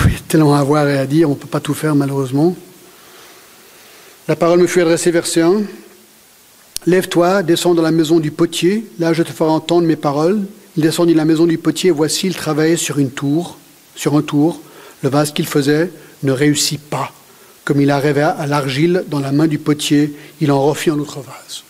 Il 0.04 0.12
y 0.12 0.16
a 0.16 0.20
tellement 0.28 0.54
à 0.54 0.62
voir 0.62 0.88
et 0.88 0.98
à 0.98 1.06
dire, 1.06 1.28
on 1.28 1.34
ne 1.34 1.38
peut 1.38 1.48
pas 1.48 1.60
tout 1.60 1.74
faire 1.74 1.94
malheureusement. 1.94 2.54
La 4.28 4.36
parole 4.36 4.60
me 4.60 4.66
fut 4.66 4.80
adressée, 4.80 5.10
verset 5.10 5.40
1. 5.40 5.62
Lève-toi, 6.86 7.42
descends 7.42 7.74
dans 7.74 7.82
la 7.82 7.90
maison 7.90 8.20
du 8.20 8.30
potier, 8.30 8.86
là 8.98 9.12
je 9.12 9.22
te 9.22 9.32
ferai 9.32 9.50
entendre 9.50 9.86
mes 9.86 9.96
paroles. 9.96 10.46
Il 10.76 10.82
descendit 10.82 11.12
de 11.12 11.18
la 11.18 11.24
maison 11.24 11.46
du 11.46 11.58
potier, 11.58 11.88
et 11.88 11.92
voici, 11.92 12.28
il 12.28 12.36
travaillait 12.36 12.76
sur 12.76 12.98
une 12.98 13.10
tour, 13.10 13.58
sur 13.96 14.16
un 14.16 14.22
tour. 14.22 14.60
Le 15.02 15.08
vase 15.08 15.32
qu'il 15.32 15.46
faisait 15.46 15.90
ne 16.22 16.32
réussit 16.32 16.80
pas 16.80 17.12
comme 17.68 17.82
il 17.82 17.90
arrivait 17.90 18.22
à 18.22 18.46
l'argile 18.46 19.04
dans 19.08 19.20
la 19.20 19.30
main 19.30 19.46
du 19.46 19.58
potier, 19.58 20.16
il 20.40 20.50
en 20.50 20.62
refit 20.64 20.88
un 20.88 20.98
autre 20.98 21.20
vase. 21.20 21.64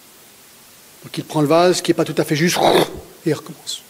Donc 1.02 1.18
il 1.18 1.24
prend 1.24 1.40
le 1.40 1.48
vase 1.48 1.82
qui 1.82 1.90
n'est 1.90 1.96
pas 1.96 2.04
tout 2.04 2.14
à 2.16 2.22
fait 2.22 2.36
juste 2.36 2.56
et 3.26 3.30
il 3.30 3.34
recommence. 3.34 3.82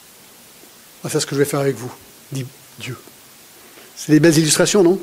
C'est 1.06 1.20
ce 1.20 1.26
que 1.26 1.34
je 1.34 1.40
vais 1.40 1.44
faire 1.44 1.60
avec 1.60 1.76
vous, 1.76 1.92
dit 2.32 2.46
Dieu. 2.78 2.96
C'est 3.94 4.12
des 4.12 4.20
belles 4.20 4.38
illustrations, 4.38 4.82
non? 4.82 4.98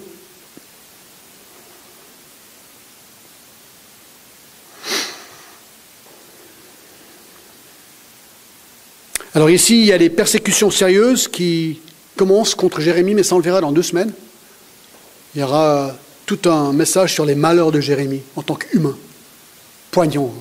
Alors 9.36 9.51
ici, 9.51 9.82
il 9.82 9.86
y 9.86 9.93
a 9.93 9.99
des 9.99 10.10
persécutions 10.10 10.72
sérieuses 10.72 11.28
qui 11.28 11.82
commencent 12.16 12.56
contre 12.56 12.82
Jérémie, 12.82 13.14
mais 13.14 13.22
ça 13.22 13.36
on 13.36 13.38
le 13.38 13.43
verra 13.43 13.62
dans 13.62 13.72
deux 13.72 13.84
semaines. 13.84 14.12
Il 15.36 15.41
y 15.41 15.43
aura 15.43 15.95
tout 16.26 16.49
un 16.49 16.73
message 16.73 17.13
sur 17.13 17.26
les 17.26 17.36
malheurs 17.36 17.71
de 17.71 17.80
Jérémie 17.80 18.21
en 18.36 18.41
tant 18.41 18.55
qu'humain. 18.55 18.97
Poignant. 19.91 20.34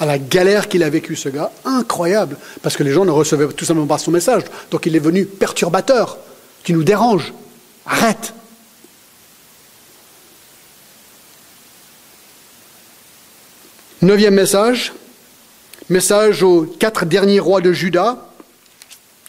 À 0.00 0.06
la 0.06 0.18
galère 0.18 0.68
qu'il 0.68 0.82
a 0.82 0.90
vécu, 0.90 1.16
ce 1.16 1.28
gars. 1.28 1.50
Incroyable. 1.64 2.36
Parce 2.62 2.76
que 2.76 2.82
les 2.82 2.92
gens 2.92 3.04
ne 3.04 3.10
recevaient 3.10 3.48
tout 3.48 3.64
simplement 3.64 3.86
pas 3.86 3.98
son 3.98 4.10
message. 4.10 4.42
Donc 4.70 4.86
il 4.86 4.94
est 4.94 5.00
venu 5.00 5.26
perturbateur, 5.26 6.18
qui 6.62 6.72
nous 6.72 6.84
dérange. 6.84 7.32
Arrête. 7.84 8.32
Neuvième 14.02 14.34
message. 14.34 14.92
Message 15.88 16.42
aux 16.42 16.62
quatre 16.62 17.06
derniers 17.06 17.40
rois 17.40 17.62
de 17.62 17.72
Juda, 17.72 18.28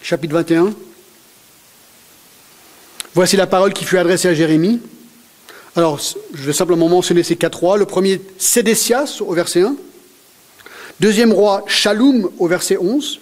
chapitre 0.02 0.34
21. 0.36 0.74
Voici 3.16 3.38
la 3.38 3.48
parole 3.48 3.72
qui 3.72 3.86
fut 3.86 3.98
adressée 3.98 4.28
à 4.28 4.34
Jérémie. 4.34 4.82
Alors, 5.76 6.00
je 6.00 6.44
vais 6.44 6.54
simplement 6.54 6.90
mentionner 6.90 7.24
ces 7.24 7.36
quatre 7.36 7.60
rois. 7.60 7.78
Le 7.78 7.86
premier, 7.86 8.22
Sédécias, 8.38 9.22
au 9.22 9.34
verset 9.34 9.62
1. 9.62 9.76
Deuxième 11.00 11.32
roi, 11.32 11.64
Shalom, 11.68 12.30
au 12.40 12.48
verset 12.48 12.78
11. 12.78 13.20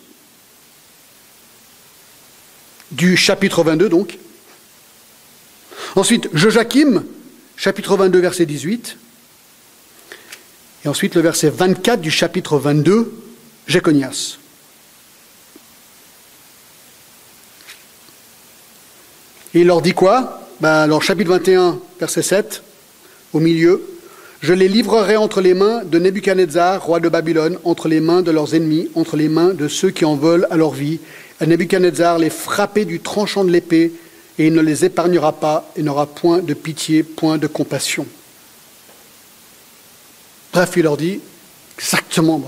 Du 2.91 3.17
chapitre 3.17 3.63
22, 3.63 3.89
donc. 3.89 4.17
Ensuite, 5.95 6.29
Joachim, 6.33 7.03
chapitre 7.55 7.97
22, 7.97 8.19
verset 8.19 8.45
18. 8.45 8.97
Et 10.85 10.87
ensuite, 10.87 11.15
le 11.15 11.21
verset 11.21 11.49
24 11.49 11.99
du 11.99 12.11
chapitre 12.11 12.57
22, 12.57 13.13
Jéconias. 13.67 14.37
Et 19.53 19.61
il 19.61 19.67
leur 19.67 19.81
dit 19.81 19.93
quoi? 19.93 20.46
Ben, 20.59 20.69
Alors, 20.69 21.03
chapitre 21.03 21.31
21, 21.31 21.79
verset 21.99 22.21
7, 22.21 22.63
au 23.33 23.39
milieu. 23.39 23.81
Je 24.41 24.53
les 24.53 24.67
livrerai 24.67 25.17
entre 25.17 25.41
les 25.41 25.53
mains 25.53 25.83
de 25.83 25.97
Nebuchadnezzar, 25.99 26.83
roi 26.83 26.99
de 26.99 27.09
Babylone, 27.09 27.57
entre 27.63 27.87
les 27.87 27.99
mains 27.99 28.21
de 28.21 28.31
leurs 28.31 28.53
ennemis, 28.53 28.89
entre 28.95 29.17
les 29.17 29.29
mains 29.29 29.53
de 29.53 29.67
ceux 29.67 29.89
qui 29.89 30.05
en 30.05 30.15
veulent 30.15 30.47
à 30.51 30.57
leur 30.57 30.71
vie. 30.71 30.99
Et 31.41 31.47
Nebuchadnezzar 31.47 32.19
les 32.19 32.29
frapper 32.29 32.85
du 32.85 32.99
tranchant 32.99 33.43
de 33.43 33.51
l'épée, 33.51 33.93
et 34.39 34.47
il 34.47 34.53
ne 34.53 34.61
les 34.61 34.85
épargnera 34.85 35.33
pas, 35.33 35.71
et 35.75 35.81
n'aura 35.81 36.05
point 36.05 36.39
de 36.39 36.53
pitié, 36.53 37.03
point 37.03 37.37
de 37.37 37.47
compassion. 37.47 38.05
Bref, 40.53 40.73
il 40.75 40.83
leur 40.83 40.97
dit 40.97 41.19
exactement. 41.77 42.41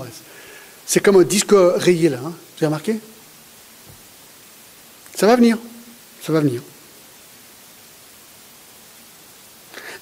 C'est 0.86 1.00
comme 1.00 1.16
un 1.16 1.24
disque 1.24 1.54
rayé 1.54 2.08
là, 2.08 2.18
hein. 2.18 2.32
vous 2.32 2.64
avez 2.64 2.66
remarqué? 2.66 2.96
Ça 5.14 5.26
va 5.26 5.36
venir, 5.36 5.58
ça 6.22 6.32
va 6.32 6.40
venir. 6.40 6.62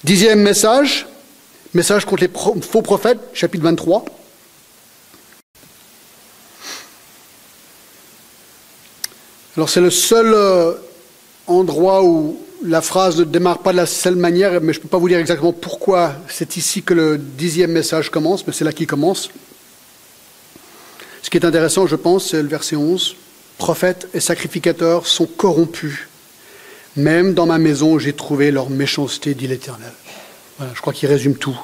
Dixième 0.03 0.39
message, 0.39 1.07
message 1.73 2.05
contre 2.05 2.23
les 2.23 2.29
faux 2.61 2.81
prophètes, 2.81 3.19
chapitre 3.33 3.65
23. 3.65 4.05
Alors 9.57 9.69
c'est 9.69 9.81
le 9.81 9.89
seul 9.89 10.33
euh, 10.33 10.73
endroit 11.47 12.01
où 12.05 12.39
la 12.63 12.79
phrase 12.81 13.17
ne 13.17 13.25
démarre 13.25 13.59
pas 13.59 13.73
de 13.73 13.77
la 13.77 13.85
seule 13.85 14.15
manière, 14.15 14.61
mais 14.61 14.71
je 14.71 14.79
ne 14.79 14.83
peux 14.83 14.87
pas 14.87 14.97
vous 14.97 15.09
dire 15.09 15.19
exactement 15.19 15.51
pourquoi 15.51 16.13
c'est 16.29 16.55
ici 16.55 16.81
que 16.81 16.93
le 16.93 17.17
dixième 17.17 17.73
message 17.73 18.09
commence, 18.09 18.47
mais 18.47 18.53
c'est 18.53 18.63
là 18.63 18.71
qu'il 18.71 18.87
commence. 18.87 19.29
Ce 21.21 21.29
qui 21.29 21.35
est 21.35 21.45
intéressant, 21.45 21.87
je 21.87 21.97
pense, 21.97 22.29
c'est 22.29 22.41
le 22.41 22.47
verset 22.47 22.77
11. 22.77 23.17
Prophètes 23.57 24.07
et 24.13 24.21
sacrificateurs 24.21 25.05
sont 25.07 25.25
corrompus. 25.25 26.08
Même 26.99 27.33
dans 27.33 27.45
ma 27.45 27.59
maison, 27.59 27.97
j'ai 27.97 28.11
trouvé 28.11 28.51
leur 28.51 28.69
méchanceté, 28.69 29.33
dit 29.33 29.47
l'Éternel. 29.47 29.93
Voilà, 30.57 30.73
je 30.75 30.81
crois 30.81 30.91
qu'il 30.91 31.07
résume 31.07 31.35
tout. 31.35 31.57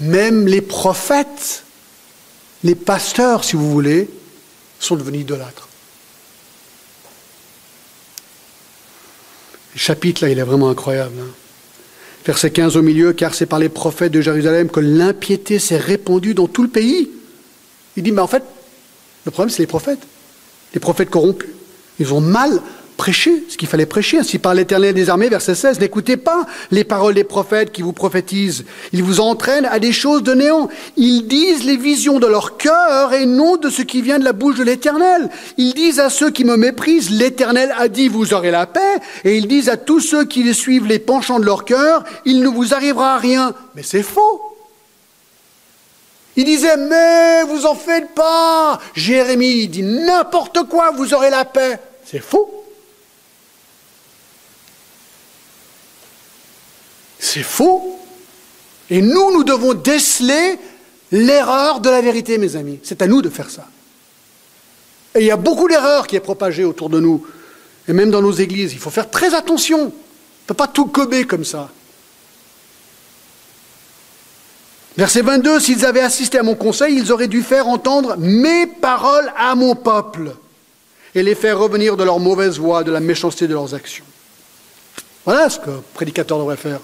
Même 0.00 0.46
les 0.46 0.60
prophètes, 0.60 1.64
les 2.62 2.74
pasteurs, 2.74 3.42
si 3.42 3.56
vous 3.56 3.70
voulez, 3.70 4.10
sont 4.78 4.96
devenus 4.96 5.22
idolâtres. 5.22 5.68
Le 9.72 9.80
chapitre, 9.80 10.22
là, 10.22 10.30
il 10.30 10.38
est 10.38 10.42
vraiment 10.42 10.68
incroyable. 10.68 11.14
Hein. 11.22 11.30
Verset 12.26 12.50
15 12.50 12.76
au 12.76 12.82
milieu, 12.82 13.14
car 13.14 13.34
c'est 13.34 13.46
par 13.46 13.58
les 13.58 13.70
prophètes 13.70 14.12
de 14.12 14.20
Jérusalem 14.20 14.68
que 14.68 14.80
l'impiété 14.80 15.58
s'est 15.58 15.78
répandue 15.78 16.34
dans 16.34 16.48
tout 16.48 16.62
le 16.62 16.68
pays. 16.68 17.10
Il 17.96 18.02
dit, 18.02 18.12
mais 18.12 18.20
en 18.20 18.26
fait, 18.26 18.42
le 19.24 19.30
problème, 19.30 19.48
c'est 19.48 19.62
les 19.62 19.66
prophètes. 19.66 20.06
Les 20.74 20.80
prophètes 20.80 21.08
corrompus. 21.08 21.48
Ils 22.00 22.12
ont 22.12 22.20
mal 22.20 22.60
prêché 23.00 23.44
ce 23.48 23.56
qu'il 23.56 23.66
fallait 23.66 23.86
prêcher. 23.86 24.18
Ainsi 24.18 24.38
par 24.38 24.52
l'Éternel 24.52 24.92
des 24.92 25.08
armées, 25.08 25.30
verset 25.30 25.54
16, 25.54 25.80
n'écoutez 25.80 26.18
pas 26.18 26.44
les 26.70 26.84
paroles 26.84 27.14
des 27.14 27.24
prophètes 27.24 27.72
qui 27.72 27.80
vous 27.80 27.94
prophétisent. 27.94 28.66
Ils 28.92 29.02
vous 29.02 29.20
entraînent 29.20 29.64
à 29.64 29.78
des 29.78 29.90
choses 29.90 30.22
de 30.22 30.34
néant. 30.34 30.68
Ils 30.98 31.26
disent 31.26 31.64
les 31.64 31.78
visions 31.78 32.18
de 32.18 32.26
leur 32.26 32.58
cœur 32.58 33.14
et 33.14 33.24
non 33.24 33.56
de 33.56 33.70
ce 33.70 33.80
qui 33.80 34.02
vient 34.02 34.18
de 34.18 34.24
la 34.24 34.34
bouche 34.34 34.58
de 34.58 34.64
l'Éternel. 34.64 35.30
Ils 35.56 35.72
disent 35.72 35.98
à 35.98 36.10
ceux 36.10 36.30
qui 36.30 36.44
me 36.44 36.58
méprisent, 36.58 37.10
l'Éternel 37.10 37.74
a 37.78 37.88
dit, 37.88 38.08
vous 38.08 38.34
aurez 38.34 38.50
la 38.50 38.66
paix. 38.66 38.96
Et 39.24 39.38
ils 39.38 39.48
disent 39.48 39.70
à 39.70 39.78
tous 39.78 40.00
ceux 40.00 40.26
qui 40.26 40.42
les 40.42 40.52
suivent 40.52 40.86
les 40.86 40.98
penchants 40.98 41.40
de 41.40 41.46
leur 41.46 41.64
cœur, 41.64 42.04
il 42.26 42.42
ne 42.42 42.48
vous 42.48 42.74
arrivera 42.74 43.16
rien. 43.16 43.54
Mais 43.74 43.82
c'est 43.82 44.02
faux. 44.02 44.42
Il 46.36 46.44
disait, 46.44 46.76
mais 46.76 47.44
vous 47.44 47.64
en 47.64 47.74
faites 47.74 48.14
pas. 48.14 48.78
Jérémie 48.94 49.68
dit, 49.68 49.82
n'importe 49.82 50.68
quoi, 50.68 50.90
vous 50.90 51.14
aurez 51.14 51.30
la 51.30 51.46
paix. 51.46 51.80
C'est 52.10 52.18
faux. 52.18 52.64
C'est 57.20 57.44
faux. 57.44 58.00
Et 58.88 59.00
nous, 59.00 59.32
nous 59.32 59.44
devons 59.44 59.74
déceler 59.74 60.58
l'erreur 61.12 61.78
de 61.78 61.88
la 61.88 62.00
vérité, 62.00 62.36
mes 62.36 62.56
amis. 62.56 62.80
C'est 62.82 63.02
à 63.02 63.06
nous 63.06 63.22
de 63.22 63.30
faire 63.30 63.48
ça. 63.48 63.68
Et 65.14 65.20
il 65.20 65.26
y 65.26 65.30
a 65.30 65.36
beaucoup 65.36 65.68
d'erreurs 65.68 66.08
qui 66.08 66.16
est 66.16 66.20
propagée 66.20 66.64
autour 66.64 66.90
de 66.90 66.98
nous, 66.98 67.24
et 67.86 67.92
même 67.92 68.10
dans 68.10 68.22
nos 68.22 68.32
églises. 68.32 68.72
Il 68.72 68.80
faut 68.80 68.90
faire 68.90 69.10
très 69.10 69.34
attention. 69.34 69.78
On 69.78 69.84
ne 69.84 69.90
peut 70.48 70.54
pas 70.54 70.66
tout 70.66 70.86
cober 70.86 71.26
comme 71.26 71.44
ça. 71.44 71.70
Verset 74.96 75.22
22, 75.22 75.60
s'ils 75.60 75.86
avaient 75.86 76.00
assisté 76.00 76.38
à 76.38 76.42
mon 76.42 76.56
conseil, 76.56 76.96
ils 76.96 77.12
auraient 77.12 77.28
dû 77.28 77.42
faire 77.42 77.68
entendre 77.68 78.16
mes 78.18 78.66
paroles 78.66 79.32
à 79.36 79.54
mon 79.54 79.76
peuple 79.76 80.32
et 81.14 81.22
les 81.22 81.34
faire 81.34 81.58
revenir 81.58 81.96
de 81.96 82.04
leur 82.04 82.18
mauvaise 82.18 82.58
voie, 82.58 82.84
de 82.84 82.92
la 82.92 83.00
méchanceté 83.00 83.48
de 83.48 83.54
leurs 83.54 83.74
actions. 83.74 84.04
Voilà 85.24 85.50
ce 85.50 85.58
que 85.58 85.70
prédicateur 85.94 86.38
devrait 86.38 86.56
faire. 86.56 86.80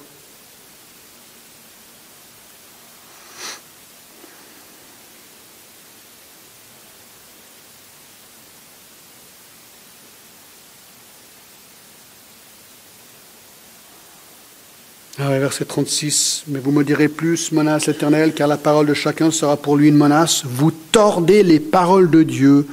Ah 15.19 15.31
verset 15.39 15.65
36. 15.65 16.45
Mais 16.49 16.59
vous 16.59 16.73
me 16.73 16.85
direz 16.85 17.09
plus, 17.09 17.51
menace 17.51 17.89
éternelle, 17.89 18.35
car 18.35 18.49
la 18.49 18.59
parole 18.59 18.87
de 18.87 18.93
chacun 18.93 19.31
sera 19.31 19.57
pour 19.57 19.77
lui 19.77 19.89
une 19.89 19.97
menace. 19.97 20.43
Vous 20.45 20.71
tordez 20.71 21.43
les 21.43 21.59
paroles 21.59 22.11
de 22.11 22.23
Dieu, 22.23 22.67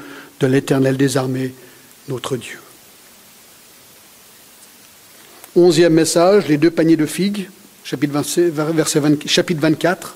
l'éternel 0.47 0.97
des 0.97 1.17
armées, 1.17 1.53
notre 2.07 2.37
Dieu. 2.37 2.59
Onzième 5.55 5.93
message, 5.93 6.47
les 6.47 6.57
deux 6.57 6.71
paniers 6.71 6.97
de 6.97 7.05
figues, 7.05 7.49
chapitre, 7.83 8.23
chapitre 9.25 9.61
24. 9.61 10.15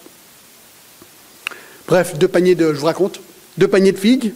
Bref, 1.88 2.18
deux 2.18 2.28
paniers 2.28 2.56
de, 2.56 2.74
je 2.74 2.80
vous 2.80 2.86
raconte, 2.86 3.20
deux 3.58 3.68
paniers 3.68 3.92
de 3.92 3.98
figues, 3.98 4.34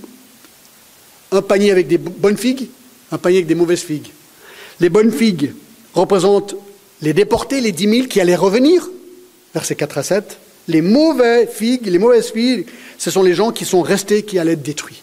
un 1.31 1.41
panier 1.41 1.71
avec 1.71 1.87
des 1.87 1.97
bonnes 1.97 2.37
figues, 2.37 2.69
un 3.11 3.17
panier 3.17 3.37
avec 3.37 3.47
des 3.47 3.55
mauvaises 3.55 3.81
figues. 3.81 4.11
Les 4.79 4.89
bonnes 4.89 5.11
figues 5.11 5.53
représentent 5.93 6.55
les 7.01 7.13
déportés, 7.13 7.61
les 7.61 7.71
dix 7.71 7.87
mille 7.87 8.07
qui 8.07 8.21
allaient 8.21 8.35
revenir, 8.35 8.87
versets 9.53 9.75
4 9.75 9.97
à 9.97 10.03
7. 10.03 10.37
Les 10.67 10.81
mauvais 10.81 11.47
figues, 11.47 11.87
les 11.87 11.97
mauvaises 11.97 12.31
figues, 12.31 12.67
ce 12.97 13.09
sont 13.09 13.23
les 13.23 13.33
gens 13.33 13.51
qui 13.51 13.65
sont 13.65 13.81
restés, 13.81 14.23
qui 14.23 14.37
allaient 14.37 14.53
être 14.53 14.61
détruits. 14.61 15.01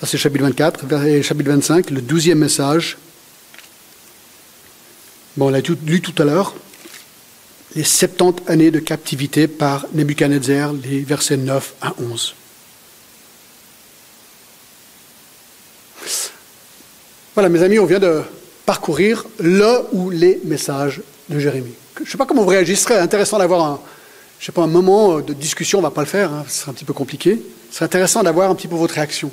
Ça, 0.00 0.06
c'est 0.08 0.18
chapitre 0.18 0.44
24, 0.44 1.22
chapitre 1.22 1.50
25, 1.50 1.90
le 1.90 2.00
douzième 2.00 2.38
message. 2.38 2.98
Bon, 5.36 5.46
on 5.46 5.50
l'a 5.50 5.60
lu 5.60 6.00
tout 6.00 6.20
à 6.20 6.24
l'heure. 6.24 6.54
Les 7.76 7.84
70 7.84 8.48
années 8.48 8.70
de 8.72 8.80
captivité 8.80 9.46
par 9.46 9.86
Nebuchadnezzar, 9.94 10.72
les 10.72 11.00
versets 11.00 11.36
9 11.36 11.74
à 11.80 11.94
11. 11.98 12.34
Voilà, 17.34 17.48
mes 17.48 17.62
amis, 17.62 17.78
on 17.78 17.86
vient 17.86 18.00
de 18.00 18.22
parcourir 18.66 19.24
le 19.38 19.86
ou 19.92 20.10
les 20.10 20.40
messages 20.44 21.02
de 21.28 21.38
Jérémie. 21.38 21.74
Je 21.98 22.02
ne 22.02 22.06
sais 22.06 22.18
pas 22.18 22.26
comment 22.26 22.42
vous 22.42 22.50
serait 22.50 22.98
intéressant 22.98 23.38
d'avoir 23.38 23.64
un, 23.64 23.80
je 24.40 24.46
sais 24.46 24.52
pas, 24.52 24.62
un 24.62 24.68
moment 24.68 25.20
de 25.20 25.32
discussion, 25.32 25.78
on 25.78 25.82
ne 25.82 25.86
va 25.86 25.92
pas 25.92 26.02
le 26.02 26.08
faire, 26.08 26.32
hein, 26.32 26.44
ce 26.48 26.60
sera 26.60 26.72
un 26.72 26.74
petit 26.74 26.84
peu 26.84 26.92
compliqué. 26.92 27.40
Ce 27.70 27.76
serait 27.76 27.86
intéressant 27.86 28.24
d'avoir 28.24 28.50
un 28.50 28.54
petit 28.56 28.68
peu 28.68 28.76
votre 28.76 28.94
réaction. 28.94 29.30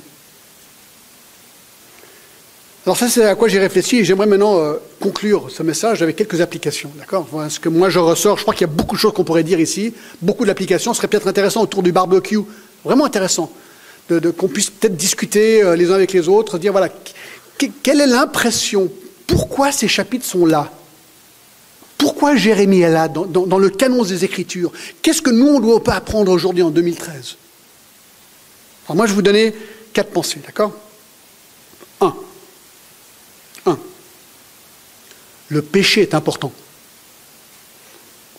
Alors 2.85 2.97
ça, 2.97 3.07
c'est 3.07 3.25
à 3.25 3.35
quoi 3.35 3.47
j'ai 3.47 3.59
réfléchi 3.59 3.99
et 3.99 4.03
j'aimerais 4.03 4.25
maintenant 4.25 4.57
euh, 4.57 4.73
conclure 4.99 5.51
ce 5.51 5.61
message 5.61 6.01
avec 6.01 6.15
quelques 6.15 6.41
applications, 6.41 6.89
d'accord? 6.97 7.27
Voilà 7.31 7.49
ce 7.51 7.59
que 7.59 7.69
moi 7.69 7.89
je 7.89 7.99
ressors. 7.99 8.37
Je 8.37 8.41
crois 8.41 8.55
qu'il 8.55 8.65
y 8.65 8.69
a 8.69 8.73
beaucoup 8.73 8.95
de 8.95 8.99
choses 8.99 9.13
qu'on 9.13 9.23
pourrait 9.23 9.43
dire 9.43 9.59
ici, 9.59 9.93
beaucoup 10.19 10.45
d'applications. 10.45 10.91
Ce 10.93 10.97
serait 10.97 11.07
peut-être 11.07 11.27
intéressant 11.27 11.61
autour 11.61 11.83
du 11.83 11.91
barbecue, 11.91 12.39
vraiment 12.83 13.05
intéressant, 13.05 13.51
de, 14.09 14.31
qu'on 14.31 14.47
puisse 14.47 14.71
peut-être 14.71 14.97
discuter 14.97 15.61
euh, 15.61 15.75
les 15.75 15.91
uns 15.91 15.95
avec 15.95 16.11
les 16.11 16.27
autres, 16.27 16.57
dire 16.57 16.71
voilà, 16.71 16.89
quelle 17.83 18.01
est 18.01 18.07
l'impression 18.07 18.91
Pourquoi 19.27 19.71
ces 19.71 19.87
chapitres 19.87 20.25
sont 20.25 20.47
là? 20.47 20.71
Pourquoi 21.99 22.35
Jérémie 22.35 22.81
est 22.81 22.89
là 22.89 23.07
dans, 23.07 23.59
le 23.59 23.69
canon 23.69 24.03
des 24.03 24.25
Écritures? 24.25 24.71
Qu'est-ce 25.03 25.21
que 25.21 25.29
nous, 25.29 25.47
on 25.47 25.59
doit 25.59 25.83
pas 25.83 25.93
apprendre 25.93 26.31
aujourd'hui 26.31 26.63
en 26.63 26.71
2013 26.71 27.35
Alors 28.87 28.95
moi, 28.95 29.05
je 29.05 29.11
vais 29.11 29.15
vous 29.17 29.21
donner 29.21 29.53
quatre 29.93 30.09
pensées, 30.09 30.39
d'accord? 30.43 30.73
Le 35.51 35.61
péché 35.61 36.01
est 36.01 36.15
important. 36.15 36.51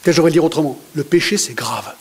Peut-être 0.03 0.17
j'aurais 0.17 0.31
dire 0.31 0.45
autrement. 0.45 0.81
Le 0.95 1.05
péché, 1.05 1.37
c'est 1.37 1.53
grave. 1.53 1.95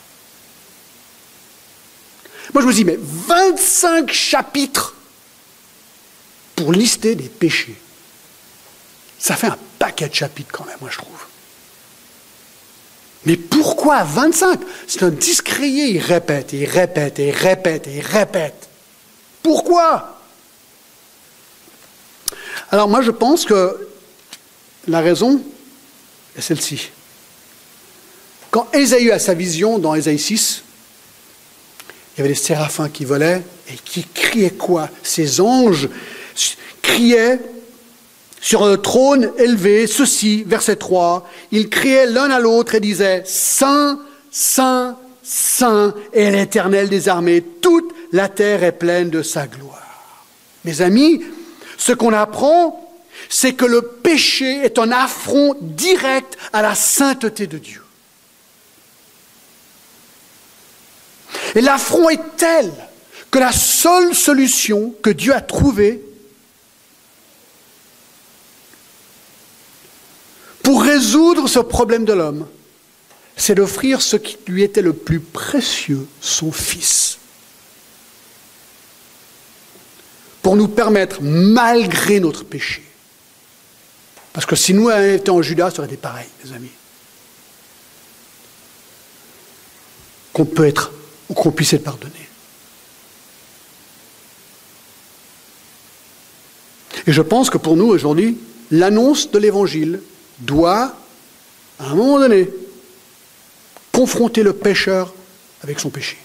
Moi, 2.54 2.62
je 2.62 2.66
me 2.66 2.72
dis, 2.72 2.84
mais 2.84 2.98
25 2.98 4.10
chapitres 4.10 4.96
pour 6.56 6.72
lister 6.72 7.14
des 7.14 7.28
péchés. 7.28 7.76
Ça 9.18 9.36
fait 9.36 9.48
un 9.48 9.58
paquet 9.78 10.08
de 10.08 10.14
chapitres 10.14 10.50
quand 10.50 10.64
même, 10.64 10.78
moi, 10.80 10.90
je 10.90 10.96
trouve. 10.96 11.26
Mais 13.26 13.36
pourquoi 13.36 14.04
25 14.04 14.60
C'est 14.88 15.02
un 15.02 15.10
discréé, 15.10 15.90
il 15.90 16.00
répète, 16.00 16.54
il 16.54 16.64
répète, 16.64 17.18
il 17.18 17.30
répète, 17.30 17.86
il 17.86 18.00
répète. 18.00 18.68
Pourquoi? 19.42 20.18
Alors 22.70 22.88
moi, 22.88 23.02
je 23.02 23.10
pense 23.10 23.44
que 23.44 23.91
la 24.88 25.00
raison 25.00 25.40
est 26.36 26.40
celle-ci. 26.40 26.90
Quand 28.50 28.68
Ésaïe 28.72 29.10
a 29.10 29.18
sa 29.18 29.34
vision 29.34 29.78
dans 29.78 29.94
Ésaïe 29.94 30.18
6, 30.18 30.62
il 32.14 32.18
y 32.18 32.20
avait 32.20 32.34
des 32.34 32.38
séraphins 32.38 32.88
qui 32.88 33.04
volaient 33.04 33.42
et 33.68 33.76
qui 33.82 34.04
criaient 34.04 34.50
quoi? 34.50 34.90
Ces 35.02 35.40
anges 35.40 35.88
criaient 36.82 37.40
sur 38.40 38.64
un 38.64 38.76
trône 38.76 39.32
élevé, 39.38 39.86
ceci, 39.86 40.44
verset 40.46 40.76
3, 40.76 41.28
ils 41.52 41.68
criaient 41.70 42.06
l'un 42.06 42.30
à 42.30 42.40
l'autre 42.40 42.74
et 42.74 42.80
disaient 42.80 43.22
Saint, 43.24 44.00
Saint, 44.30 44.98
Saint 45.22 45.94
est 46.12 46.30
l'Éternel 46.30 46.88
des 46.88 47.08
armées, 47.08 47.42
toute 47.62 47.94
la 48.10 48.28
terre 48.28 48.64
est 48.64 48.72
pleine 48.72 49.10
de 49.10 49.22
sa 49.22 49.46
gloire. 49.46 49.78
Mes 50.64 50.82
amis, 50.82 51.22
ce 51.78 51.92
qu'on 51.92 52.12
apprend 52.12 52.81
c'est 53.28 53.54
que 53.54 53.64
le 53.64 53.82
péché 53.82 54.64
est 54.64 54.78
un 54.78 54.90
affront 54.90 55.56
direct 55.60 56.36
à 56.52 56.62
la 56.62 56.74
sainteté 56.74 57.46
de 57.46 57.58
Dieu. 57.58 57.82
Et 61.54 61.60
l'affront 61.60 62.08
est 62.08 62.36
tel 62.36 62.72
que 63.30 63.38
la 63.38 63.52
seule 63.52 64.14
solution 64.14 64.94
que 65.02 65.10
Dieu 65.10 65.34
a 65.34 65.40
trouvée 65.40 66.02
pour 70.62 70.82
résoudre 70.82 71.48
ce 71.48 71.58
problème 71.58 72.04
de 72.04 72.12
l'homme, 72.12 72.46
c'est 73.36 73.54
d'offrir 73.54 74.02
ce 74.02 74.16
qui 74.16 74.38
lui 74.46 74.62
était 74.62 74.82
le 74.82 74.92
plus 74.92 75.20
précieux, 75.20 76.06
son 76.20 76.52
Fils. 76.52 77.18
Pour 80.42 80.56
nous 80.56 80.68
permettre, 80.68 81.22
malgré 81.22 82.20
notre 82.20 82.44
péché, 82.44 82.82
parce 84.32 84.46
que 84.46 84.56
si 84.56 84.72
nous 84.72 84.88
avions 84.88 85.14
été 85.14 85.30
en 85.30 85.42
Judas, 85.42 85.70
ça 85.70 85.78
aurait 85.78 85.88
été 85.88 85.96
pareil, 85.96 86.26
mes 86.44 86.52
amis. 86.52 86.70
Qu'on 90.32 90.46
peut 90.46 90.66
être, 90.66 90.92
ou 91.28 91.34
qu'on 91.34 91.52
puisse 91.52 91.74
être 91.74 91.84
pardonné. 91.84 92.12
Et 97.06 97.12
je 97.12 97.22
pense 97.22 97.50
que 97.50 97.58
pour 97.58 97.76
nous, 97.76 97.86
aujourd'hui, 97.86 98.38
l'annonce 98.70 99.30
de 99.30 99.38
l'Évangile 99.38 100.00
doit, 100.38 100.94
à 101.78 101.90
un 101.90 101.94
moment 101.94 102.18
donné, 102.18 102.48
confronter 103.92 104.42
le 104.42 104.52
pécheur 104.52 105.12
avec 105.62 105.78
son 105.78 105.90
péché. 105.90 106.16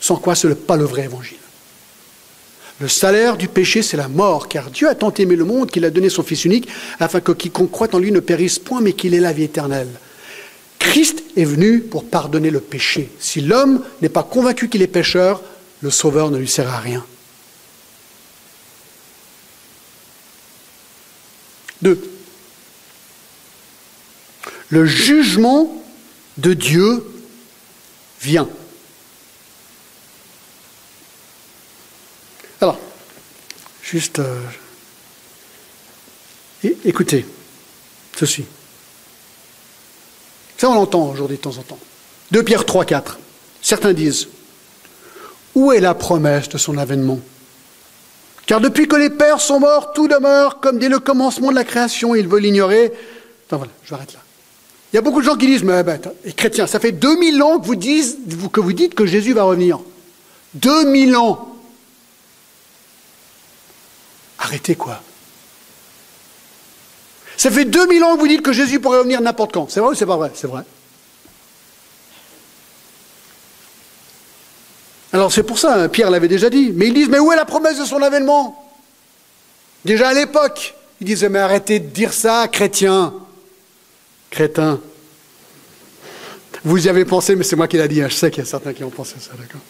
Sans 0.00 0.16
quoi 0.16 0.34
ce 0.34 0.46
n'est 0.46 0.54
pas 0.54 0.76
le 0.76 0.84
vrai 0.84 1.04
Évangile. 1.04 1.36
Le 2.80 2.88
salaire 2.88 3.36
du 3.36 3.46
péché, 3.46 3.82
c'est 3.82 3.98
la 3.98 4.08
mort, 4.08 4.48
car 4.48 4.70
Dieu 4.70 4.88
a 4.88 4.94
tant 4.94 5.12
aimé 5.12 5.36
le 5.36 5.44
monde 5.44 5.70
qu'il 5.70 5.84
a 5.84 5.90
donné 5.90 6.08
son 6.08 6.22
Fils 6.22 6.46
unique, 6.46 6.68
afin 6.98 7.20
que 7.20 7.32
quiconque 7.32 7.70
croit 7.70 7.94
en 7.94 7.98
lui 7.98 8.10
ne 8.10 8.20
périsse 8.20 8.58
point, 8.58 8.80
mais 8.80 8.94
qu'il 8.94 9.14
ait 9.14 9.20
la 9.20 9.32
vie 9.32 9.44
éternelle. 9.44 9.90
Christ 10.78 11.22
est 11.36 11.44
venu 11.44 11.80
pour 11.80 12.04
pardonner 12.08 12.50
le 12.50 12.60
péché. 12.60 13.10
Si 13.20 13.42
l'homme 13.42 13.84
n'est 14.00 14.08
pas 14.08 14.22
convaincu 14.22 14.70
qu'il 14.70 14.80
est 14.80 14.86
pécheur, 14.86 15.42
le 15.82 15.90
Sauveur 15.90 16.30
ne 16.30 16.38
lui 16.38 16.48
sert 16.48 16.70
à 16.70 16.78
rien. 16.78 17.04
Deux. 21.82 22.00
Le 24.70 24.86
jugement 24.86 25.82
de 26.38 26.54
Dieu 26.54 27.04
vient. 28.22 28.48
Alors, 32.60 32.78
juste, 33.90 34.20
euh, 34.20 34.40
écoutez 36.84 37.26
ceci. 38.16 38.44
Ça, 40.56 40.70
on 40.70 40.74
l'entend 40.74 41.10
aujourd'hui 41.10 41.38
de 41.38 41.42
temps 41.42 41.56
en 41.56 41.62
temps. 41.62 41.78
2 42.30 42.42
Pierre 42.44 42.64
3, 42.64 42.84
4. 42.84 43.18
Certains 43.62 43.92
disent 43.92 44.28
Où 45.54 45.72
est 45.72 45.80
la 45.80 45.94
promesse 45.94 46.48
de 46.48 46.58
son 46.58 46.78
avènement? 46.78 47.18
Car 48.46 48.60
depuis 48.60 48.86
que 48.86 48.96
les 48.96 49.10
pères 49.10 49.40
sont 49.40 49.58
morts, 49.58 49.92
tout 49.92 50.06
demeure 50.06 50.60
comme 50.60 50.78
dès 50.78 50.88
le 50.88 50.98
commencement 50.98 51.50
de 51.50 51.56
la 51.56 51.64
création. 51.64 52.14
Ils 52.14 52.28
veulent 52.28 52.42
l'ignorer. 52.42 52.92
Enfin 53.46 53.56
voilà, 53.56 53.72
je 53.84 53.92
m'arrête 53.92 54.12
là. 54.12 54.20
Il 54.92 54.96
y 54.96 54.98
a 54.98 55.02
beaucoup 55.02 55.20
de 55.20 55.26
gens 55.26 55.36
qui 55.36 55.46
disent 55.46 55.64
Mais 55.64 55.82
ben, 55.82 55.98
les 56.24 56.32
chrétiens, 56.32 56.66
ça 56.68 56.78
fait 56.78 56.92
2000 56.92 57.42
ans 57.42 57.58
que 57.58 57.66
vous, 57.66 57.76
dites, 57.76 58.18
que 58.52 58.60
vous 58.60 58.72
dites 58.72 58.94
que 58.94 59.06
Jésus 59.06 59.32
va 59.32 59.44
revenir. 59.44 59.80
2000 60.54 61.16
ans 61.16 61.49
Arrêtez 64.50 64.74
quoi 64.74 65.00
Ça 67.36 67.52
fait 67.52 67.64
2000 67.64 68.02
ans 68.02 68.16
que 68.16 68.20
vous 68.20 68.26
dites 68.26 68.42
que 68.42 68.52
Jésus 68.52 68.80
pourrait 68.80 68.98
revenir 68.98 69.20
n'importe 69.20 69.52
quand. 69.52 69.70
C'est 69.70 69.78
vrai 69.78 69.90
ou 69.90 69.94
c'est 69.94 70.06
pas 70.06 70.16
vrai? 70.16 70.32
C'est 70.34 70.48
vrai. 70.48 70.62
Alors 75.12 75.30
c'est 75.30 75.44
pour 75.44 75.56
ça, 75.56 75.82
hein, 75.82 75.88
Pierre 75.88 76.10
l'avait 76.10 76.26
déjà 76.26 76.50
dit. 76.50 76.72
Mais 76.74 76.88
ils 76.88 76.94
disent, 76.94 77.08
mais 77.08 77.20
où 77.20 77.30
est 77.30 77.36
la 77.36 77.44
promesse 77.44 77.78
de 77.78 77.84
son 77.84 78.02
avènement? 78.02 78.74
Déjà 79.84 80.08
à 80.08 80.14
l'époque, 80.14 80.74
ils 81.00 81.06
disaient, 81.06 81.28
mais 81.28 81.38
arrêtez 81.38 81.78
de 81.78 81.86
dire 81.86 82.12
ça, 82.12 82.48
chrétien. 82.48 83.14
Crétin. 84.30 84.80
Vous 86.64 86.84
y 86.84 86.88
avez 86.88 87.04
pensé, 87.04 87.36
mais 87.36 87.44
c'est 87.44 87.54
moi 87.54 87.68
qui 87.68 87.76
l'ai 87.76 87.86
dit. 87.86 88.02
Hein. 88.02 88.08
Je 88.08 88.16
sais 88.16 88.32
qu'il 88.32 88.42
y 88.42 88.46
a 88.46 88.50
certains 88.50 88.72
qui 88.72 88.82
ont 88.82 88.90
pensé 88.90 89.14
ça, 89.20 89.30
d'accord 89.38 89.60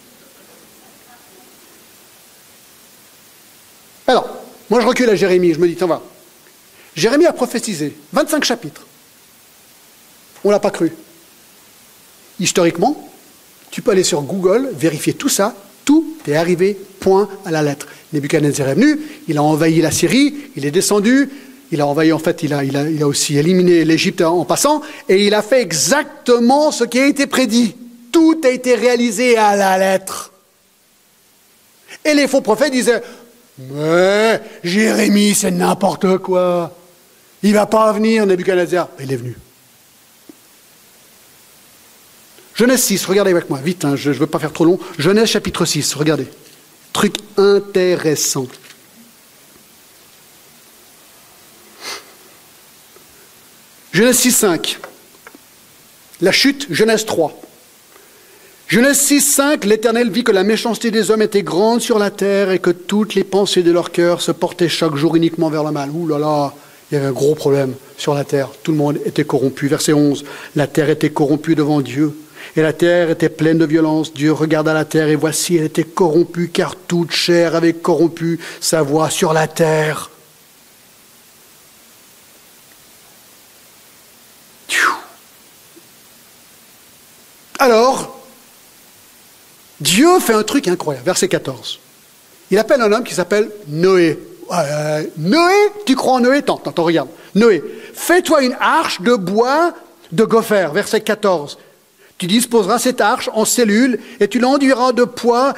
Alors, 4.06 4.39
moi, 4.70 4.80
je 4.80 4.86
recule 4.86 5.10
à 5.10 5.16
Jérémie, 5.16 5.52
je 5.52 5.58
me 5.58 5.66
dis, 5.66 5.74
tiens, 5.74 5.88
va. 5.88 6.00
Jérémie 6.94 7.26
a 7.26 7.32
prophétisé 7.32 7.94
25 8.12 8.44
chapitres. 8.44 8.86
On 10.44 10.48
ne 10.48 10.54
l'a 10.54 10.60
pas 10.60 10.70
cru. 10.70 10.92
Historiquement, 12.38 13.10
tu 13.70 13.82
peux 13.82 13.90
aller 13.90 14.04
sur 14.04 14.22
Google, 14.22 14.70
vérifier 14.72 15.12
tout 15.12 15.28
ça, 15.28 15.54
tout 15.84 16.16
est 16.26 16.36
arrivé 16.36 16.78
point 17.00 17.28
à 17.44 17.50
la 17.50 17.62
lettre. 17.62 17.86
Nebuchadnezzar 18.12 18.68
est 18.68 18.74
venu, 18.74 19.00
il 19.28 19.38
a 19.38 19.42
envahi 19.42 19.80
la 19.80 19.90
Syrie, 19.90 20.34
il 20.56 20.64
est 20.64 20.70
descendu, 20.70 21.28
il 21.72 21.80
a 21.80 21.86
envahi, 21.86 22.12
en 22.12 22.18
fait, 22.18 22.42
il 22.42 22.52
a 22.52 23.06
aussi 23.06 23.36
éliminé 23.36 23.84
l'Égypte 23.84 24.22
en 24.22 24.44
passant, 24.44 24.82
et 25.08 25.26
il 25.26 25.34
a 25.34 25.42
fait 25.42 25.62
exactement 25.62 26.72
ce 26.72 26.84
qui 26.84 26.98
a 26.98 27.06
été 27.06 27.26
prédit. 27.26 27.74
Tout 28.10 28.40
a 28.44 28.48
été 28.48 28.74
réalisé 28.74 29.36
à 29.36 29.54
la 29.54 29.78
lettre. 29.78 30.32
Et 32.04 32.14
les 32.14 32.26
faux 32.26 32.40
prophètes 32.40 32.72
disaient, 32.72 33.02
mais 33.68 34.40
Jérémie, 34.64 35.34
c'est 35.34 35.50
n'importe 35.50 36.18
quoi. 36.18 36.76
Il 37.42 37.54
va 37.54 37.66
pas 37.66 37.92
venir, 37.92 38.26
Nebuchadnezzar. 38.26 38.88
Il 39.00 39.12
est 39.12 39.16
venu. 39.16 39.36
Genèse 42.54 42.82
6, 42.82 43.06
regardez 43.06 43.30
avec 43.30 43.48
moi, 43.48 43.58
vite, 43.58 43.84
hein, 43.84 43.96
je 43.96 44.10
ne 44.10 44.14
veux 44.16 44.26
pas 44.26 44.38
faire 44.38 44.52
trop 44.52 44.64
long. 44.64 44.78
Genèse 44.98 45.30
chapitre 45.30 45.64
6, 45.64 45.94
regardez. 45.94 46.28
Truc 46.92 47.16
intéressant. 47.38 48.46
Genèse 53.92 54.18
6, 54.18 54.32
5. 54.32 54.78
La 56.20 56.32
chute, 56.32 56.66
Genèse 56.70 57.06
3. 57.06 57.40
Genèse 58.70 59.00
6, 59.00 59.20
5, 59.20 59.64
l'Éternel 59.64 60.12
vit 60.12 60.22
que 60.22 60.30
la 60.30 60.44
méchanceté 60.44 60.92
des 60.92 61.10
hommes 61.10 61.22
était 61.22 61.42
grande 61.42 61.80
sur 61.80 61.98
la 61.98 62.12
terre 62.12 62.52
et 62.52 62.60
que 62.60 62.70
toutes 62.70 63.16
les 63.16 63.24
pensées 63.24 63.64
de 63.64 63.72
leur 63.72 63.90
cœur 63.90 64.22
se 64.22 64.30
portaient 64.30 64.68
chaque 64.68 64.94
jour 64.94 65.16
uniquement 65.16 65.50
vers 65.50 65.64
le 65.64 65.72
mal. 65.72 65.90
Ouh 65.90 66.06
là 66.06 66.20
là, 66.20 66.54
il 66.88 66.94
y 66.94 66.96
avait 66.96 67.08
un 67.08 67.12
gros 67.12 67.34
problème 67.34 67.74
sur 67.96 68.14
la 68.14 68.22
terre. 68.22 68.50
Tout 68.62 68.70
le 68.70 68.78
monde 68.78 69.00
était 69.04 69.24
corrompu. 69.24 69.66
Verset 69.66 69.92
11, 69.92 70.24
la 70.54 70.68
terre 70.68 70.88
était 70.88 71.10
corrompue 71.10 71.56
devant 71.56 71.80
Dieu. 71.80 72.16
Et 72.54 72.62
la 72.62 72.72
terre 72.72 73.10
était 73.10 73.28
pleine 73.28 73.58
de 73.58 73.66
violence. 73.66 74.14
Dieu 74.14 74.32
regarda 74.32 74.72
la 74.72 74.84
terre 74.84 75.08
et 75.08 75.16
voici, 75.16 75.56
elle 75.56 75.64
était 75.64 75.82
corrompue, 75.82 76.50
car 76.50 76.76
toute 76.76 77.10
chair 77.10 77.56
avait 77.56 77.72
corrompu 77.72 78.38
sa 78.60 78.82
voix 78.82 79.10
sur 79.10 79.32
la 79.32 79.48
terre. 79.48 80.10
Alors, 87.58 88.20
Dieu 89.80 90.18
fait 90.20 90.34
un 90.34 90.42
truc 90.42 90.68
incroyable. 90.68 91.06
Verset 91.06 91.28
14. 91.28 91.80
Il 92.50 92.58
appelle 92.58 92.80
un 92.80 92.92
homme 92.92 93.04
qui 93.04 93.14
s'appelle 93.14 93.50
Noé. 93.68 94.18
Euh, 94.52 95.04
Noé, 95.16 95.54
tu 95.86 95.94
crois 95.94 96.14
en 96.14 96.20
Noé? 96.20 96.38
Attends, 96.38 96.60
attends, 96.64 96.84
regarde. 96.84 97.08
Noé, 97.34 97.62
fais-toi 97.94 98.42
une 98.42 98.56
arche 98.60 99.00
de 99.00 99.14
bois 99.14 99.72
de 100.12 100.24
gopher. 100.24 100.68
Verset 100.72 101.00
14. 101.00 101.58
Tu 102.18 102.26
disposeras 102.26 102.78
cette 102.78 103.00
arche 103.00 103.30
en 103.32 103.44
cellules 103.44 103.98
et 104.18 104.28
tu 104.28 104.38
l'enduiras 104.40 104.92
de 104.92 105.04
poids 105.04 105.54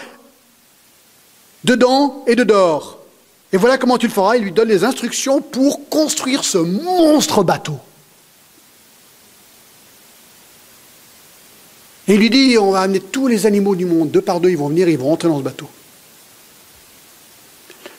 dedans 1.64 2.22
et 2.26 2.36
de 2.36 2.44
dehors. 2.44 2.98
Et 3.52 3.56
voilà 3.56 3.78
comment 3.78 3.98
tu 3.98 4.06
le 4.06 4.12
feras. 4.12 4.36
Il 4.36 4.44
lui 4.44 4.52
donne 4.52 4.68
les 4.68 4.84
instructions 4.84 5.40
pour 5.40 5.88
construire 5.88 6.44
ce 6.44 6.58
monstre 6.58 7.42
bateau. 7.42 7.78
Et 12.08 12.14
il 12.14 12.20
lui 12.20 12.30
dit, 12.30 12.58
on 12.58 12.72
va 12.72 12.80
amener 12.80 13.00
tous 13.00 13.28
les 13.28 13.46
animaux 13.46 13.76
du 13.76 13.84
monde, 13.84 14.10
deux 14.10 14.22
par 14.22 14.40
deux, 14.40 14.50
ils 14.50 14.58
vont 14.58 14.68
venir, 14.68 14.88
ils 14.88 14.98
vont 14.98 15.08
rentrer 15.08 15.28
dans 15.28 15.38
ce 15.38 15.44
bateau. 15.44 15.68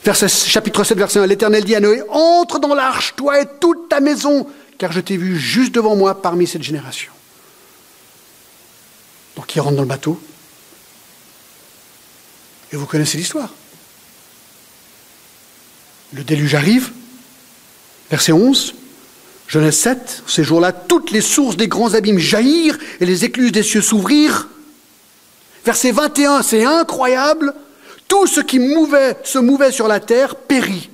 Verset, 0.04 0.28
chapitre 0.28 0.84
7, 0.84 0.97
verset 0.97 1.20
1, 1.20 1.28
l'Éternel 1.28 1.64
dit 1.64 1.76
à 1.76 1.80
Noé, 1.80 2.04
entre 2.10 2.60
dans 2.60 2.76
l'arche, 2.76 3.16
toi 3.16 3.39
et 3.39 3.45
toute 3.62 3.88
ta 3.88 4.01
maison, 4.01 4.45
car 4.78 4.91
je 4.91 4.99
t'ai 4.99 5.16
vu 5.16 5.39
juste 5.39 5.74
devant 5.74 5.95
moi 5.95 6.22
parmi 6.22 6.45
cette 6.45 6.64
génération. 6.64 7.14
Donc 9.38 9.56
il 9.56 9.62
rentre 9.62 9.78
dans 9.78 9.84
le 9.84 9.88
bateau. 9.88 10.20
Et 12.74 12.76
vous 12.76 12.86
connaissez 12.86 13.18
l'histoire. 13.18 13.49
Le 16.12 16.24
déluge 16.24 16.56
arrive, 16.56 16.91
verset 18.10 18.34
11, 18.34 18.76
Genèse 19.54 19.78
7, 19.78 20.24
ces 20.26 20.43
jours-là, 20.43 20.72
toutes 20.72 21.12
les 21.12 21.22
sources 21.22 21.58
des 21.58 21.68
grands 21.68 21.93
abîmes 21.93 22.18
jaillirent 22.18 22.80
et 22.99 23.06
les 23.06 23.24
écluses 23.24 23.51
des 23.51 23.62
cieux 23.62 23.82
s'ouvrirent. 23.84 24.47
Verset 25.64 25.91
21, 25.91 26.41
c'est 26.41 26.66
incroyable. 26.66 27.54
Tout 28.08 28.26
ce 28.26 28.39
qui 28.39 28.58
mouvait, 28.58 29.16
se 29.24 29.38
mouvait 29.38 29.72
sur 29.72 29.88
la 29.88 29.99
terre 29.99 30.38
périt. 30.38 30.89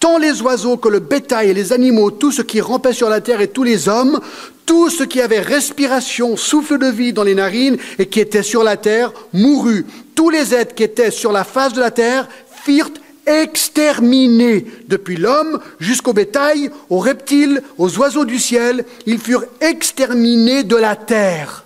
Tant 0.00 0.18
les 0.18 0.42
oiseaux 0.42 0.76
que 0.76 0.88
le 0.88 0.98
bétail 0.98 1.50
et 1.50 1.54
les 1.54 1.72
animaux, 1.72 2.10
tout 2.10 2.32
ce 2.32 2.42
qui 2.42 2.60
rampait 2.60 2.94
sur 2.94 3.08
la 3.08 3.20
terre 3.20 3.42
et 3.42 3.46
tous 3.46 3.62
les 3.62 3.88
hommes, 3.88 4.18
tout 4.66 4.90
ce 4.90 5.04
qui 5.04 5.20
avait 5.20 5.38
respiration, 5.38 6.36
souffle 6.36 6.78
de 6.78 6.88
vie 6.88 7.12
dans 7.12 7.22
les 7.22 7.36
narines 7.36 7.76
et 8.00 8.06
qui 8.06 8.18
était 8.18 8.42
sur 8.42 8.64
la 8.64 8.76
terre, 8.76 9.12
mourut. 9.32 9.86
Tous 10.16 10.30
les 10.30 10.52
êtres 10.52 10.74
qui 10.74 10.82
étaient 10.82 11.12
sur 11.12 11.30
la 11.30 11.44
face 11.44 11.74
de 11.74 11.80
la 11.80 11.92
terre 11.92 12.28
firent 12.64 12.90
exterminés. 13.26 14.66
Depuis 14.88 15.16
l'homme 15.16 15.60
jusqu'au 15.78 16.12
bétail, 16.12 16.70
aux 16.88 16.98
reptiles, 16.98 17.62
aux 17.78 17.96
oiseaux 17.98 18.24
du 18.24 18.38
ciel, 18.38 18.84
ils 19.06 19.18
furent 19.18 19.44
exterminés 19.60 20.64
de 20.64 20.76
la 20.76 20.96
terre. 20.96 21.64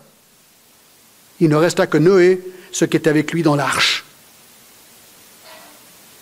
Il 1.40 1.48
ne 1.48 1.56
resta 1.56 1.86
que 1.86 1.98
Noé, 1.98 2.40
ce 2.72 2.84
qui 2.84 2.96
était 2.96 3.10
avec 3.10 3.32
lui 3.32 3.42
dans 3.42 3.56
l'arche. 3.56 4.04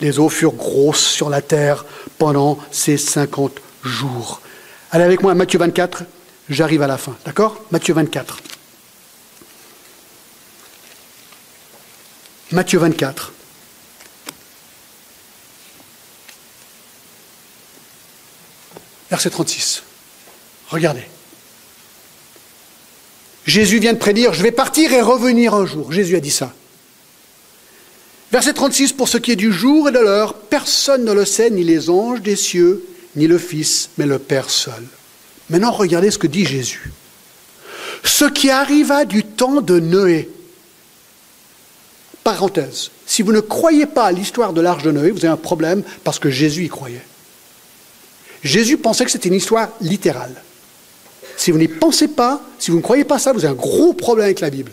Les 0.00 0.18
eaux 0.18 0.28
furent 0.28 0.54
grosses 0.54 1.04
sur 1.04 1.30
la 1.30 1.42
terre 1.42 1.84
pendant 2.18 2.58
ces 2.70 2.96
50 2.96 3.60
jours. 3.84 4.40
Allez 4.90 5.04
avec 5.04 5.22
moi 5.22 5.32
à 5.32 5.34
Matthieu 5.34 5.58
24, 5.58 6.04
j'arrive 6.48 6.82
à 6.82 6.86
la 6.86 6.98
fin. 6.98 7.16
D'accord? 7.24 7.64
Matthieu 7.70 7.94
24. 7.94 8.38
Matthieu 12.50 12.78
24. 12.78 13.32
Verset 19.12 19.28
36. 19.28 19.82
Regardez. 20.70 21.02
Jésus 23.44 23.78
vient 23.78 23.92
de 23.92 23.98
prédire, 23.98 24.32
je 24.32 24.42
vais 24.42 24.52
partir 24.52 24.90
et 24.94 25.02
revenir 25.02 25.52
un 25.52 25.66
jour. 25.66 25.92
Jésus 25.92 26.16
a 26.16 26.20
dit 26.20 26.30
ça. 26.30 26.54
Verset 28.30 28.54
36, 28.54 28.94
pour 28.94 29.10
ce 29.10 29.18
qui 29.18 29.32
est 29.32 29.36
du 29.36 29.52
jour 29.52 29.90
et 29.90 29.92
de 29.92 29.98
l'heure, 29.98 30.32
personne 30.32 31.04
ne 31.04 31.12
le 31.12 31.26
sait, 31.26 31.50
ni 31.50 31.62
les 31.62 31.90
anges 31.90 32.22
des 32.22 32.36
cieux, 32.36 32.86
ni 33.14 33.26
le 33.26 33.36
Fils, 33.36 33.90
mais 33.98 34.06
le 34.06 34.18
Père 34.18 34.48
seul. 34.48 34.82
Maintenant, 35.50 35.72
regardez 35.72 36.10
ce 36.10 36.16
que 36.16 36.26
dit 36.26 36.46
Jésus. 36.46 36.90
Ce 38.04 38.24
qui 38.24 38.48
arriva 38.48 39.04
du 39.04 39.24
temps 39.24 39.60
de 39.60 39.78
Noé. 39.78 40.30
Parenthèse, 42.24 42.90
si 43.04 43.20
vous 43.20 43.32
ne 43.32 43.40
croyez 43.40 43.84
pas 43.84 44.06
à 44.06 44.12
l'histoire 44.12 44.54
de 44.54 44.62
l'arche 44.62 44.84
de 44.84 44.90
Noé, 44.90 45.10
vous 45.10 45.26
avez 45.26 45.34
un 45.34 45.36
problème 45.36 45.82
parce 46.02 46.18
que 46.18 46.30
Jésus 46.30 46.64
y 46.64 46.68
croyait. 46.70 47.04
Jésus 48.42 48.76
pensait 48.76 49.04
que 49.04 49.10
c'était 49.10 49.28
une 49.28 49.34
histoire 49.34 49.68
littérale. 49.80 50.34
Si 51.36 51.50
vous 51.50 51.58
n'y 51.58 51.68
pensez 51.68 52.08
pas, 52.08 52.40
si 52.58 52.70
vous 52.70 52.78
ne 52.78 52.82
croyez 52.82 53.04
pas 53.04 53.18
ça, 53.18 53.32
vous 53.32 53.44
avez 53.44 53.52
un 53.52 53.56
gros 53.56 53.92
problème 53.92 54.26
avec 54.26 54.40
la 54.40 54.50
Bible 54.50 54.72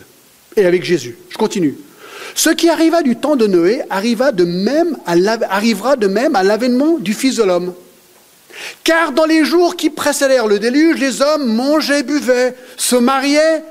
et 0.56 0.66
avec 0.66 0.84
Jésus. 0.84 1.16
Je 1.28 1.36
continue. 1.36 1.76
Ce 2.34 2.50
qui 2.50 2.68
arriva 2.68 3.02
du 3.02 3.16
temps 3.16 3.36
de 3.36 3.46
Noé 3.46 3.82
arriva 3.90 4.32
de 4.32 4.44
même 4.44 4.96
arrivera 5.06 5.96
de 5.96 6.06
même 6.06 6.36
à 6.36 6.42
l'avènement 6.42 6.98
du 6.98 7.14
Fils 7.14 7.36
de 7.36 7.44
l'homme. 7.44 7.74
Car 8.84 9.12
dans 9.12 9.24
les 9.24 9.44
jours 9.44 9.76
qui 9.76 9.90
précédèrent 9.90 10.46
le 10.46 10.58
déluge, 10.58 10.98
les 10.98 11.22
hommes 11.22 11.46
mangeaient, 11.54 12.02
buvaient, 12.02 12.54
se 12.76 12.96
mariaient 12.96 13.62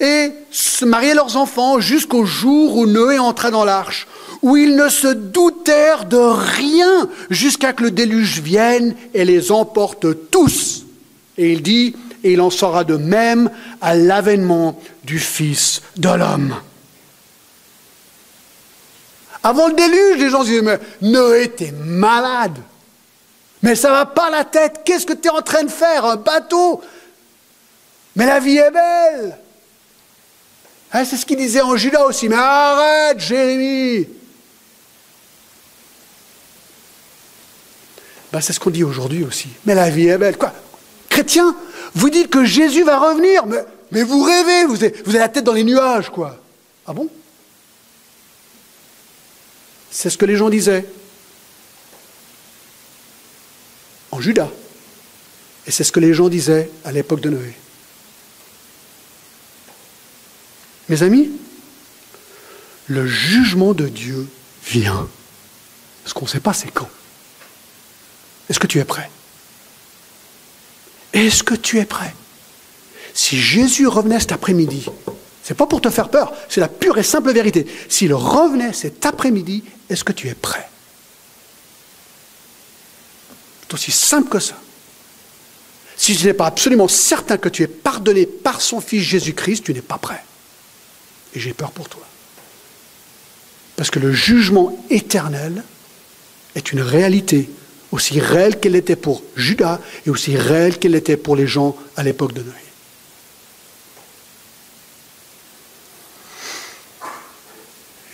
et 0.00 0.30
se 0.50 0.84
mariaient 0.84 1.14
leurs 1.14 1.36
enfants 1.36 1.80
jusqu'au 1.80 2.24
jour 2.24 2.76
où 2.76 2.86
Noé 2.86 3.18
entra 3.18 3.50
dans 3.50 3.64
l'arche, 3.64 4.06
où 4.42 4.56
ils 4.56 4.74
ne 4.74 4.88
se 4.88 5.06
doutèrent 5.06 6.04
de 6.04 6.16
rien 6.18 7.08
jusqu'à 7.30 7.72
que 7.72 7.84
le 7.84 7.90
déluge 7.92 8.40
vienne 8.40 8.94
et 9.14 9.24
les 9.24 9.52
emporte 9.52 10.30
tous. 10.30 10.84
Et 11.38 11.52
il 11.52 11.62
dit, 11.62 11.94
et 12.24 12.32
il 12.32 12.40
en 12.40 12.50
sera 12.50 12.84
de 12.84 12.96
même 12.96 13.50
à 13.80 13.94
l'avènement 13.94 14.80
du 15.04 15.18
Fils 15.18 15.82
de 15.96 16.08
l'homme. 16.08 16.54
Avant 19.44 19.68
le 19.68 19.74
déluge, 19.74 20.18
les 20.18 20.30
gens 20.30 20.44
disaient, 20.44 20.62
mais 20.62 20.78
Noé, 21.00 21.48
t'es 21.48 21.72
malade. 21.72 22.58
Mais 23.62 23.74
ça 23.76 23.90
va 23.90 24.06
pas 24.06 24.30
la 24.30 24.44
tête. 24.44 24.82
Qu'est-ce 24.84 25.06
que 25.06 25.12
tu 25.12 25.28
es 25.28 25.30
en 25.30 25.42
train 25.42 25.62
de 25.64 25.70
faire 25.70 26.04
Un 26.04 26.16
bateau? 26.16 26.80
Mais 28.16 28.26
la 28.26 28.40
vie 28.40 28.58
est 28.58 28.70
belle. 28.70 29.38
Hein, 30.92 31.04
c'est 31.04 31.16
ce 31.16 31.24
qu'il 31.24 31.38
disait 31.38 31.60
en 31.60 31.76
Judas 31.76 32.04
aussi. 32.04 32.28
Mais 32.28 32.36
arrête, 32.36 33.20
Jérémie. 33.20 34.06
Ben, 38.32 38.40
c'est 38.40 38.52
ce 38.52 38.60
qu'on 38.60 38.70
dit 38.70 38.84
aujourd'hui 38.84 39.24
aussi. 39.24 39.48
Mais 39.66 39.74
la 39.74 39.90
vie 39.90 40.08
est 40.08 40.18
belle. 40.18 40.38
Quoi 40.38 40.54
Chrétien, 41.10 41.54
vous 41.94 42.08
dites 42.08 42.30
que 42.30 42.44
Jésus 42.44 42.84
va 42.84 42.98
revenir, 42.98 43.44
mais, 43.46 43.58
mais 43.90 44.02
vous 44.02 44.22
rêvez, 44.22 44.64
vous 44.64 44.76
avez, 44.76 44.94
vous 45.04 45.10
avez 45.10 45.18
la 45.18 45.28
tête 45.28 45.44
dans 45.44 45.52
les 45.52 45.64
nuages, 45.64 46.08
quoi. 46.08 46.40
Ah 46.86 46.94
bon? 46.94 47.08
C'est 49.90 50.08
ce 50.08 50.16
que 50.16 50.24
les 50.24 50.36
gens 50.36 50.48
disaient. 50.48 50.86
En 54.10 54.20
Judas. 54.20 54.48
Et 55.66 55.70
c'est 55.70 55.84
ce 55.84 55.92
que 55.92 56.00
les 56.00 56.14
gens 56.14 56.28
disaient 56.28 56.70
à 56.84 56.92
l'époque 56.92 57.20
de 57.20 57.28
Noé. 57.28 57.54
Mes 60.88 61.02
amis, 61.02 61.30
le 62.86 63.06
jugement 63.06 63.74
de 63.74 63.88
Dieu 63.88 64.26
vient. 64.66 65.08
Ce 66.06 66.14
qu'on 66.14 66.24
ne 66.24 66.30
sait 66.30 66.40
pas, 66.40 66.52
c'est 66.54 66.70
quand. 66.70 66.88
Est-ce 68.48 68.58
que 68.58 68.66
tu 68.66 68.78
es 68.78 68.84
prêt? 68.84 69.10
Est-ce 71.12 71.42
que 71.42 71.54
tu 71.54 71.78
es 71.78 71.84
prêt? 71.84 72.14
Si 73.14 73.40
Jésus 73.40 73.86
revenait 73.86 74.20
cet 74.20 74.32
après-midi, 74.32 74.86
c'est 75.42 75.54
pas 75.54 75.66
pour 75.66 75.80
te 75.80 75.90
faire 75.90 76.08
peur, 76.08 76.32
c'est 76.48 76.60
la 76.60 76.68
pure 76.68 76.98
et 76.98 77.02
simple 77.02 77.32
vérité. 77.32 77.66
S'il 77.88 78.14
revenait 78.14 78.72
cet 78.72 79.04
après-midi, 79.04 79.64
est-ce 79.90 80.04
que 80.04 80.12
tu 80.12 80.28
es 80.28 80.34
prêt? 80.34 80.68
C'est 83.62 83.74
aussi 83.74 83.90
simple 83.90 84.28
que 84.28 84.38
ça. 84.38 84.56
Si 85.96 86.16
tu 86.16 86.26
n'es 86.26 86.34
pas 86.34 86.46
absolument 86.46 86.88
certain 86.88 87.36
que 87.36 87.48
tu 87.48 87.62
es 87.62 87.66
pardonné 87.66 88.26
par 88.26 88.60
son 88.60 88.80
Fils 88.80 89.02
Jésus-Christ, 89.02 89.64
tu 89.64 89.74
n'es 89.74 89.82
pas 89.82 89.98
prêt. 89.98 90.24
Et 91.34 91.40
j'ai 91.40 91.52
peur 91.52 91.70
pour 91.70 91.88
toi. 91.88 92.02
Parce 93.76 93.90
que 93.90 93.98
le 93.98 94.12
jugement 94.12 94.76
éternel 94.90 95.62
est 96.54 96.72
une 96.72 96.80
réalité 96.80 97.50
aussi 97.92 98.18
réelle 98.18 98.58
qu'elle 98.58 98.74
était 98.74 98.96
pour 98.96 99.22
Judas 99.36 99.78
et 100.06 100.10
aussi 100.10 100.36
réelle 100.36 100.78
qu'elle 100.78 100.94
était 100.94 101.18
pour 101.18 101.36
les 101.36 101.46
gens 101.46 101.76
à 101.96 102.02
l'époque 102.02 102.32
de 102.32 102.42
Noé. 102.42 102.52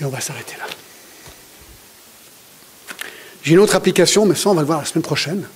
Et 0.01 0.05
on 0.05 0.11
va 0.11 0.20
s'arrêter 0.20 0.55
là. 0.59 0.66
J'ai 3.43 3.55
une 3.55 3.61
autre 3.61 3.76
application, 3.76 4.26
mais 4.26 4.35
ça, 4.35 4.51
on 4.51 4.55
va 4.55 4.61
le 4.61 4.66
voir 4.66 4.81
la 4.81 4.85
semaine 4.85 5.03
prochaine. 5.03 5.47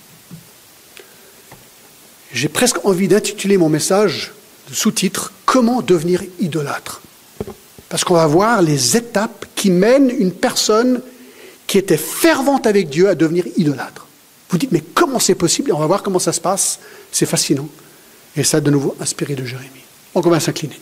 J'ai 2.32 2.48
presque 2.48 2.84
envie 2.84 3.08
d'intituler 3.08 3.58
mon 3.58 3.68
message 3.68 4.32
de 4.70 4.74
sous-titre 4.74 5.32
Comment 5.44 5.82
devenir 5.82 6.22
idolâtre 6.40 7.02
Parce 7.90 8.04
qu'on 8.04 8.14
va 8.14 8.26
voir 8.26 8.62
les 8.62 8.96
étapes 8.96 9.44
qui 9.54 9.70
mènent 9.70 10.10
une 10.10 10.32
personne 10.32 11.02
qui 11.66 11.76
était 11.76 11.98
fervente 11.98 12.66
avec 12.66 12.88
Dieu 12.88 13.08
à 13.08 13.14
devenir 13.14 13.44
idolâtre. 13.58 14.06
Vous 14.52 14.58
dites, 14.58 14.70
mais 14.70 14.82
comment 14.94 15.18
c'est 15.18 15.34
possible? 15.34 15.72
On 15.72 15.78
va 15.78 15.86
voir 15.86 16.02
comment 16.02 16.18
ça 16.18 16.32
se 16.32 16.40
passe. 16.40 16.78
C'est 17.10 17.24
fascinant. 17.24 17.68
Et 18.36 18.44
ça, 18.44 18.60
de 18.60 18.70
nouveau, 18.70 18.94
inspiré 19.00 19.34
de 19.34 19.46
Jérémie. 19.46 19.70
Donc 20.14 20.26
on 20.26 20.30
va 20.30 20.40
s'incliner. 20.40 20.78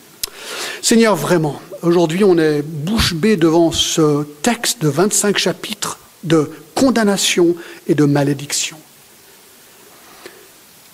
Seigneur, 0.83 1.14
vraiment, 1.14 1.61
aujourd'hui 1.83 2.25
on 2.25 2.37
est 2.37 2.62
bouche 2.62 3.14
bée 3.14 3.37
devant 3.37 3.71
ce 3.71 4.25
texte 4.43 4.83
de 4.83 4.89
25 4.89 5.39
chapitres 5.39 5.99
de 6.25 6.51
condamnation 6.75 7.55
et 7.87 7.95
de 7.95 8.05
malédiction. 8.05 8.77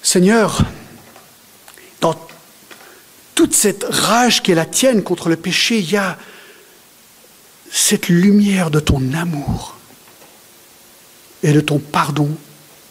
Seigneur, 0.03 0.63
dans 2.01 2.15
toute 3.35 3.55
cette 3.55 3.87
rage 3.89 4.43
qui 4.43 4.53
est 4.53 4.55
la 4.55 4.67
tienne 4.67 5.03
contre 5.03 5.31
le 5.31 5.37
péché, 5.37 5.79
il 5.79 5.91
y 5.91 5.97
a 5.97 6.19
cette 7.71 8.09
lumière 8.09 8.71
de 8.71 8.81
ton 8.81 9.15
amour 9.15 9.77
et 11.43 11.53
de 11.53 11.61
ton 11.61 11.79
pardon 11.79 12.29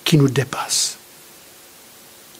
qui 0.05 0.17
nous 0.17 0.29
dépasse. 0.29 0.97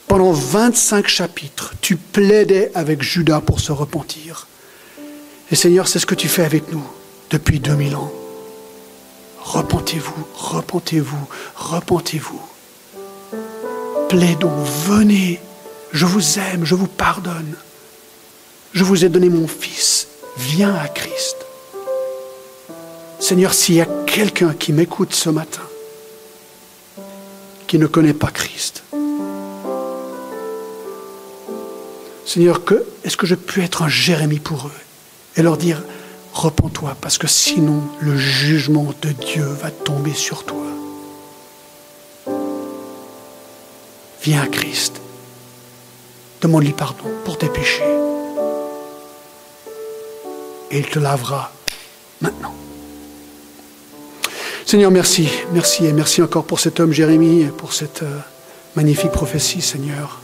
Pendant 0.08 0.32
25 0.32 1.08
chapitres, 1.08 1.74
tu 1.82 1.98
plaidais 1.98 2.72
avec 2.76 3.02
Judas 3.02 3.42
pour 3.42 3.60
se 3.60 3.72
repentir. 3.72 4.48
Et 5.52 5.56
Seigneur, 5.56 5.88
c'est 5.88 6.00
ce 6.00 6.06
que 6.06 6.16
tu 6.16 6.30
fais 6.30 6.46
avec 6.46 6.72
nous 6.72 6.86
depuis 7.32 7.60
2000 7.60 7.96
ans. 7.96 8.14
Repentez-vous, 9.40 10.26
repentez-vous, 10.36 11.28
repentez-vous. 11.56 12.42
Plaidons, 14.10 14.64
venez, 14.88 15.40
je 15.92 16.06
vous 16.06 16.40
aime, 16.40 16.66
je 16.66 16.76
vous 16.76 16.88
pardonne. 16.88 17.56
Je 18.74 18.84
vous 18.84 19.06
ai 19.06 19.10
donné 19.10 19.30
mon 19.30 19.48
Fils, 19.48 20.08
viens 20.38 20.76
à 20.76 20.88
Christ. 20.88 21.38
Seigneur, 23.20 23.54
s'il 23.54 23.76
y 23.76 23.82
a 23.82 23.88
quelqu'un 24.06 24.54
qui 24.54 24.74
m'écoute 24.74 25.14
ce 25.16 25.30
matin, 25.30 25.62
qui 27.68 27.80
ne 27.80 27.88
connaît 27.88 28.14
pas 28.14 28.32
Christ, 28.32 28.84
Seigneur, 32.26 32.60
est-ce 33.04 33.18
que 33.18 33.28
je 33.28 33.36
peux 33.36 33.62
être 33.62 33.84
un 33.84 33.88
Jérémie 33.88 34.40
pour 34.40 34.68
eux 34.68 34.82
et 35.38 35.42
leur 35.42 35.58
dire, 35.58 35.82
repens-toi, 36.34 36.98
parce 37.00 37.18
que 37.18 37.28
sinon 37.28 37.82
le 38.00 38.18
jugement 38.18 38.88
de 39.02 39.12
Dieu 39.12 39.46
va 39.46 39.72
tomber 39.72 40.14
sur 40.14 40.44
toi. 40.44 40.66
Viens 44.22 44.42
à 44.42 44.48
Christ. 44.48 45.00
Demande-lui 46.42 46.74
pardon 46.74 47.06
pour 47.24 47.38
tes 47.38 47.48
péchés. 47.48 47.84
Et 50.72 50.80
il 50.80 50.88
te 50.88 51.00
lavera 51.00 51.52
maintenant. 52.22 52.56
Seigneur, 54.66 54.90
merci, 54.90 55.30
merci 55.54 55.86
et 55.86 55.94
merci 55.94 56.24
encore 56.24 56.44
pour 56.44 56.60
cet 56.60 56.80
homme 56.80 56.92
Jérémie 56.92 57.42
et 57.42 57.50
pour 57.50 57.72
cette 57.72 58.02
euh, 58.02 58.18
magnifique 58.76 59.12
prophétie, 59.12 59.62
Seigneur. 59.62 60.22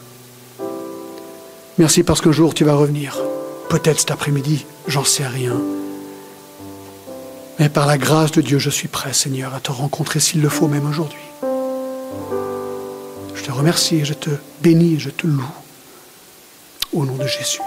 Merci 1.78 2.02
parce 2.02 2.22
qu'un 2.22 2.32
jour 2.32 2.56
tu 2.56 2.64
vas 2.64 2.74
revenir. 2.74 3.20
Peut-être 3.70 4.00
cet 4.00 4.10
après-midi, 4.10 4.66
j'en 4.88 5.04
sais 5.04 5.28
rien. 5.28 5.62
Mais 7.60 7.70
par 7.70 7.86
la 7.86 8.00
grâce 8.00 8.32
de 8.32 8.42
Dieu, 8.42 8.58
je 8.58 8.72
suis 8.72 8.88
prêt, 8.88 9.14
Seigneur, 9.14 9.54
à 9.54 9.60
te 9.60 9.72
rencontrer 9.72 10.20
s'il 10.20 10.42
le 10.42 10.50
faut, 10.50 10.68
même 10.68 10.90
aujourd'hui. 10.90 11.20
Je 13.36 13.44
te 13.44 13.52
remercie, 13.52 14.04
je 14.06 14.16
te 14.16 14.32
bénis, 14.64 15.00
je 15.00 15.12
te 15.12 15.28
loue. 15.28 15.52
Au 16.94 17.06
nom 17.06 17.16
de 17.16 17.28
Jésus. 17.28 17.62